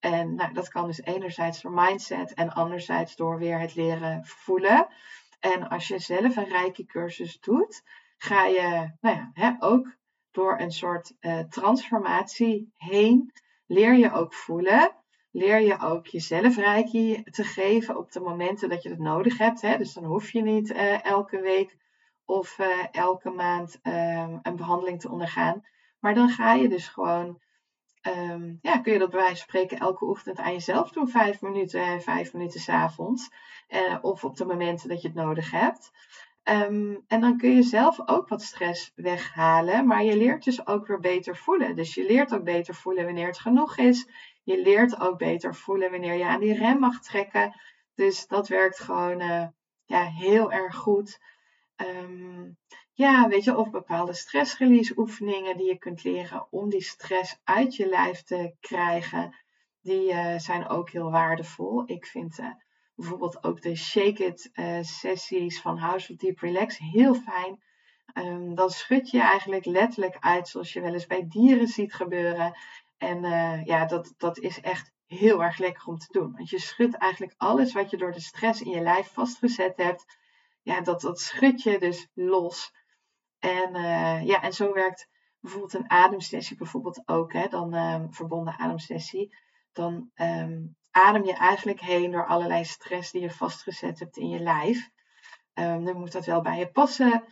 En 0.00 0.34
nou, 0.34 0.52
dat 0.52 0.68
kan 0.68 0.86
dus 0.86 1.02
enerzijds 1.02 1.60
door 1.60 1.72
mindset 1.72 2.34
en 2.34 2.52
anderzijds 2.52 3.16
door 3.16 3.38
weer 3.38 3.58
het 3.58 3.74
leren 3.74 4.24
voelen. 4.24 4.86
En 5.52 5.68
als 5.68 5.88
je 5.88 5.98
zelf 5.98 6.36
een 6.36 6.48
rijke 6.48 6.84
cursus 6.84 7.40
doet, 7.40 7.82
ga 8.16 8.44
je 8.46 8.90
nou 9.00 9.16
ja, 9.16 9.30
hè, 9.34 9.50
ook 9.58 9.96
door 10.30 10.60
een 10.60 10.72
soort 10.72 11.14
uh, 11.20 11.38
transformatie 11.38 12.72
heen. 12.76 13.32
Leer 13.66 13.94
je 13.94 14.12
ook 14.12 14.34
voelen. 14.34 14.94
Leer 15.30 15.60
je 15.60 15.78
ook 15.80 16.06
jezelf 16.06 16.56
reiki 16.56 17.22
te 17.22 17.44
geven 17.44 17.96
op 17.96 18.12
de 18.12 18.20
momenten 18.20 18.68
dat 18.68 18.82
je 18.82 18.88
het 18.88 18.98
nodig 18.98 19.38
hebt. 19.38 19.60
Hè? 19.60 19.76
Dus 19.76 19.92
dan 19.92 20.04
hoef 20.04 20.30
je 20.30 20.42
niet 20.42 20.70
uh, 20.70 21.04
elke 21.04 21.40
week 21.40 21.76
of 22.24 22.58
uh, 22.58 22.86
elke 22.90 23.30
maand 23.30 23.78
ehm, 23.82 24.38
een 24.42 24.56
behandeling 24.56 25.00
te 25.00 25.10
ondergaan. 25.10 25.64
Maar 26.00 26.14
dan 26.14 26.28
ga 26.28 26.54
je 26.54 26.68
dus 26.68 26.88
gewoon 26.88 27.40
um, 28.06 28.58
ja, 28.62 28.78
kun 28.78 28.92
je 28.92 28.98
dat 28.98 29.10
bij 29.10 29.18
wijze 29.18 29.34
van 29.34 29.44
spreken 29.48 29.78
elke 29.78 30.04
ochtend 30.04 30.38
aan 30.38 30.52
jezelf 30.52 30.90
doen. 30.90 31.08
Vijf 31.08 31.40
minuten 31.40 31.80
en 31.80 32.02
vijf 32.02 32.32
minuten 32.32 32.60
s'avonds. 32.60 33.30
Uh, 33.68 33.98
of 34.00 34.24
op 34.24 34.36
de 34.36 34.44
momenten 34.44 34.88
dat 34.88 35.00
je 35.00 35.08
het 35.08 35.16
nodig 35.16 35.50
hebt. 35.50 35.92
Um, 36.48 37.04
en 37.06 37.20
dan 37.20 37.36
kun 37.36 37.54
je 37.54 37.62
zelf 37.62 38.08
ook 38.08 38.28
wat 38.28 38.42
stress 38.42 38.92
weghalen. 38.94 39.86
Maar 39.86 40.04
je 40.04 40.16
leert 40.16 40.44
dus 40.44 40.66
ook 40.66 40.86
weer 40.86 41.00
beter 41.00 41.36
voelen. 41.36 41.76
Dus 41.76 41.94
je 41.94 42.06
leert 42.06 42.34
ook 42.34 42.44
beter 42.44 42.74
voelen 42.74 43.04
wanneer 43.04 43.26
het 43.26 43.38
genoeg 43.38 43.76
is. 43.76 44.08
Je 44.42 44.62
leert 44.62 45.00
ook 45.00 45.18
beter 45.18 45.54
voelen 45.54 45.90
wanneer 45.90 46.14
je 46.14 46.24
aan 46.24 46.40
die 46.40 46.54
rem 46.54 46.78
mag 46.78 47.00
trekken. 47.00 47.60
Dus 47.94 48.26
dat 48.26 48.48
werkt 48.48 48.78
gewoon 48.80 49.20
uh, 49.20 49.46
ja, 49.84 50.04
heel 50.04 50.52
erg 50.52 50.74
goed. 50.74 51.20
Um, 51.76 52.56
ja, 52.92 53.28
weet 53.28 53.44
je, 53.44 53.56
of 53.56 53.70
bepaalde 53.70 54.14
stressrelease 54.14 54.98
oefeningen 54.98 55.56
die 55.56 55.66
je 55.66 55.78
kunt 55.78 56.04
leren 56.04 56.46
om 56.50 56.70
die 56.70 56.82
stress 56.82 57.40
uit 57.44 57.76
je 57.76 57.88
lijf 57.88 58.22
te 58.22 58.54
krijgen, 58.60 59.34
die 59.80 60.12
uh, 60.12 60.38
zijn 60.38 60.68
ook 60.68 60.90
heel 60.90 61.10
waardevol. 61.10 61.82
Ik 61.86 62.06
vind 62.06 62.38
uh, 62.38 62.46
bijvoorbeeld 62.94 63.44
ook 63.44 63.62
de 63.62 63.76
Shake 63.76 64.24
It 64.24 64.50
uh, 64.54 64.78
sessies 64.82 65.60
van 65.60 65.78
House 65.78 66.12
of 66.12 66.18
Deep 66.18 66.38
Relax 66.38 66.78
heel 66.78 67.14
fijn. 67.14 67.62
Um, 68.14 68.54
dan 68.54 68.70
schud 68.70 69.10
je 69.10 69.20
eigenlijk 69.20 69.64
letterlijk 69.64 70.16
uit 70.20 70.48
zoals 70.48 70.72
je 70.72 70.80
wel 70.80 70.92
eens 70.92 71.06
bij 71.06 71.26
dieren 71.28 71.68
ziet 71.68 71.94
gebeuren. 71.94 72.56
En 72.98 73.22
ja, 73.64 73.84
dat, 73.84 74.14
dat 74.16 74.38
is 74.38 74.60
echt 74.60 74.92
heel 75.06 75.42
erg 75.42 75.58
lekker 75.58 75.86
om 75.86 75.98
te 75.98 76.12
doen. 76.12 76.32
Want 76.36 76.50
je 76.50 76.58
schudt 76.58 76.96
eigenlijk 76.96 77.34
alles 77.36 77.72
wat 77.72 77.90
je 77.90 77.96
door 77.96 78.12
de 78.12 78.20
stress 78.20 78.62
in 78.62 78.70
je 78.70 78.80
lijf 78.80 79.12
vastgezet 79.12 79.76
hebt. 79.76 80.04
Ja, 80.66 80.80
dat, 80.80 81.00
dat 81.00 81.20
schud 81.20 81.62
je 81.62 81.78
dus 81.78 82.08
los. 82.14 82.72
En, 83.38 83.76
uh, 83.76 84.26
ja, 84.26 84.42
en 84.42 84.52
zo 84.52 84.72
werkt 84.72 85.08
bijvoorbeeld 85.40 85.74
een 85.74 85.90
ademsessie 85.90 86.56
bijvoorbeeld 86.56 87.02
ook, 87.08 87.32
hè, 87.32 87.48
dan 87.48 87.74
um, 87.74 88.12
verbonden 88.12 88.58
ademsessie. 88.58 89.36
Dan 89.72 90.10
um, 90.14 90.76
adem 90.90 91.24
je 91.24 91.32
eigenlijk 91.32 91.80
heen 91.80 92.10
door 92.10 92.26
allerlei 92.26 92.64
stress 92.64 93.10
die 93.10 93.20
je 93.20 93.30
vastgezet 93.30 93.98
hebt 93.98 94.16
in 94.16 94.28
je 94.28 94.38
lijf. 94.38 94.90
Um, 95.54 95.84
dan 95.84 95.98
moet 95.98 96.12
dat 96.12 96.26
wel 96.26 96.40
bij 96.40 96.58
je 96.58 96.70
passen. 96.70 97.24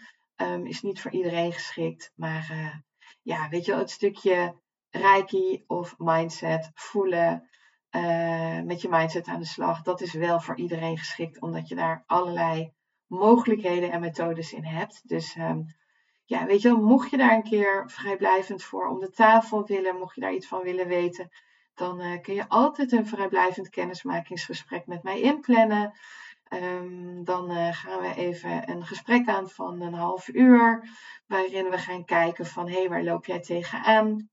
is 0.62 0.82
niet 0.82 1.00
voor 1.00 1.10
iedereen 1.10 1.52
geschikt. 1.52 2.12
Maar 2.14 2.48
uh, 2.52 2.74
ja, 3.22 3.48
weet 3.48 3.64
je 3.64 3.70
wel, 3.70 3.80
het 3.80 3.90
stukje 3.90 4.60
reiki 4.90 5.64
of 5.66 5.94
mindset 5.98 6.70
voelen. 6.74 7.48
Uh, 7.90 8.60
met 8.60 8.80
je 8.80 8.88
mindset 8.88 9.26
aan 9.26 9.40
de 9.40 9.46
slag. 9.46 9.82
Dat 9.82 10.00
is 10.00 10.12
wel 10.12 10.40
voor 10.40 10.56
iedereen 10.56 10.98
geschikt, 10.98 11.40
omdat 11.40 11.68
je 11.68 11.74
daar 11.74 12.02
allerlei 12.06 12.72
mogelijkheden 13.14 13.90
en 13.90 14.00
methodes 14.00 14.52
in 14.52 14.64
hebt. 14.64 15.08
Dus 15.08 15.36
um, 15.36 15.66
ja, 16.24 16.46
weet 16.46 16.62
je 16.62 16.68
wel, 16.68 16.82
mocht 16.82 17.10
je 17.10 17.16
daar 17.16 17.34
een 17.34 17.42
keer 17.42 17.82
vrijblijvend 17.86 18.62
voor 18.62 18.88
om 18.88 18.98
de 18.98 19.10
tafel 19.10 19.66
willen, 19.66 19.98
mocht 19.98 20.14
je 20.14 20.20
daar 20.20 20.32
iets 20.32 20.48
van 20.48 20.62
willen 20.62 20.86
weten, 20.86 21.30
dan 21.74 22.00
uh, 22.00 22.20
kun 22.20 22.34
je 22.34 22.48
altijd 22.48 22.92
een 22.92 23.06
vrijblijvend 23.06 23.68
kennismakingsgesprek 23.68 24.86
met 24.86 25.02
mij 25.02 25.20
inplannen. 25.20 25.92
Um, 26.50 27.24
dan 27.24 27.50
uh, 27.50 27.68
gaan 27.72 28.00
we 28.00 28.14
even 28.14 28.70
een 28.70 28.86
gesprek 28.86 29.28
aan 29.28 29.48
van 29.48 29.80
een 29.80 29.94
half 29.94 30.28
uur, 30.28 30.88
waarin 31.26 31.70
we 31.70 31.78
gaan 31.78 32.04
kijken 32.04 32.46
van 32.46 32.68
hé, 32.68 32.78
hey, 32.78 32.88
waar 32.88 33.02
loop 33.02 33.24
jij 33.24 33.40
tegenaan? 33.40 34.28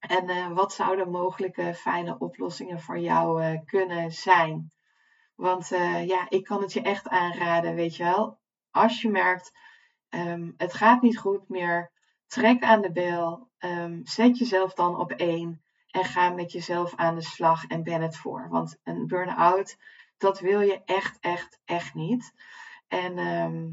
En 0.00 0.30
uh, 0.30 0.52
wat 0.52 0.72
zouden 0.72 1.10
mogelijke 1.10 1.74
fijne 1.74 2.18
oplossingen 2.18 2.80
voor 2.80 2.98
jou 2.98 3.58
kunnen 3.64 4.10
zijn? 4.10 4.70
Want 5.40 5.68
ja, 6.06 6.26
ik 6.28 6.44
kan 6.44 6.62
het 6.62 6.72
je 6.72 6.82
echt 6.82 7.08
aanraden, 7.08 7.74
weet 7.74 7.96
je 7.96 8.04
wel. 8.04 8.38
Als 8.70 9.02
je 9.02 9.10
merkt 9.10 9.52
Um, 10.10 10.54
het 10.56 10.74
gaat 10.74 11.02
niet 11.02 11.18
goed 11.18 11.48
meer. 11.48 11.90
Trek 12.26 12.62
aan 12.62 12.80
de 12.80 12.92
bel. 12.92 13.48
Um, 13.58 14.00
zet 14.04 14.38
jezelf 14.38 14.74
dan 14.74 14.96
op 14.96 15.10
één. 15.12 15.62
En 15.90 16.04
ga 16.04 16.30
met 16.30 16.52
jezelf 16.52 16.94
aan 16.94 17.14
de 17.14 17.22
slag 17.22 17.66
en 17.66 17.82
ben 17.82 18.02
het 18.02 18.16
voor. 18.16 18.48
Want 18.48 18.78
een 18.84 19.06
burn-out, 19.06 19.76
dat 20.18 20.40
wil 20.40 20.60
je 20.60 20.82
echt, 20.84 21.18
echt, 21.20 21.60
echt 21.64 21.94
niet. 21.94 22.32
En 22.88 23.18
ehm, 23.18 23.68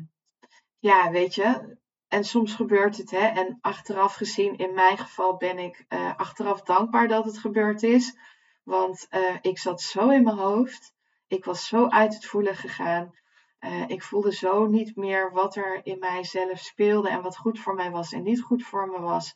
ja, 0.79 1.11
weet 1.11 1.35
je, 1.35 1.77
en 2.07 2.23
soms 2.23 2.53
gebeurt 2.53 2.97
het, 2.97 3.11
hè. 3.11 3.27
En 3.27 3.57
achteraf 3.61 4.15
gezien, 4.15 4.57
in 4.57 4.73
mijn 4.73 4.97
geval 4.97 5.37
ben 5.37 5.57
ik 5.59 5.85
uh, 5.89 6.17
achteraf 6.17 6.61
dankbaar 6.61 7.07
dat 7.07 7.25
het 7.25 7.37
gebeurd 7.37 7.83
is. 7.83 8.17
Want 8.63 9.07
uh, 9.11 9.35
ik 9.41 9.57
zat 9.57 9.81
zo 9.81 10.09
in 10.09 10.23
mijn 10.23 10.37
hoofd. 10.37 10.93
Ik 11.27 11.45
was 11.45 11.67
zo 11.67 11.87
uit 11.87 12.13
het 12.13 12.25
voelen 12.25 12.55
gegaan. 12.55 13.15
Uh, 13.59 13.87
ik 13.87 14.03
voelde 14.03 14.33
zo 14.33 14.65
niet 14.65 14.95
meer 14.95 15.31
wat 15.31 15.55
er 15.55 15.85
in 15.85 15.99
mijzelf 15.99 16.59
speelde 16.59 17.09
en 17.09 17.21
wat 17.21 17.37
goed 17.37 17.59
voor 17.59 17.75
mij 17.75 17.91
was 17.91 18.11
en 18.11 18.23
niet 18.23 18.41
goed 18.41 18.63
voor 18.63 18.87
me 18.87 18.99
was. 18.99 19.35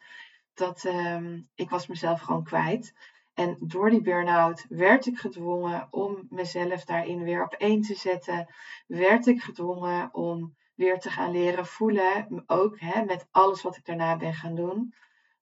Dat 0.53 0.83
um, 0.83 1.49
ik 1.55 1.69
was 1.69 1.87
mezelf 1.87 2.21
gewoon 2.21 2.43
kwijt. 2.43 2.93
En 3.33 3.57
door 3.59 3.89
die 3.89 4.01
burn-out 4.01 4.65
werd 4.69 5.05
ik 5.05 5.17
gedwongen 5.17 5.87
om 5.89 6.27
mezelf 6.29 6.85
daarin 6.85 7.23
weer 7.23 7.43
op 7.43 7.53
één 7.53 7.81
te 7.81 7.95
zetten. 7.95 8.47
Werd 8.87 9.27
ik 9.27 9.41
gedwongen 9.41 10.13
om 10.13 10.55
weer 10.75 10.99
te 10.99 11.09
gaan 11.09 11.31
leren 11.31 11.65
voelen. 11.65 12.43
Ook 12.45 12.79
hè, 12.79 13.05
met 13.05 13.27
alles 13.31 13.61
wat 13.61 13.75
ik 13.75 13.85
daarna 13.85 14.17
ben 14.17 14.33
gaan 14.33 14.55
doen. 14.55 14.93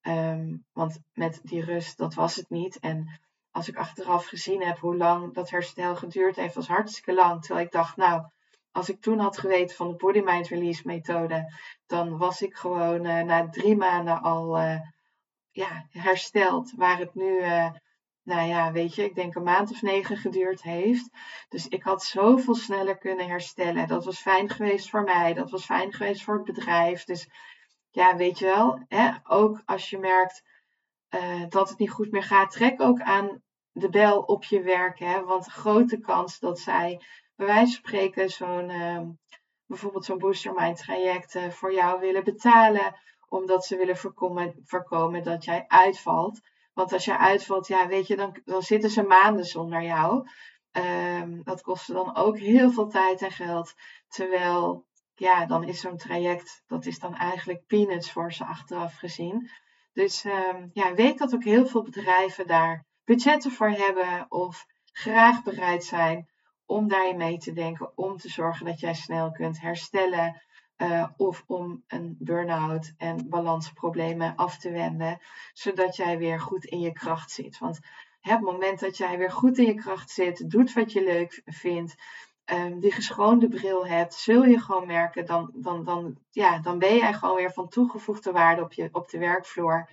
Um, 0.02 0.66
want 0.74 1.00
met 1.14 1.40
die 1.44 1.64
rust, 1.64 1.98
dat 1.98 2.14
was 2.14 2.36
het 2.36 2.50
niet. 2.50 2.80
En 2.80 3.20
als 3.52 3.68
ik 3.68 3.78
achteraf 3.78 4.26
gezien 4.26 4.62
heb 4.62 4.80
hoe 4.80 4.98
lang 4.98 5.34
dat 5.34 5.50
herstel 5.50 5.96
geduurd 5.96 6.36
heeft, 6.36 6.56
was 6.56 6.68
hartstikke 6.68 7.14
lang. 7.14 7.42
Terwijl 7.42 7.66
ik 7.66 7.72
dacht, 7.72 7.96
nou, 7.96 8.28
als 8.72 8.90
ik 8.90 9.02
toen 9.02 9.20
had 9.20 9.38
geweten 9.38 9.76
van 9.76 9.90
de 9.90 9.96
Body 9.96 10.20
Mind 10.20 10.48
Release 10.48 10.82
methode, 10.86 11.54
dan 11.86 12.18
was 12.18 12.42
ik 12.42 12.56
gewoon 12.56 13.06
uh, 13.06 13.22
na 13.22 13.50
drie 13.50 13.76
maanden 13.76 14.22
al 14.22 14.58
uh, 14.60 14.80
ja, 15.52 15.86
hersteld. 15.90 16.72
Waar 16.76 16.98
het 16.98 17.16
nu, 17.16 17.40
uh, 17.40 17.70
nou 18.24 18.48
ja, 18.48 18.72
weet 18.72 18.96
je, 18.96 19.04
ik 19.04 19.16
denk 19.16 19.36
een 19.36 19.44
maand 19.44 19.72
of 19.72 19.82
negen 19.82 20.18
geduurd 20.18 20.62
heeft. 20.62 21.10
Dus 21.50 21.68
ik 21.68 21.84
had 21.84 22.04
zoveel 22.04 22.56
sneller 22.56 22.98
kunnen 22.98 23.28
herstellen. 23.28 23.88
Dat 23.88 24.06
was 24.06 24.20
fijn 24.20 24.50
geweest 24.50 24.90
voor 24.90 25.04
mij, 25.04 25.34
dat 25.34 25.50
was 25.50 25.66
fijn 25.66 25.94
geweest 25.94 26.24
voor 26.24 26.36
het 26.36 26.46
bedrijf. 26.46 27.04
Dus 27.04 27.30
ja, 27.90 28.16
weet 28.16 28.40
je 28.40 28.46
wel, 28.46 28.86
hè, 28.88 29.12
ook 29.24 29.62
als 29.66 29.90
je 29.90 29.98
merkt 29.98 30.44
dat 31.50 31.70
het 31.70 31.78
niet 31.78 31.92
goed 31.92 32.12
meer 32.12 32.24
gaat, 32.24 32.52
trek 32.52 32.82
ook 32.82 33.02
aan 33.02 33.42
de 33.72 33.90
bel 33.90 34.22
op 34.22 34.44
je 34.44 34.62
werk. 34.62 35.00
Hè, 35.00 35.24
want 35.24 35.46
grote 35.46 36.00
kans 36.00 36.40
dat 36.40 36.60
zij 36.60 37.02
bij 37.36 37.48
wijze 37.48 37.74
van 37.74 37.84
spreken 37.90 38.30
zo'n, 38.30 38.70
uh, 38.70 39.02
bijvoorbeeld 39.66 40.06
zo'n 40.06 40.18
Booster 40.18 40.54
Mind 40.54 40.78
traject 40.78 41.36
uh, 41.36 41.50
voor 41.50 41.74
jou 41.74 42.00
willen 42.00 42.24
betalen, 42.24 42.96
omdat 43.28 43.66
ze 43.66 43.78
willen 43.78 43.98
voorkomen, 43.98 44.56
voorkomen 44.64 45.24
dat 45.24 45.46
jij 45.46 45.66
uitvalt. 45.68 46.40
Want 46.74 46.94
als 46.94 47.06
jij 47.06 47.18
uitvalt, 47.18 47.68
ja, 47.68 47.88
weet 47.88 48.08
je, 48.08 48.16
dan, 48.16 48.42
dan 48.46 48.62
zitten 48.62 48.90
ze 48.90 49.04
maanden 49.04 49.46
zonder 49.46 49.82
jou. 49.82 50.28
Um, 50.72 51.44
dat 51.44 51.62
kost 51.62 51.94
dan 51.94 52.16
ook 52.16 52.38
heel 52.38 52.72
veel 52.72 52.88
tijd 52.88 53.22
en 53.22 53.32
geld. 53.32 53.74
Terwijl, 54.08 54.86
ja, 55.16 55.46
dan 55.46 55.64
is 55.64 55.80
zo'n 55.80 55.98
traject, 55.98 56.64
dat 56.68 56.86
is 56.86 57.00
dan 57.00 57.16
eigenlijk 57.16 57.66
peanuts 57.68 58.12
voor 58.12 58.34
ze 58.34 58.46
achteraf 58.46 58.96
gezien. 58.96 59.50
Dus 60.00 60.24
um, 60.24 60.70
ja, 60.74 60.94
weet 60.94 61.18
dat 61.18 61.34
ook 61.34 61.44
heel 61.44 61.68
veel 61.68 61.84
bedrijven 61.84 62.48
daar 62.48 62.86
budgetten 63.04 63.52
voor 63.52 63.70
hebben 63.70 64.26
of 64.30 64.66
graag 64.92 65.44
bereid 65.44 65.84
zijn 65.84 66.30
om 66.66 66.88
daarin 66.88 67.18
mee 67.18 67.38
te 67.38 67.54
denken, 67.54 67.98
om 67.98 68.18
te 68.18 68.30
zorgen 68.30 68.66
dat 68.66 68.80
jij 68.80 68.94
snel 68.94 69.32
kunt 69.32 69.62
herstellen. 69.62 70.42
Uh, 70.78 71.06
of 71.18 71.44
om 71.48 71.84
een 71.88 72.16
burn-out 72.20 72.94
en 72.98 73.30
balansproblemen 73.30 74.36
af 74.36 74.58
te 74.58 74.72
wenden, 74.72 75.20
zodat 75.54 75.96
jij 75.96 76.18
weer 76.18 76.40
goed 76.40 76.66
in 76.66 76.80
je 76.80 76.92
kracht 76.92 77.32
zit. 77.32 77.58
Want 77.58 77.80
het 78.20 78.42
moment 78.42 78.80
dat 78.80 78.98
jij 78.98 79.18
weer 79.18 79.32
goed 79.32 79.58
in 79.58 79.66
je 79.66 79.76
kracht 79.76 80.10
zit, 80.10 80.50
doet 80.50 80.74
wat 80.74 80.92
je 80.92 81.04
leuk 81.04 81.42
vindt, 81.46 81.96
um, 82.52 82.80
die 82.80 82.92
geschoonde 82.92 83.48
bril 83.48 83.88
hebt, 83.88 84.14
zul 84.14 84.44
je 84.44 84.60
gewoon 84.60 84.88
merken, 84.88 85.26
dan, 85.26 85.52
dan, 85.54 85.84
dan, 85.84 86.18
ja, 86.30 86.60
dan 86.60 86.80
ben 86.80 86.96
jij 86.96 87.14
gewoon 87.14 87.36
weer 87.36 87.54
van 87.54 87.70
toegevoegde 87.70 88.32
waarde 88.32 88.62
op, 88.62 88.74
je, 88.74 88.90
op 88.92 89.10
de 89.10 89.18
werkvloer. 89.18 89.90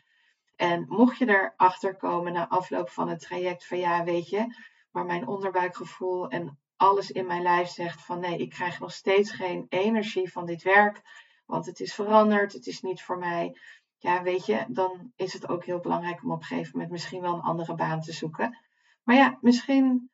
En 0.56 0.84
mocht 0.88 1.18
je 1.18 1.28
erachter 1.28 1.96
komen 1.96 2.32
na 2.32 2.48
afloop 2.48 2.90
van 2.90 3.08
het 3.08 3.20
traject 3.20 3.66
van 3.66 3.78
ja, 3.78 4.04
weet 4.04 4.28
je, 4.28 4.54
maar 4.90 5.04
mijn 5.04 5.26
onderbuikgevoel 5.26 6.28
en 6.28 6.58
alles 6.76 7.10
in 7.10 7.26
mijn 7.26 7.42
lijf 7.42 7.68
zegt 7.68 8.02
van 8.02 8.20
nee, 8.20 8.38
ik 8.38 8.50
krijg 8.50 8.80
nog 8.80 8.92
steeds 8.92 9.30
geen 9.30 9.66
energie 9.68 10.32
van 10.32 10.46
dit 10.46 10.62
werk, 10.62 11.02
want 11.46 11.66
het 11.66 11.80
is 11.80 11.94
veranderd, 11.94 12.52
het 12.52 12.66
is 12.66 12.82
niet 12.82 13.02
voor 13.02 13.18
mij. 13.18 13.56
Ja, 13.98 14.22
weet 14.22 14.46
je, 14.46 14.64
dan 14.68 15.12
is 15.16 15.32
het 15.32 15.48
ook 15.48 15.64
heel 15.64 15.80
belangrijk 15.80 16.22
om 16.22 16.30
op 16.30 16.38
een 16.38 16.44
gegeven 16.44 16.70
moment 16.72 16.90
misschien 16.90 17.20
wel 17.20 17.34
een 17.34 17.40
andere 17.40 17.74
baan 17.74 18.00
te 18.00 18.12
zoeken. 18.12 18.58
Maar 19.02 19.16
ja, 19.16 19.38
misschien 19.40 20.10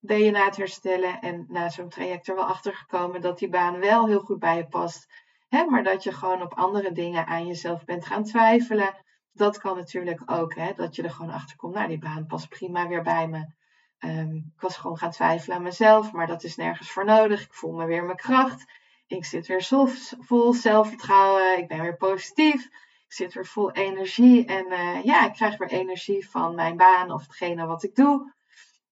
ben 0.00 0.18
je 0.18 0.30
na 0.30 0.44
het 0.44 0.56
herstellen 0.56 1.20
en 1.20 1.44
na 1.48 1.68
zo'n 1.68 1.88
traject 1.88 2.28
er 2.28 2.34
wel 2.34 2.44
achter 2.44 2.74
gekomen 2.74 3.20
dat 3.20 3.38
die 3.38 3.48
baan 3.48 3.78
wel 3.78 4.06
heel 4.06 4.20
goed 4.20 4.38
bij 4.38 4.56
je 4.56 4.66
past. 4.66 5.06
Hè, 5.48 5.64
maar 5.64 5.82
dat 5.82 6.02
je 6.02 6.12
gewoon 6.12 6.42
op 6.42 6.54
andere 6.54 6.92
dingen 6.92 7.26
aan 7.26 7.46
jezelf 7.46 7.84
bent 7.84 8.06
gaan 8.06 8.24
twijfelen. 8.24 8.94
Dat 9.32 9.58
kan 9.58 9.76
natuurlijk 9.76 10.22
ook, 10.26 10.54
hè, 10.54 10.72
dat 10.72 10.96
je 10.96 11.02
er 11.02 11.10
gewoon 11.10 11.32
achter 11.32 11.56
komt. 11.56 11.74
Nou, 11.74 11.88
die 11.88 11.98
baan 11.98 12.26
past 12.26 12.48
prima 12.48 12.88
weer 12.88 13.02
bij 13.02 13.28
me. 13.28 13.52
Um, 13.98 14.52
ik 14.54 14.60
was 14.60 14.76
gewoon 14.76 14.96
gaan 14.96 15.10
twijfelen 15.10 15.56
aan 15.56 15.62
mezelf, 15.62 16.12
maar 16.12 16.26
dat 16.26 16.42
is 16.42 16.56
nergens 16.56 16.90
voor 16.90 17.04
nodig. 17.04 17.42
Ik 17.44 17.54
voel 17.54 17.72
me 17.72 17.84
weer 17.86 18.04
mijn 18.04 18.16
kracht. 18.16 18.64
Ik 19.06 19.24
zit 19.24 19.46
weer 19.46 19.62
zo, 19.62 19.86
vol 20.18 20.52
zelfvertrouwen. 20.52 21.58
Ik 21.58 21.68
ben 21.68 21.80
weer 21.80 21.96
positief. 21.96 22.64
Ik 23.06 23.12
zit 23.12 23.34
weer 23.34 23.46
vol 23.46 23.72
energie. 23.72 24.46
En 24.46 24.66
uh, 24.72 25.04
ja, 25.04 25.26
ik 25.26 25.32
krijg 25.32 25.56
weer 25.56 25.68
energie 25.68 26.28
van 26.28 26.54
mijn 26.54 26.76
baan 26.76 27.10
of 27.10 27.22
hetgene 27.22 27.66
wat 27.66 27.82
ik 27.82 27.94
doe. 27.94 28.32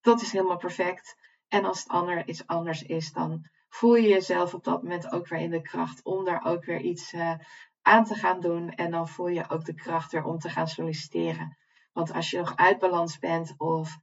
Dat 0.00 0.20
is 0.20 0.32
helemaal 0.32 0.56
perfect. 0.56 1.16
En 1.48 1.64
als 1.64 1.78
het 1.78 1.88
ander 1.88 2.28
iets 2.28 2.46
anders 2.46 2.82
is, 2.82 3.12
dan 3.12 3.46
voel 3.68 3.94
je 3.94 4.08
jezelf 4.08 4.54
op 4.54 4.64
dat 4.64 4.82
moment 4.82 5.12
ook 5.12 5.28
weer 5.28 5.40
in 5.40 5.50
de 5.50 5.62
kracht 5.62 6.04
om 6.04 6.24
daar 6.24 6.44
ook 6.44 6.64
weer 6.64 6.80
iets 6.80 7.12
uh, 7.12 7.34
aan 7.82 8.04
te 8.04 8.14
gaan 8.14 8.40
doen. 8.40 8.70
En 8.70 8.90
dan 8.90 9.08
voel 9.08 9.28
je 9.28 9.50
ook 9.50 9.64
de 9.64 9.74
kracht 9.74 10.12
weer 10.12 10.24
om 10.24 10.38
te 10.38 10.48
gaan 10.48 10.68
solliciteren. 10.68 11.56
Want 11.92 12.12
als 12.12 12.30
je 12.30 12.38
nog 12.38 12.56
uit 12.56 12.78
balans 12.78 13.18
bent 13.18 13.54
of 13.56 13.98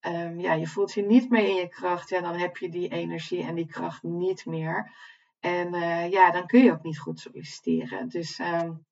um, 0.00 0.40
ja, 0.40 0.52
je 0.52 0.66
voelt 0.66 0.92
je 0.92 1.02
niet 1.02 1.30
meer 1.30 1.48
in 1.48 1.54
je 1.54 1.68
kracht, 1.68 2.08
ja, 2.08 2.20
dan 2.20 2.34
heb 2.34 2.56
je 2.56 2.68
die 2.68 2.88
energie 2.88 3.42
en 3.42 3.54
die 3.54 3.66
kracht 3.66 4.02
niet 4.02 4.46
meer. 4.46 4.92
En 5.40 5.74
uh, 5.74 6.10
ja, 6.10 6.30
dan 6.30 6.46
kun 6.46 6.62
je 6.62 6.72
ook 6.72 6.82
niet 6.82 6.98
goed 6.98 7.20
solliciteren. 7.20 8.08
Dus 8.08 8.38
um, 8.38 8.86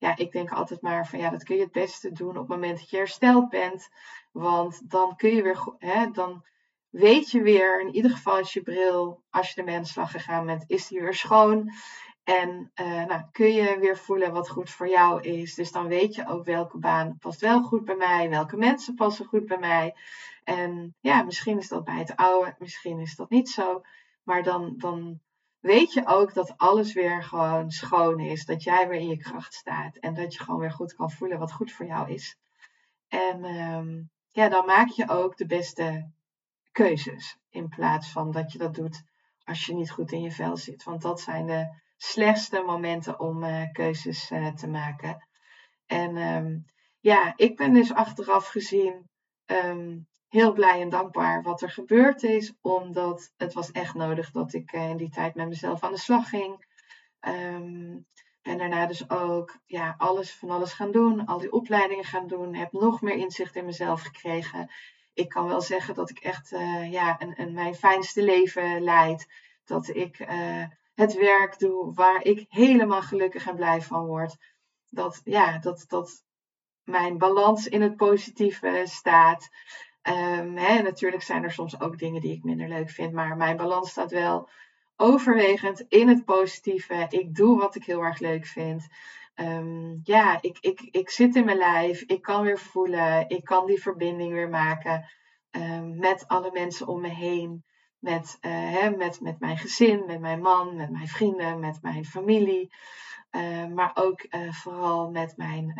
ja, 0.00 0.16
ik 0.16 0.32
denk 0.32 0.50
altijd 0.52 0.80
maar 0.80 1.06
van 1.06 1.18
ja, 1.18 1.30
dat 1.30 1.44
kun 1.44 1.56
je 1.56 1.62
het 1.62 1.72
beste 1.72 2.12
doen 2.12 2.28
op 2.28 2.36
het 2.36 2.48
moment 2.48 2.78
dat 2.78 2.90
je 2.90 2.96
hersteld 2.96 3.48
bent. 3.48 3.88
Want 4.32 4.90
dan 4.90 5.16
kun 5.16 5.34
je 5.34 5.42
weer, 5.42 5.74
hè, 5.78 6.10
dan 6.10 6.44
weet 6.88 7.30
je 7.30 7.42
weer, 7.42 7.80
in 7.80 7.94
ieder 7.94 8.10
geval 8.10 8.36
als 8.36 8.52
je 8.52 8.62
bril, 8.62 9.22
als 9.30 9.50
je 9.50 9.60
ermee 9.60 9.76
aan 9.76 9.82
de 9.82 9.88
slag 9.88 10.10
gegaan 10.10 10.46
bent, 10.46 10.64
is 10.66 10.86
die 10.86 11.00
weer 11.00 11.14
schoon. 11.14 11.72
En 12.24 12.70
uh, 12.80 13.04
nou, 13.04 13.22
kun 13.32 13.52
je 13.52 13.78
weer 13.78 13.96
voelen 13.96 14.32
wat 14.32 14.48
goed 14.48 14.70
voor 14.70 14.88
jou 14.88 15.22
is. 15.22 15.54
Dus 15.54 15.72
dan 15.72 15.86
weet 15.86 16.14
je 16.14 16.28
ook 16.28 16.44
welke 16.44 16.78
baan 16.78 17.18
past 17.18 17.40
wel 17.40 17.62
goed 17.62 17.84
bij 17.84 17.96
mij, 17.96 18.28
welke 18.28 18.56
mensen 18.56 18.94
passen 18.94 19.26
goed 19.26 19.46
bij 19.46 19.58
mij. 19.58 19.94
En 20.44 20.94
ja, 21.00 21.22
misschien 21.22 21.58
is 21.58 21.68
dat 21.68 21.84
bij 21.84 21.98
het 21.98 22.16
oude, 22.16 22.54
misschien 22.58 22.98
is 22.98 23.16
dat 23.16 23.30
niet 23.30 23.48
zo. 23.48 23.82
Maar 24.22 24.42
dan, 24.42 24.74
dan 24.76 25.20
weet 25.60 25.92
je 25.92 26.06
ook 26.06 26.34
dat 26.34 26.54
alles 26.56 26.92
weer 26.92 27.22
gewoon 27.22 27.70
schoon 27.70 28.20
is. 28.20 28.44
Dat 28.44 28.62
jij 28.62 28.88
weer 28.88 29.00
in 29.00 29.08
je 29.08 29.16
kracht 29.16 29.54
staat. 29.54 29.96
En 29.96 30.14
dat 30.14 30.34
je 30.34 30.44
gewoon 30.44 30.60
weer 30.60 30.72
goed 30.72 30.94
kan 30.94 31.10
voelen 31.10 31.38
wat 31.38 31.52
goed 31.52 31.72
voor 31.72 31.86
jou 31.86 32.12
is. 32.12 32.36
En 33.08 33.44
um, 33.44 34.10
ja, 34.30 34.48
dan 34.48 34.66
maak 34.66 34.88
je 34.88 35.08
ook 35.08 35.36
de 35.36 35.46
beste 35.46 36.10
keuzes. 36.72 37.38
In 37.50 37.68
plaats 37.68 38.10
van 38.12 38.30
dat 38.30 38.52
je 38.52 38.58
dat 38.58 38.74
doet 38.74 39.02
als 39.44 39.66
je 39.66 39.74
niet 39.74 39.90
goed 39.90 40.12
in 40.12 40.22
je 40.22 40.32
vel 40.32 40.56
zit. 40.56 40.84
Want 40.84 41.02
dat 41.02 41.20
zijn 41.20 41.46
de 41.46 41.80
slechtste 41.96 42.62
momenten 42.66 43.20
om 43.20 43.44
uh, 43.44 43.62
keuzes 43.72 44.30
uh, 44.30 44.52
te 44.54 44.68
maken. 44.68 45.28
En 45.86 46.16
um, 46.16 46.64
ja, 47.00 47.32
ik 47.36 47.56
ben 47.56 47.72
dus 47.72 47.92
achteraf 47.92 48.48
gezien 48.48 49.08
um, 49.46 50.08
heel 50.30 50.52
blij 50.52 50.80
en 50.80 50.88
dankbaar 50.88 51.42
wat 51.42 51.62
er 51.62 51.70
gebeurd 51.70 52.22
is, 52.22 52.52
omdat 52.60 53.32
het 53.36 53.52
was 53.52 53.70
echt 53.70 53.94
nodig 53.94 54.30
dat 54.30 54.52
ik 54.52 54.72
uh, 54.72 54.88
in 54.88 54.96
die 54.96 55.10
tijd 55.10 55.34
met 55.34 55.48
mezelf 55.48 55.82
aan 55.82 55.92
de 55.92 55.98
slag 55.98 56.28
ging. 56.28 56.66
Um, 57.28 58.06
en 58.42 58.58
daarna 58.58 58.86
dus 58.86 59.10
ook 59.10 59.58
ja, 59.66 59.94
alles 59.98 60.34
van 60.34 60.50
alles 60.50 60.72
gaan 60.72 60.90
doen, 60.90 61.26
al 61.26 61.38
die 61.38 61.52
opleidingen 61.52 62.04
gaan 62.04 62.26
doen, 62.26 62.54
heb 62.54 62.72
nog 62.72 63.00
meer 63.02 63.16
inzicht 63.16 63.56
in 63.56 63.64
mezelf 63.64 64.02
gekregen. 64.02 64.70
Ik 65.12 65.28
kan 65.28 65.46
wel 65.46 65.60
zeggen 65.60 65.94
dat 65.94 66.10
ik 66.10 66.18
echt 66.18 66.48
ja, 66.90 67.20
een, 67.20 67.52
mijn 67.52 67.74
fijnste 67.74 68.22
leven 68.22 68.82
leid. 68.82 69.26
Dat 69.64 69.88
ik 69.88 70.26
het 70.94 71.14
werk 71.14 71.58
doe 71.58 71.94
waar 71.94 72.22
ik 72.22 72.46
helemaal 72.48 73.02
gelukkig 73.02 73.46
en 73.46 73.56
blij 73.56 73.82
van 73.82 74.06
word. 74.06 74.36
Dat, 74.88 75.20
ja, 75.24 75.58
dat, 75.58 75.84
dat 75.88 76.24
mijn 76.84 77.18
balans 77.18 77.68
in 77.68 77.82
het 77.82 77.96
positieve 77.96 78.82
staat. 78.84 79.48
Um, 80.10 80.52
natuurlijk 80.54 81.22
zijn 81.22 81.42
er 81.44 81.52
soms 81.52 81.80
ook 81.80 81.98
dingen 81.98 82.20
die 82.20 82.32
ik 82.32 82.44
minder 82.44 82.68
leuk 82.68 82.90
vind, 82.90 83.12
maar 83.12 83.36
mijn 83.36 83.56
balans 83.56 83.90
staat 83.90 84.10
wel 84.10 84.48
overwegend 84.96 85.84
in 85.88 86.08
het 86.08 86.24
positieve. 86.24 87.06
Ik 87.08 87.34
doe 87.34 87.58
wat 87.58 87.74
ik 87.74 87.84
heel 87.84 88.02
erg 88.02 88.18
leuk 88.18 88.46
vind. 88.46 88.88
Um, 89.34 90.00
ja, 90.02 90.38
ik, 90.40 90.58
ik, 90.60 90.80
ik 90.80 91.10
zit 91.10 91.36
in 91.36 91.44
mijn 91.44 91.56
lijf, 91.56 92.00
ik 92.00 92.22
kan 92.22 92.42
weer 92.42 92.58
voelen, 92.58 93.28
ik 93.28 93.44
kan 93.44 93.66
die 93.66 93.82
verbinding 93.82 94.32
weer 94.32 94.48
maken 94.48 95.04
um, 95.50 95.98
met 95.98 96.24
alle 96.28 96.50
mensen 96.52 96.86
om 96.86 97.00
me 97.00 97.08
heen. 97.08 97.64
met, 97.98 98.38
hè, 98.40 98.90
met, 98.90 99.20
met 99.20 99.40
mijn 99.40 99.58
gezin, 99.58 100.02
met 100.06 100.20
mijn 100.20 100.40
man, 100.40 100.76
met 100.76 100.90
mijn 100.90 101.08
vrienden, 101.08 101.60
met 101.60 101.78
mijn 101.82 102.04
familie. 102.04 102.72
maar 103.74 103.90
ook 103.94 104.26
vooral 104.50 105.10
met 105.10 105.36
mijn 105.36 105.74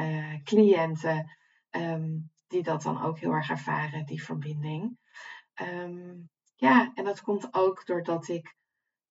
cliënten, 0.45 1.37
ehm, 1.71 2.09
die 2.51 2.63
dat 2.63 2.83
dan 2.83 3.03
ook 3.03 3.19
heel 3.19 3.33
erg 3.33 3.51
ervaren, 3.51 4.07
die 4.07 4.25
verbinding. 4.25 4.99
Ehm, 5.55 6.15
ja, 6.55 6.93
en 6.95 7.05
dat 7.05 7.23
komt 7.23 7.55
ook 7.55 7.87
doordat 7.87 8.29
ik 8.29 8.55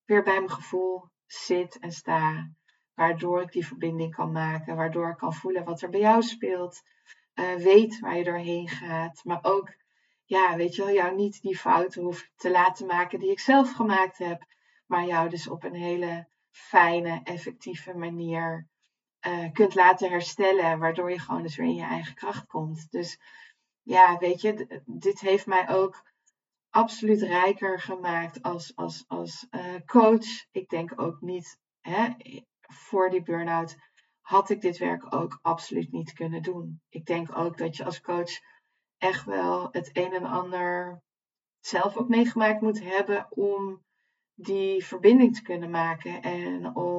weer 0.05 0.23
bij 0.23 0.37
mijn 0.37 0.51
gevoel 0.51 1.09
zit 1.25 1.79
en 1.79 1.91
sta. 1.91 2.49
Waardoor 2.93 3.41
ik 3.41 3.51
die 3.51 3.67
verbinding 3.67 4.15
kan 4.15 4.31
maken. 4.31 4.75
Waardoor 4.75 5.09
ik 5.09 5.17
kan 5.17 5.33
voelen 5.33 5.63
wat 5.63 5.81
er 5.81 5.89
bij 5.89 5.99
jou 5.99 6.21
speelt. 6.21 6.81
Uh, 7.33 7.55
weet 7.55 7.99
waar 7.99 8.17
je 8.17 8.23
doorheen 8.23 8.67
gaat. 8.67 9.23
Maar 9.23 9.39
ook, 9.41 9.73
ja, 10.23 10.55
weet 10.55 10.75
je 10.75 10.83
wel, 10.83 10.93
jou 10.93 11.15
niet 11.15 11.41
die 11.41 11.57
fouten 11.57 12.03
hoeft 12.03 12.31
te 12.35 12.51
laten 12.51 12.85
maken 12.85 13.19
die 13.19 13.31
ik 13.31 13.39
zelf 13.39 13.71
gemaakt 13.71 14.17
heb. 14.17 14.45
Maar 14.85 15.05
jou 15.05 15.29
dus 15.29 15.47
op 15.47 15.63
een 15.63 15.75
hele 15.75 16.27
fijne, 16.51 17.21
effectieve 17.23 17.93
manier 17.93 18.67
uh, 19.27 19.51
kunt 19.51 19.75
laten 19.75 20.09
herstellen. 20.09 20.79
Waardoor 20.79 21.11
je 21.11 21.19
gewoon 21.19 21.41
dus 21.41 21.55
weer 21.55 21.67
in 21.67 21.75
je 21.75 21.83
eigen 21.83 22.15
kracht 22.15 22.45
komt. 22.45 22.91
Dus 22.91 23.19
ja, 23.81 24.17
weet 24.17 24.41
je, 24.41 24.83
dit 24.85 25.19
heeft 25.19 25.45
mij 25.45 25.69
ook 25.69 26.03
absoluut 26.69 27.21
rijker 27.21 27.79
gemaakt 27.79 28.41
als, 28.41 28.75
als, 28.75 29.03
als 29.07 29.47
uh, 29.51 29.61
coach. 29.85 30.45
Ik 30.51 30.69
denk 30.69 31.01
ook 31.01 31.21
niet, 31.21 31.59
hè, 31.81 32.07
voor 32.59 33.09
die 33.09 33.23
burn-out 33.23 33.77
had 34.21 34.49
ik 34.49 34.61
dit 34.61 34.77
werk 34.77 35.13
ook 35.15 35.39
absoluut 35.41 35.91
niet 35.91 36.13
kunnen 36.13 36.41
doen. 36.41 36.81
Ik 36.89 37.05
denk 37.05 37.37
ook 37.37 37.57
dat 37.57 37.77
je 37.77 37.85
als 37.85 38.01
coach 38.01 38.39
echt 38.97 39.25
wel 39.25 39.67
het 39.71 39.89
een 39.93 40.13
en 40.13 40.25
ander 40.25 41.01
zelf 41.59 41.97
ook 41.97 42.07
meegemaakt 42.07 42.61
moet 42.61 42.83
hebben 42.83 43.27
om 43.29 43.83
die 44.33 44.85
verbinding 44.85 45.35
te 45.35 45.41
kunnen 45.41 45.69
maken 45.69 46.21
en 46.21 46.75
om 46.75 46.98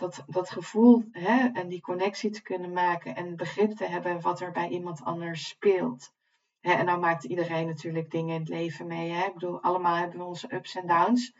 dat, 0.00 0.24
dat 0.26 0.50
gevoel 0.50 1.04
hè, 1.12 1.48
en 1.52 1.68
die 1.68 1.80
connectie 1.80 2.30
te 2.30 2.42
kunnen 2.42 2.72
maken 2.72 3.16
en 3.16 3.36
begrip 3.36 3.70
te 3.70 3.84
hebben 3.84 4.20
wat 4.20 4.40
er 4.40 4.52
bij 4.52 4.68
iemand 4.68 5.04
anders 5.04 5.48
speelt. 5.48 6.12
Hè, 6.60 6.72
en 6.72 6.84
nou 6.84 6.98
maakt 6.98 7.24
iedereen 7.24 7.66
natuurlijk 7.66 8.10
dingen 8.10 8.34
in 8.34 8.40
het 8.40 8.48
leven 8.48 8.86
mee. 8.86 9.10
Hè? 9.10 9.26
Ik 9.26 9.32
bedoel, 9.32 9.62
allemaal 9.62 9.96
hebben 9.96 10.18
we 10.18 10.24
onze 10.24 10.54
ups 10.54 10.76
en 10.76 10.86
downs. 10.86 11.34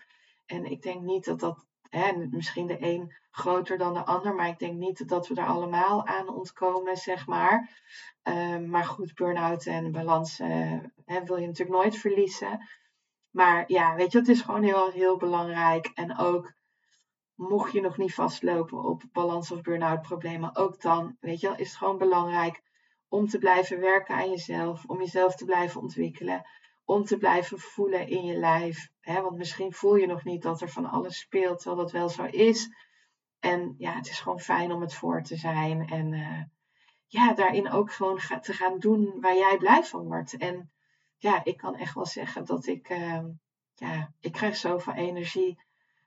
En 0.46 0.64
ik 0.64 0.82
denk 0.82 1.00
niet 1.00 1.24
dat 1.24 1.40
dat, 1.40 1.66
hè, 1.88 2.12
misschien 2.30 2.66
de 2.66 2.76
een 2.80 3.12
groter 3.30 3.78
dan 3.78 3.94
de 3.94 4.04
ander, 4.04 4.34
maar 4.34 4.48
ik 4.48 4.58
denk 4.58 4.78
niet 4.78 5.08
dat 5.08 5.28
we 5.28 5.34
er 5.34 5.46
allemaal 5.46 6.06
aan 6.06 6.28
ontkomen, 6.28 6.96
zeg 6.96 7.26
maar. 7.26 7.70
Ehm, 8.22 8.68
maar 8.68 8.84
goed, 8.84 9.14
burn-out 9.14 9.66
en 9.66 9.92
balans 9.92 10.38
hè, 11.04 11.24
wil 11.24 11.36
je 11.36 11.46
natuurlijk 11.46 11.78
nooit 11.78 11.96
verliezen. 11.96 12.68
Maar 13.30 13.64
ja, 13.66 13.94
weet 13.94 14.12
je, 14.12 14.18
het 14.18 14.28
is 14.28 14.40
gewoon 14.40 14.62
heel, 14.62 14.90
heel 14.90 15.16
belangrijk. 15.16 15.90
En 15.94 16.18
ook 16.18 16.52
mocht 17.40 17.72
je 17.72 17.80
nog 17.80 17.96
niet 17.96 18.14
vastlopen 18.14 18.84
op 18.84 19.02
balans 19.12 19.50
of 19.50 19.60
burn-out 19.60 20.02
problemen, 20.02 20.56
ook 20.56 20.80
dan, 20.80 21.16
weet 21.20 21.40
je 21.40 21.54
is 21.56 21.68
het 21.68 21.76
gewoon 21.76 21.98
belangrijk 21.98 22.62
om 23.08 23.28
te 23.28 23.38
blijven 23.38 23.80
werken 23.80 24.14
aan 24.14 24.30
jezelf, 24.30 24.84
om 24.86 24.98
jezelf 24.98 25.34
te 25.34 25.44
blijven 25.44 25.80
ontwikkelen, 25.80 26.42
om 26.84 27.04
te 27.04 27.16
blijven 27.16 27.58
voelen 27.58 28.08
in 28.08 28.24
je 28.24 28.34
lijf. 28.36 28.90
Hè? 29.00 29.20
Want 29.20 29.36
misschien 29.36 29.72
voel 29.72 29.96
je 29.96 30.06
nog 30.06 30.24
niet 30.24 30.42
dat 30.42 30.60
er 30.60 30.68
van 30.68 30.86
alles 30.86 31.18
speelt, 31.18 31.58
terwijl 31.58 31.82
dat 31.82 31.92
wel 31.92 32.08
zo 32.08 32.24
is. 32.24 32.70
En 33.38 33.74
ja, 33.78 33.94
het 33.94 34.08
is 34.08 34.20
gewoon 34.20 34.40
fijn 34.40 34.72
om 34.72 34.80
het 34.80 34.94
voor 34.94 35.22
te 35.22 35.36
zijn. 35.36 35.88
En 35.88 36.12
uh, 36.12 36.42
ja, 37.06 37.34
daarin 37.34 37.70
ook 37.70 37.92
gewoon 37.92 38.18
te 38.40 38.52
gaan 38.52 38.78
doen 38.78 39.20
waar 39.20 39.36
jij 39.36 39.56
blij 39.56 39.84
van 39.84 40.06
wordt. 40.06 40.36
En 40.36 40.70
ja, 41.16 41.44
ik 41.44 41.56
kan 41.56 41.76
echt 41.76 41.94
wel 41.94 42.06
zeggen 42.06 42.44
dat 42.44 42.66
ik, 42.66 42.90
uh, 42.90 43.24
ja, 43.74 44.12
ik 44.20 44.32
krijg 44.32 44.56
zoveel 44.56 44.92
energie 44.92 45.58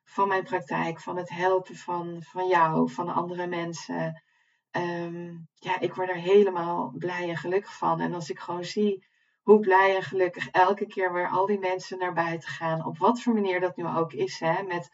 van 0.03 0.27
mijn 0.27 0.43
praktijk, 0.43 0.99
van 0.99 1.17
het 1.17 1.29
helpen 1.29 1.75
van, 1.75 2.21
van 2.21 2.47
jou, 2.47 2.89
van 2.89 3.13
andere 3.13 3.47
mensen. 3.47 4.23
Um, 4.71 5.47
ja, 5.53 5.79
ik 5.79 5.93
word 5.93 6.09
er 6.09 6.15
helemaal 6.15 6.93
blij 6.97 7.29
en 7.29 7.37
gelukkig 7.37 7.77
van. 7.77 7.99
En 7.99 8.13
als 8.13 8.29
ik 8.29 8.39
gewoon 8.39 8.63
zie 8.63 9.05
hoe 9.41 9.59
blij 9.59 9.95
en 9.95 10.03
gelukkig 10.03 10.47
elke 10.47 10.85
keer 10.87 11.13
weer 11.13 11.29
al 11.29 11.45
die 11.45 11.59
mensen 11.59 11.97
naar 11.97 12.13
buiten 12.13 12.49
gaan, 12.49 12.85
op 12.85 12.97
wat 12.97 13.21
voor 13.21 13.33
manier 13.33 13.59
dat 13.59 13.75
nu 13.75 13.85
ook 13.87 14.13
is, 14.13 14.39
hè, 14.39 14.63
met 14.63 14.89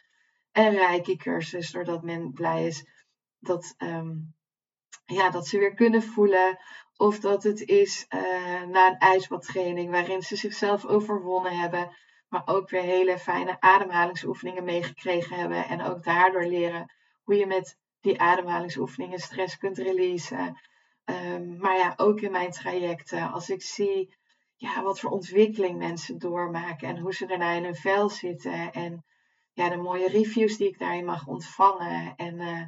een 0.51 0.71
rijke 0.71 1.15
cursus, 1.15 1.71
doordat 1.71 2.03
men 2.03 2.31
blij 2.31 2.65
is 2.65 2.85
dat, 3.39 3.75
um, 3.77 4.33
ja, 5.05 5.29
dat 5.29 5.47
ze 5.47 5.57
weer 5.57 5.73
kunnen 5.73 6.03
voelen. 6.03 6.57
Of 6.95 7.19
dat 7.19 7.43
het 7.43 7.61
is 7.61 8.05
uh, 8.09 8.61
na 8.61 8.87
een 8.87 8.97
ijsbadtraining 8.97 9.89
waarin 9.89 10.21
ze 10.21 10.35
zichzelf 10.35 10.85
overwonnen 10.85 11.57
hebben. 11.57 11.95
Maar 12.29 12.41
ook 12.45 12.69
weer 12.69 12.81
hele 12.81 13.17
fijne 13.17 13.61
ademhalingsoefeningen 13.61 14.63
meegekregen 14.63 15.35
hebben. 15.35 15.67
En 15.67 15.81
ook 15.81 16.03
daardoor 16.03 16.45
leren 16.45 16.93
hoe 17.23 17.35
je 17.35 17.45
met 17.45 17.77
die 18.01 18.19
ademhalingsoefeningen 18.19 19.19
stress 19.19 19.57
kunt 19.57 19.77
releasen. 19.77 20.59
Um, 21.05 21.57
maar 21.57 21.77
ja, 21.77 21.93
ook 21.97 22.21
in 22.21 22.31
mijn 22.31 22.51
trajecten, 22.51 23.31
als 23.31 23.49
ik 23.49 23.61
zie 23.61 24.17
ja, 24.55 24.83
wat 24.83 24.99
voor 24.99 25.09
ontwikkeling 25.09 25.77
mensen 25.77 26.19
doormaken 26.19 26.87
en 26.87 26.97
hoe 26.97 27.13
ze 27.13 27.25
daarna 27.25 27.51
in 27.51 27.63
hun 27.63 27.75
vel 27.75 28.09
zitten. 28.09 28.73
En 28.73 29.05
ja, 29.53 29.69
de 29.69 29.77
mooie 29.77 30.07
reviews 30.07 30.57
die 30.57 30.67
ik 30.67 30.79
daarin 30.79 31.05
mag 31.05 31.27
ontvangen. 31.27 32.15
En 32.15 32.39
uh, 32.39 32.63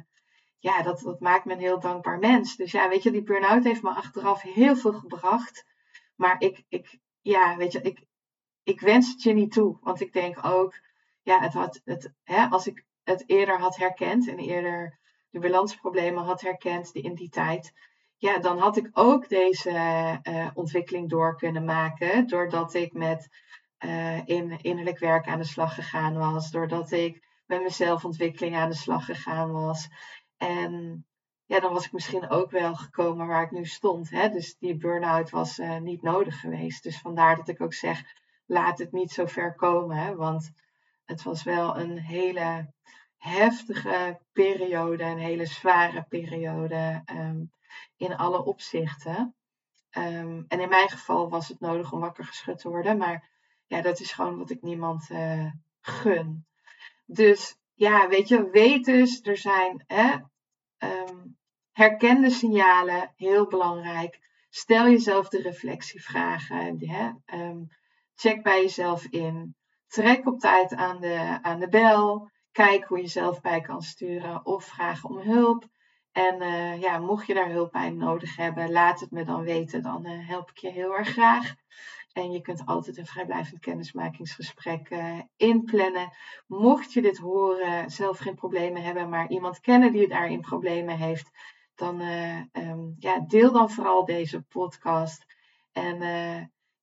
ja, 0.58 0.82
dat, 0.82 1.00
dat 1.00 1.20
maakt 1.20 1.44
me 1.44 1.52
een 1.52 1.58
heel 1.58 1.80
dankbaar 1.80 2.18
mens. 2.18 2.56
Dus 2.56 2.72
ja, 2.72 2.88
weet 2.88 3.02
je, 3.02 3.10
die 3.10 3.22
burn-out 3.22 3.64
heeft 3.64 3.82
me 3.82 3.90
achteraf 3.90 4.42
heel 4.42 4.76
veel 4.76 4.92
gebracht. 4.92 5.64
Maar 6.16 6.36
ik, 6.38 6.64
ik 6.68 6.98
ja, 7.20 7.56
weet 7.56 7.72
je, 7.72 7.80
ik, 7.80 8.02
ik 8.62 8.80
wens 8.80 9.08
het 9.08 9.22
je 9.22 9.32
niet 9.32 9.52
toe. 9.52 9.78
Want 9.80 10.00
ik 10.00 10.12
denk 10.12 10.44
ook, 10.44 10.74
ja, 11.22 11.40
het 11.40 11.52
had, 11.52 11.80
het, 11.84 12.12
hè, 12.24 12.46
als 12.46 12.66
ik 12.66 12.84
het 13.04 13.24
eerder 13.26 13.58
had 13.58 13.76
herkend 13.76 14.28
en 14.28 14.38
eerder 14.38 14.98
de 15.30 15.38
balansproblemen 15.38 16.24
had 16.24 16.40
herkend 16.40 16.90
in 16.90 17.14
die 17.14 17.28
tijd, 17.28 17.72
ja, 18.16 18.38
dan 18.38 18.58
had 18.58 18.76
ik 18.76 18.90
ook 18.92 19.28
deze 19.28 19.70
uh, 20.22 20.48
ontwikkeling 20.54 21.08
door 21.08 21.36
kunnen 21.36 21.64
maken. 21.64 22.26
Doordat 22.26 22.74
ik 22.74 22.92
met 22.92 23.28
uh, 23.84 24.26
in 24.26 24.58
innerlijk 24.60 24.98
werk 24.98 25.26
aan 25.26 25.38
de 25.38 25.44
slag 25.44 25.74
gegaan 25.74 26.14
was. 26.14 26.50
Doordat 26.50 26.90
ik 26.90 27.22
met 27.46 27.58
mijn 27.58 27.70
zelfontwikkeling 27.70 28.56
aan 28.56 28.68
de 28.68 28.76
slag 28.76 29.04
gegaan 29.04 29.52
was. 29.52 29.88
En 30.36 31.04
ja, 31.46 31.60
dan 31.60 31.72
was 31.72 31.84
ik 31.84 31.92
misschien 31.92 32.30
ook 32.30 32.50
wel 32.50 32.74
gekomen 32.74 33.26
waar 33.26 33.42
ik 33.42 33.50
nu 33.50 33.64
stond. 33.64 34.10
Hè? 34.10 34.28
Dus 34.28 34.56
die 34.58 34.76
burn-out 34.76 35.30
was 35.30 35.58
uh, 35.58 35.78
niet 35.78 36.02
nodig 36.02 36.40
geweest. 36.40 36.82
Dus 36.82 37.00
vandaar 37.00 37.36
dat 37.36 37.48
ik 37.48 37.60
ook 37.60 37.74
zeg, 37.74 38.02
laat 38.52 38.78
het 38.78 38.92
niet 38.92 39.10
zo 39.10 39.26
ver 39.26 39.54
komen. 39.54 39.96
Hè? 39.96 40.14
Want 40.14 40.52
het 41.04 41.22
was 41.22 41.42
wel 41.42 41.78
een 41.78 41.98
hele 41.98 42.72
heftige 43.16 44.20
periode, 44.32 45.04
een 45.04 45.18
hele 45.18 45.46
zware 45.46 46.06
periode 46.08 47.02
um, 47.12 47.52
in 47.96 48.16
alle 48.16 48.44
opzichten. 48.44 49.34
Um, 49.98 50.44
en 50.48 50.60
in 50.60 50.68
mijn 50.68 50.88
geval 50.88 51.30
was 51.30 51.48
het 51.48 51.60
nodig 51.60 51.92
om 51.92 52.00
wakker 52.00 52.24
geschud 52.24 52.58
te 52.58 52.68
worden, 52.68 52.96
maar 52.96 53.30
ja, 53.66 53.80
dat 53.80 54.00
is 54.00 54.12
gewoon 54.12 54.38
wat 54.38 54.50
ik 54.50 54.62
niemand 54.62 55.10
uh, 55.10 55.50
gun. 55.80 56.46
Dus 57.06 57.56
ja, 57.74 58.08
weet 58.08 58.28
je, 58.28 58.50
weet 58.50 58.84
dus, 58.84 59.20
er 59.22 59.36
zijn 59.36 59.84
hè, 59.86 60.12
um, 60.78 61.36
herkende 61.72 62.30
signalen, 62.30 63.12
heel 63.16 63.46
belangrijk. 63.46 64.20
Stel 64.50 64.88
jezelf 64.88 65.28
de 65.28 65.42
reflectievragen. 65.42 66.78
Hè, 66.78 67.12
check 68.22 68.42
bij 68.42 68.62
jezelf 68.62 69.04
in. 69.04 69.54
Trek 69.86 70.26
op 70.26 70.40
tijd 70.40 70.74
aan 70.74 71.00
de, 71.00 71.38
aan 71.42 71.60
de 71.60 71.68
bel. 71.68 72.30
Kijk 72.52 72.84
hoe 72.84 73.00
je 73.00 73.06
zelf 73.06 73.40
bij 73.40 73.60
kan 73.60 73.82
sturen 73.82 74.46
of 74.46 74.64
vraag 74.64 75.04
om 75.04 75.18
hulp. 75.18 75.64
En 76.12 76.42
uh, 76.42 76.80
ja, 76.80 76.98
mocht 76.98 77.26
je 77.26 77.34
daar 77.34 77.50
hulp 77.50 77.72
bij 77.72 77.90
nodig 77.90 78.36
hebben, 78.36 78.72
laat 78.72 79.00
het 79.00 79.10
me 79.10 79.24
dan 79.24 79.42
weten. 79.42 79.82
Dan 79.82 80.06
uh, 80.06 80.28
help 80.28 80.50
ik 80.50 80.58
je 80.58 80.70
heel 80.70 80.96
erg 80.96 81.08
graag. 81.08 81.54
En 82.12 82.32
je 82.32 82.40
kunt 82.40 82.66
altijd 82.66 82.96
een 82.96 83.06
vrijblijvend 83.06 83.60
kennismakingsgesprek 83.60 84.90
uh, 84.90 85.18
inplannen. 85.36 86.10
Mocht 86.46 86.92
je 86.92 87.02
dit 87.02 87.18
horen, 87.18 87.90
zelf 87.90 88.18
geen 88.18 88.34
problemen 88.34 88.82
hebben, 88.82 89.08
maar 89.08 89.28
iemand 89.28 89.60
kennen 89.60 89.92
die 89.92 90.08
daarin 90.08 90.40
problemen 90.40 90.96
heeft, 90.96 91.30
dan 91.74 92.00
um, 92.52 92.94
ja, 92.98 93.20
deel 93.20 93.52
dan 93.52 93.70
vooral 93.70 94.04
deze 94.04 94.42
podcast. 94.42 95.24
En 95.72 96.02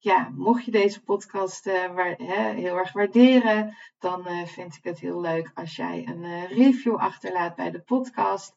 ja, 0.02 0.30
mocht 0.36 0.66
je 0.66 0.72
deze 0.72 1.04
podcast 1.04 1.68
uh, 1.68 1.93
waar, 1.93 2.16
hè, 2.18 2.54
heel 2.54 2.78
erg 2.78 2.91
waarderen, 2.91 3.78
dan 3.97 4.28
uh, 4.28 4.45
vind 4.45 4.76
ik 4.76 4.84
het 4.84 5.00
heel 5.00 5.22
leuk 5.22 5.52
als 5.54 5.76
jij 5.76 6.08
een 6.08 6.24
uh, 6.24 6.52
review 6.52 6.95
achterlaat 6.95 7.56
bij 7.56 7.72
de 7.72 7.82
podcast. 7.82 8.56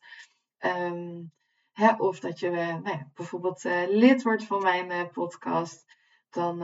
Um, 0.58 1.32
hè, 1.72 1.92
of 1.92 2.20
dat 2.20 2.40
je 2.40 2.50
nou 2.50 2.98
bijvoorbeeld 3.14 3.64
lid 3.88 4.22
wordt 4.22 4.44
van 4.44 4.62
mijn 4.62 5.10
podcast. 5.10 5.84
Dan 6.30 6.58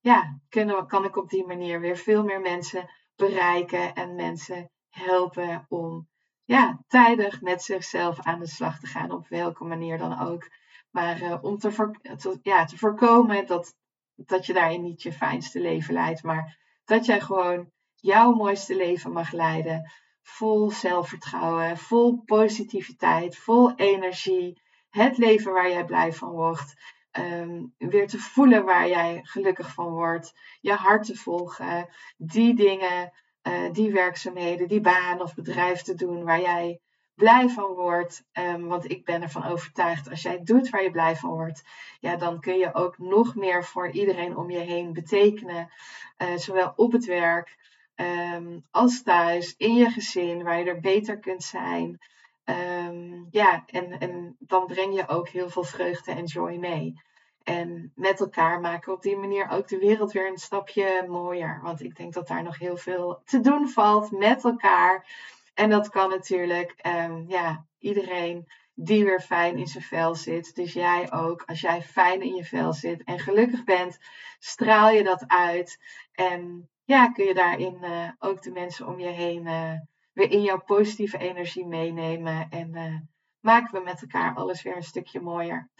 ja, 0.00 0.38
kan 0.86 1.04
ik 1.04 1.16
op 1.16 1.30
die 1.30 1.46
manier 1.46 1.80
weer 1.80 1.96
veel 1.96 2.24
meer 2.24 2.40
mensen 2.40 2.90
bereiken 3.16 3.94
en 3.94 4.14
mensen 4.14 4.70
helpen 4.88 5.66
om 5.68 6.08
ja, 6.44 6.78
tijdig 6.86 7.40
met 7.40 7.62
zichzelf 7.62 8.20
aan 8.20 8.38
de 8.38 8.46
slag 8.46 8.78
te 8.78 8.86
gaan, 8.86 9.10
op 9.10 9.28
welke 9.28 9.64
manier 9.64 9.98
dan 9.98 10.20
ook. 10.20 10.50
Maar 10.90 11.42
om 11.42 11.58
te, 11.58 12.38
ja, 12.42 12.64
te 12.64 12.78
voorkomen 12.78 13.46
dat 13.46 13.74
dat 14.16 14.46
je 14.46 14.52
daarin 14.52 14.82
niet 14.82 15.02
je 15.02 15.12
fijnste 15.12 15.60
leven 15.60 15.94
leidt, 15.94 16.22
maar 16.22 16.58
dat 16.84 17.06
jij 17.06 17.20
gewoon 17.20 17.70
jouw 17.94 18.32
mooiste 18.32 18.76
leven 18.76 19.12
mag 19.12 19.32
leiden. 19.32 19.90
Vol 20.22 20.70
zelfvertrouwen, 20.70 21.78
vol 21.78 22.22
positiviteit, 22.24 23.36
vol 23.36 23.74
energie. 23.74 24.60
Het 24.90 25.18
leven 25.18 25.52
waar 25.52 25.70
jij 25.70 25.84
blij 25.84 26.12
van 26.12 26.30
wordt. 26.30 26.74
Ehm, 27.10 27.64
weer 27.78 28.08
te 28.08 28.18
voelen 28.18 28.64
waar 28.64 28.88
jij 28.88 29.20
gelukkig 29.22 29.72
van 29.72 29.88
wordt. 29.88 30.32
Je 30.60 30.72
hart 30.72 31.04
te 31.04 31.16
volgen. 31.16 31.88
Die 32.16 32.54
dingen, 32.54 33.12
uh, 33.42 33.72
die 33.72 33.92
werkzaamheden, 33.92 34.68
die 34.68 34.80
baan 34.80 35.20
of 35.20 35.34
bedrijf 35.34 35.82
te 35.82 35.94
doen 35.94 36.24
waar 36.24 36.40
jij 36.40 36.80
blij 37.14 37.48
van 37.48 37.72
wordt. 37.74 38.24
Um, 38.32 38.68
want 38.68 38.90
ik 38.90 39.04
ben 39.04 39.22
ervan 39.22 39.44
overtuigd, 39.44 40.10
als 40.10 40.22
jij 40.22 40.40
doet 40.42 40.68
waar 40.68 40.82
je 40.82 40.90
blij 40.90 41.16
van 41.16 41.30
wordt, 41.30 41.62
ja, 42.00 42.16
dan 42.16 42.40
kun 42.40 42.58
je 42.58 42.74
ook 42.74 42.98
nog 42.98 43.34
meer 43.34 43.64
voor 43.64 43.90
iedereen 43.90 44.36
om 44.36 44.50
je 44.50 44.58
heen 44.58 44.92
betekenen. 44.92 45.70
Uh, 46.18 46.36
zowel 46.36 46.72
op 46.76 46.92
het 46.92 47.04
werk 47.04 47.56
um, 47.96 48.64
als 48.70 49.02
thuis, 49.02 49.54
in 49.56 49.74
je 49.74 49.90
gezin, 49.90 50.42
waar 50.42 50.58
je 50.58 50.64
er 50.64 50.80
beter 50.80 51.18
kunt 51.18 51.42
zijn. 51.42 51.98
Um, 52.44 53.28
ja, 53.30 53.62
en, 53.66 53.98
en 53.98 54.36
dan 54.38 54.66
breng 54.66 54.94
je 54.94 55.08
ook 55.08 55.28
heel 55.28 55.48
veel 55.48 55.64
vreugde 55.64 56.12
en 56.12 56.24
joy 56.24 56.56
mee. 56.56 57.00
En 57.42 57.92
met 57.94 58.20
elkaar 58.20 58.60
maken 58.60 58.88
we 58.88 58.96
op 58.96 59.02
die 59.02 59.16
manier 59.16 59.50
ook 59.50 59.68
de 59.68 59.78
wereld 59.78 60.12
weer 60.12 60.28
een 60.28 60.38
stapje 60.38 61.06
mooier. 61.08 61.60
Want 61.62 61.82
ik 61.82 61.96
denk 61.96 62.12
dat 62.12 62.28
daar 62.28 62.42
nog 62.42 62.58
heel 62.58 62.76
veel 62.76 63.22
te 63.24 63.40
doen 63.40 63.68
valt 63.68 64.10
met 64.10 64.44
elkaar. 64.44 65.06
En 65.54 65.70
dat 65.70 65.88
kan 65.88 66.10
natuurlijk, 66.10 66.74
um, 66.86 67.24
ja, 67.28 67.66
iedereen 67.78 68.46
die 68.74 69.04
weer 69.04 69.20
fijn 69.20 69.58
in 69.58 69.66
zijn 69.66 69.84
vel 69.84 70.14
zit. 70.14 70.54
Dus 70.54 70.72
jij 70.72 71.12
ook, 71.12 71.42
als 71.46 71.60
jij 71.60 71.82
fijn 71.82 72.20
in 72.20 72.34
je 72.34 72.44
vel 72.44 72.72
zit 72.72 73.04
en 73.04 73.18
gelukkig 73.18 73.64
bent, 73.64 73.98
straal 74.38 74.90
je 74.90 75.02
dat 75.02 75.24
uit. 75.26 75.78
En 76.12 76.70
ja, 76.84 77.10
kun 77.10 77.24
je 77.24 77.34
daarin 77.34 77.78
uh, 77.80 78.08
ook 78.18 78.42
de 78.42 78.50
mensen 78.50 78.86
om 78.86 78.98
je 78.98 79.08
heen 79.08 79.46
uh, 79.46 79.72
weer 80.12 80.30
in 80.30 80.42
jouw 80.42 80.60
positieve 80.60 81.18
energie 81.18 81.66
meenemen. 81.66 82.48
En 82.50 82.76
uh, 82.76 82.96
maken 83.40 83.78
we 83.78 83.84
met 83.84 84.02
elkaar 84.02 84.34
alles 84.34 84.62
weer 84.62 84.76
een 84.76 84.82
stukje 84.82 85.20
mooier. 85.20 85.70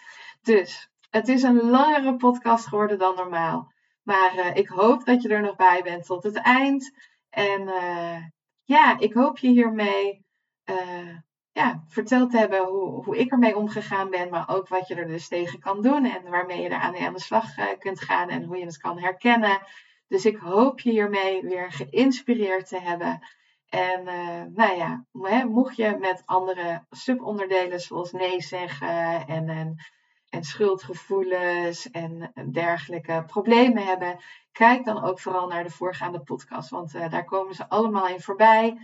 Dus 0.42 0.90
het 1.10 1.28
is 1.28 1.42
een 1.42 1.70
langere 1.70 2.16
podcast 2.16 2.66
geworden 2.66 2.98
dan 2.98 3.14
normaal. 3.14 3.72
Maar 4.02 4.56
ik 4.56 4.68
hoop 4.68 5.04
dat 5.04 5.22
je 5.22 5.28
er 5.28 5.42
nog 5.42 5.56
bij 5.56 5.82
bent 5.82 6.06
tot 6.06 6.22
het 6.22 6.36
eind. 6.36 6.96
En 7.30 7.68
ja, 8.72 8.98
ik 8.98 9.12
hoop 9.12 9.38
je 9.38 9.48
hiermee 9.48 10.24
uh, 10.70 11.16
ja, 11.52 11.84
verteld 11.88 12.30
te 12.30 12.38
hebben 12.38 12.64
hoe, 12.64 13.04
hoe 13.04 13.18
ik 13.18 13.30
ermee 13.30 13.56
omgegaan 13.56 14.10
ben, 14.10 14.30
maar 14.30 14.48
ook 14.48 14.68
wat 14.68 14.88
je 14.88 14.94
er 14.94 15.06
dus 15.06 15.28
tegen 15.28 15.58
kan 15.58 15.82
doen 15.82 16.04
en 16.04 16.30
waarmee 16.30 16.62
je 16.62 16.68
er 16.68 16.80
aan, 16.80 17.12
de 17.12 17.20
slag 17.20 17.58
uh, 17.58 17.64
kunt 17.78 18.00
gaan 18.00 18.28
en 18.28 18.44
hoe 18.44 18.56
je 18.56 18.64
het 18.64 18.78
kan 18.78 18.98
herkennen. 18.98 19.60
Dus 20.08 20.26
ik 20.26 20.36
hoop 20.36 20.80
je 20.80 20.90
hiermee 20.90 21.42
weer 21.42 21.72
geïnspireerd 21.72 22.68
te 22.68 22.78
hebben. 22.78 23.20
En 23.68 24.00
uh, 24.00 24.42
nou 24.54 24.76
ja, 24.76 25.04
mocht 25.44 25.76
je 25.76 25.96
met 26.00 26.22
andere 26.24 26.86
subonderdelen 26.90 27.80
zoals 27.80 28.12
nee 28.12 28.40
zeggen 28.40 29.26
en, 29.26 29.48
en, 29.48 29.76
en 30.32 30.44
schuldgevoelens 30.44 31.90
en 31.90 32.32
dergelijke 32.52 33.24
problemen 33.26 33.84
hebben, 33.84 34.20
kijk 34.52 34.84
dan 34.84 35.04
ook 35.04 35.20
vooral 35.20 35.46
naar 35.46 35.62
de 35.62 35.70
voorgaande 35.70 36.20
podcast, 36.20 36.70
want 36.70 36.94
uh, 36.94 37.10
daar 37.10 37.24
komen 37.24 37.54
ze 37.54 37.68
allemaal 37.68 38.08
in 38.08 38.20
voorbij. 38.20 38.78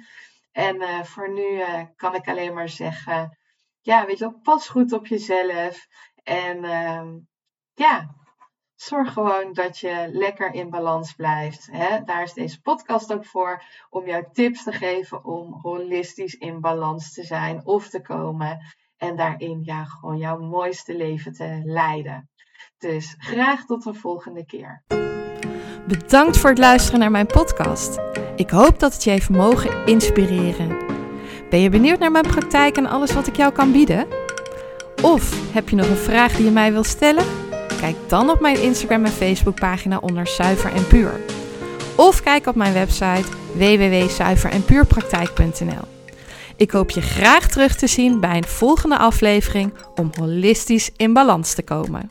En 0.52 0.76
uh, 0.76 1.02
voor 1.02 1.32
nu 1.32 1.50
uh, 1.50 1.82
kan 1.96 2.14
ik 2.14 2.28
alleen 2.28 2.54
maar 2.54 2.68
zeggen, 2.68 3.38
ja, 3.80 4.06
weet 4.06 4.18
je 4.18 4.24
wel, 4.24 4.40
pas 4.42 4.68
goed 4.68 4.92
op 4.92 5.06
jezelf. 5.06 5.86
En 6.22 6.64
ehm, 6.64 7.16
ja, 7.74 8.14
zorg 8.74 9.12
gewoon 9.12 9.52
dat 9.52 9.78
je 9.78 10.08
lekker 10.12 10.54
in 10.54 10.70
balans 10.70 11.12
blijft. 11.12 11.68
Hè? 11.70 12.02
Daar 12.04 12.22
is 12.22 12.32
deze 12.32 12.60
podcast 12.60 13.12
ook 13.12 13.24
voor, 13.24 13.62
om 13.90 14.06
jou 14.06 14.24
tips 14.32 14.62
te 14.62 14.72
geven 14.72 15.24
om 15.24 15.52
holistisch 15.62 16.34
in 16.34 16.60
balans 16.60 17.12
te 17.12 17.22
zijn 17.22 17.66
of 17.66 17.88
te 17.88 18.00
komen. 18.00 18.58
En 18.98 19.16
daarin 19.16 19.60
ja, 19.62 19.84
gewoon 19.84 20.18
jouw 20.18 20.38
mooiste 20.38 20.96
leven 20.96 21.32
te 21.32 21.60
leiden. 21.64 22.28
Dus 22.78 23.14
graag 23.18 23.64
tot 23.64 23.84
de 23.84 23.94
volgende 23.94 24.44
keer. 24.44 24.82
Bedankt 25.86 26.38
voor 26.38 26.50
het 26.50 26.58
luisteren 26.58 27.00
naar 27.00 27.10
mijn 27.10 27.26
podcast. 27.26 27.98
Ik 28.36 28.50
hoop 28.50 28.78
dat 28.78 28.92
het 28.92 29.04
je 29.04 29.10
heeft 29.10 29.30
mogen 29.30 29.86
inspireren. 29.86 30.76
Ben 31.50 31.60
je 31.60 31.70
benieuwd 31.70 31.98
naar 31.98 32.10
mijn 32.10 32.26
praktijk 32.26 32.76
en 32.76 32.86
alles 32.86 33.12
wat 33.12 33.26
ik 33.26 33.36
jou 33.36 33.52
kan 33.52 33.72
bieden? 33.72 34.06
Of 35.02 35.52
heb 35.52 35.68
je 35.68 35.76
nog 35.76 35.88
een 35.88 35.96
vraag 35.96 36.36
die 36.36 36.44
je 36.44 36.50
mij 36.50 36.72
wilt 36.72 36.86
stellen? 36.86 37.24
Kijk 37.80 37.96
dan 38.08 38.30
op 38.30 38.40
mijn 38.40 38.62
Instagram 38.62 39.04
en 39.04 39.10
Facebook 39.10 39.60
pagina 39.60 39.98
onder 39.98 40.26
Zuiver 40.26 40.72
en 40.72 40.86
Puur. 40.86 41.20
Of 41.96 42.22
kijk 42.22 42.46
op 42.46 42.54
mijn 42.54 42.72
website 42.72 43.28
www.zuiverenpuurpraktijk.nl. 43.54 45.97
Ik 46.58 46.70
hoop 46.70 46.90
je 46.90 47.00
graag 47.00 47.48
terug 47.48 47.76
te 47.76 47.86
zien 47.86 48.20
bij 48.20 48.36
een 48.36 48.44
volgende 48.44 48.98
aflevering 48.98 49.72
om 49.94 50.10
holistisch 50.18 50.90
in 50.96 51.12
balans 51.12 51.54
te 51.54 51.62
komen. 51.62 52.10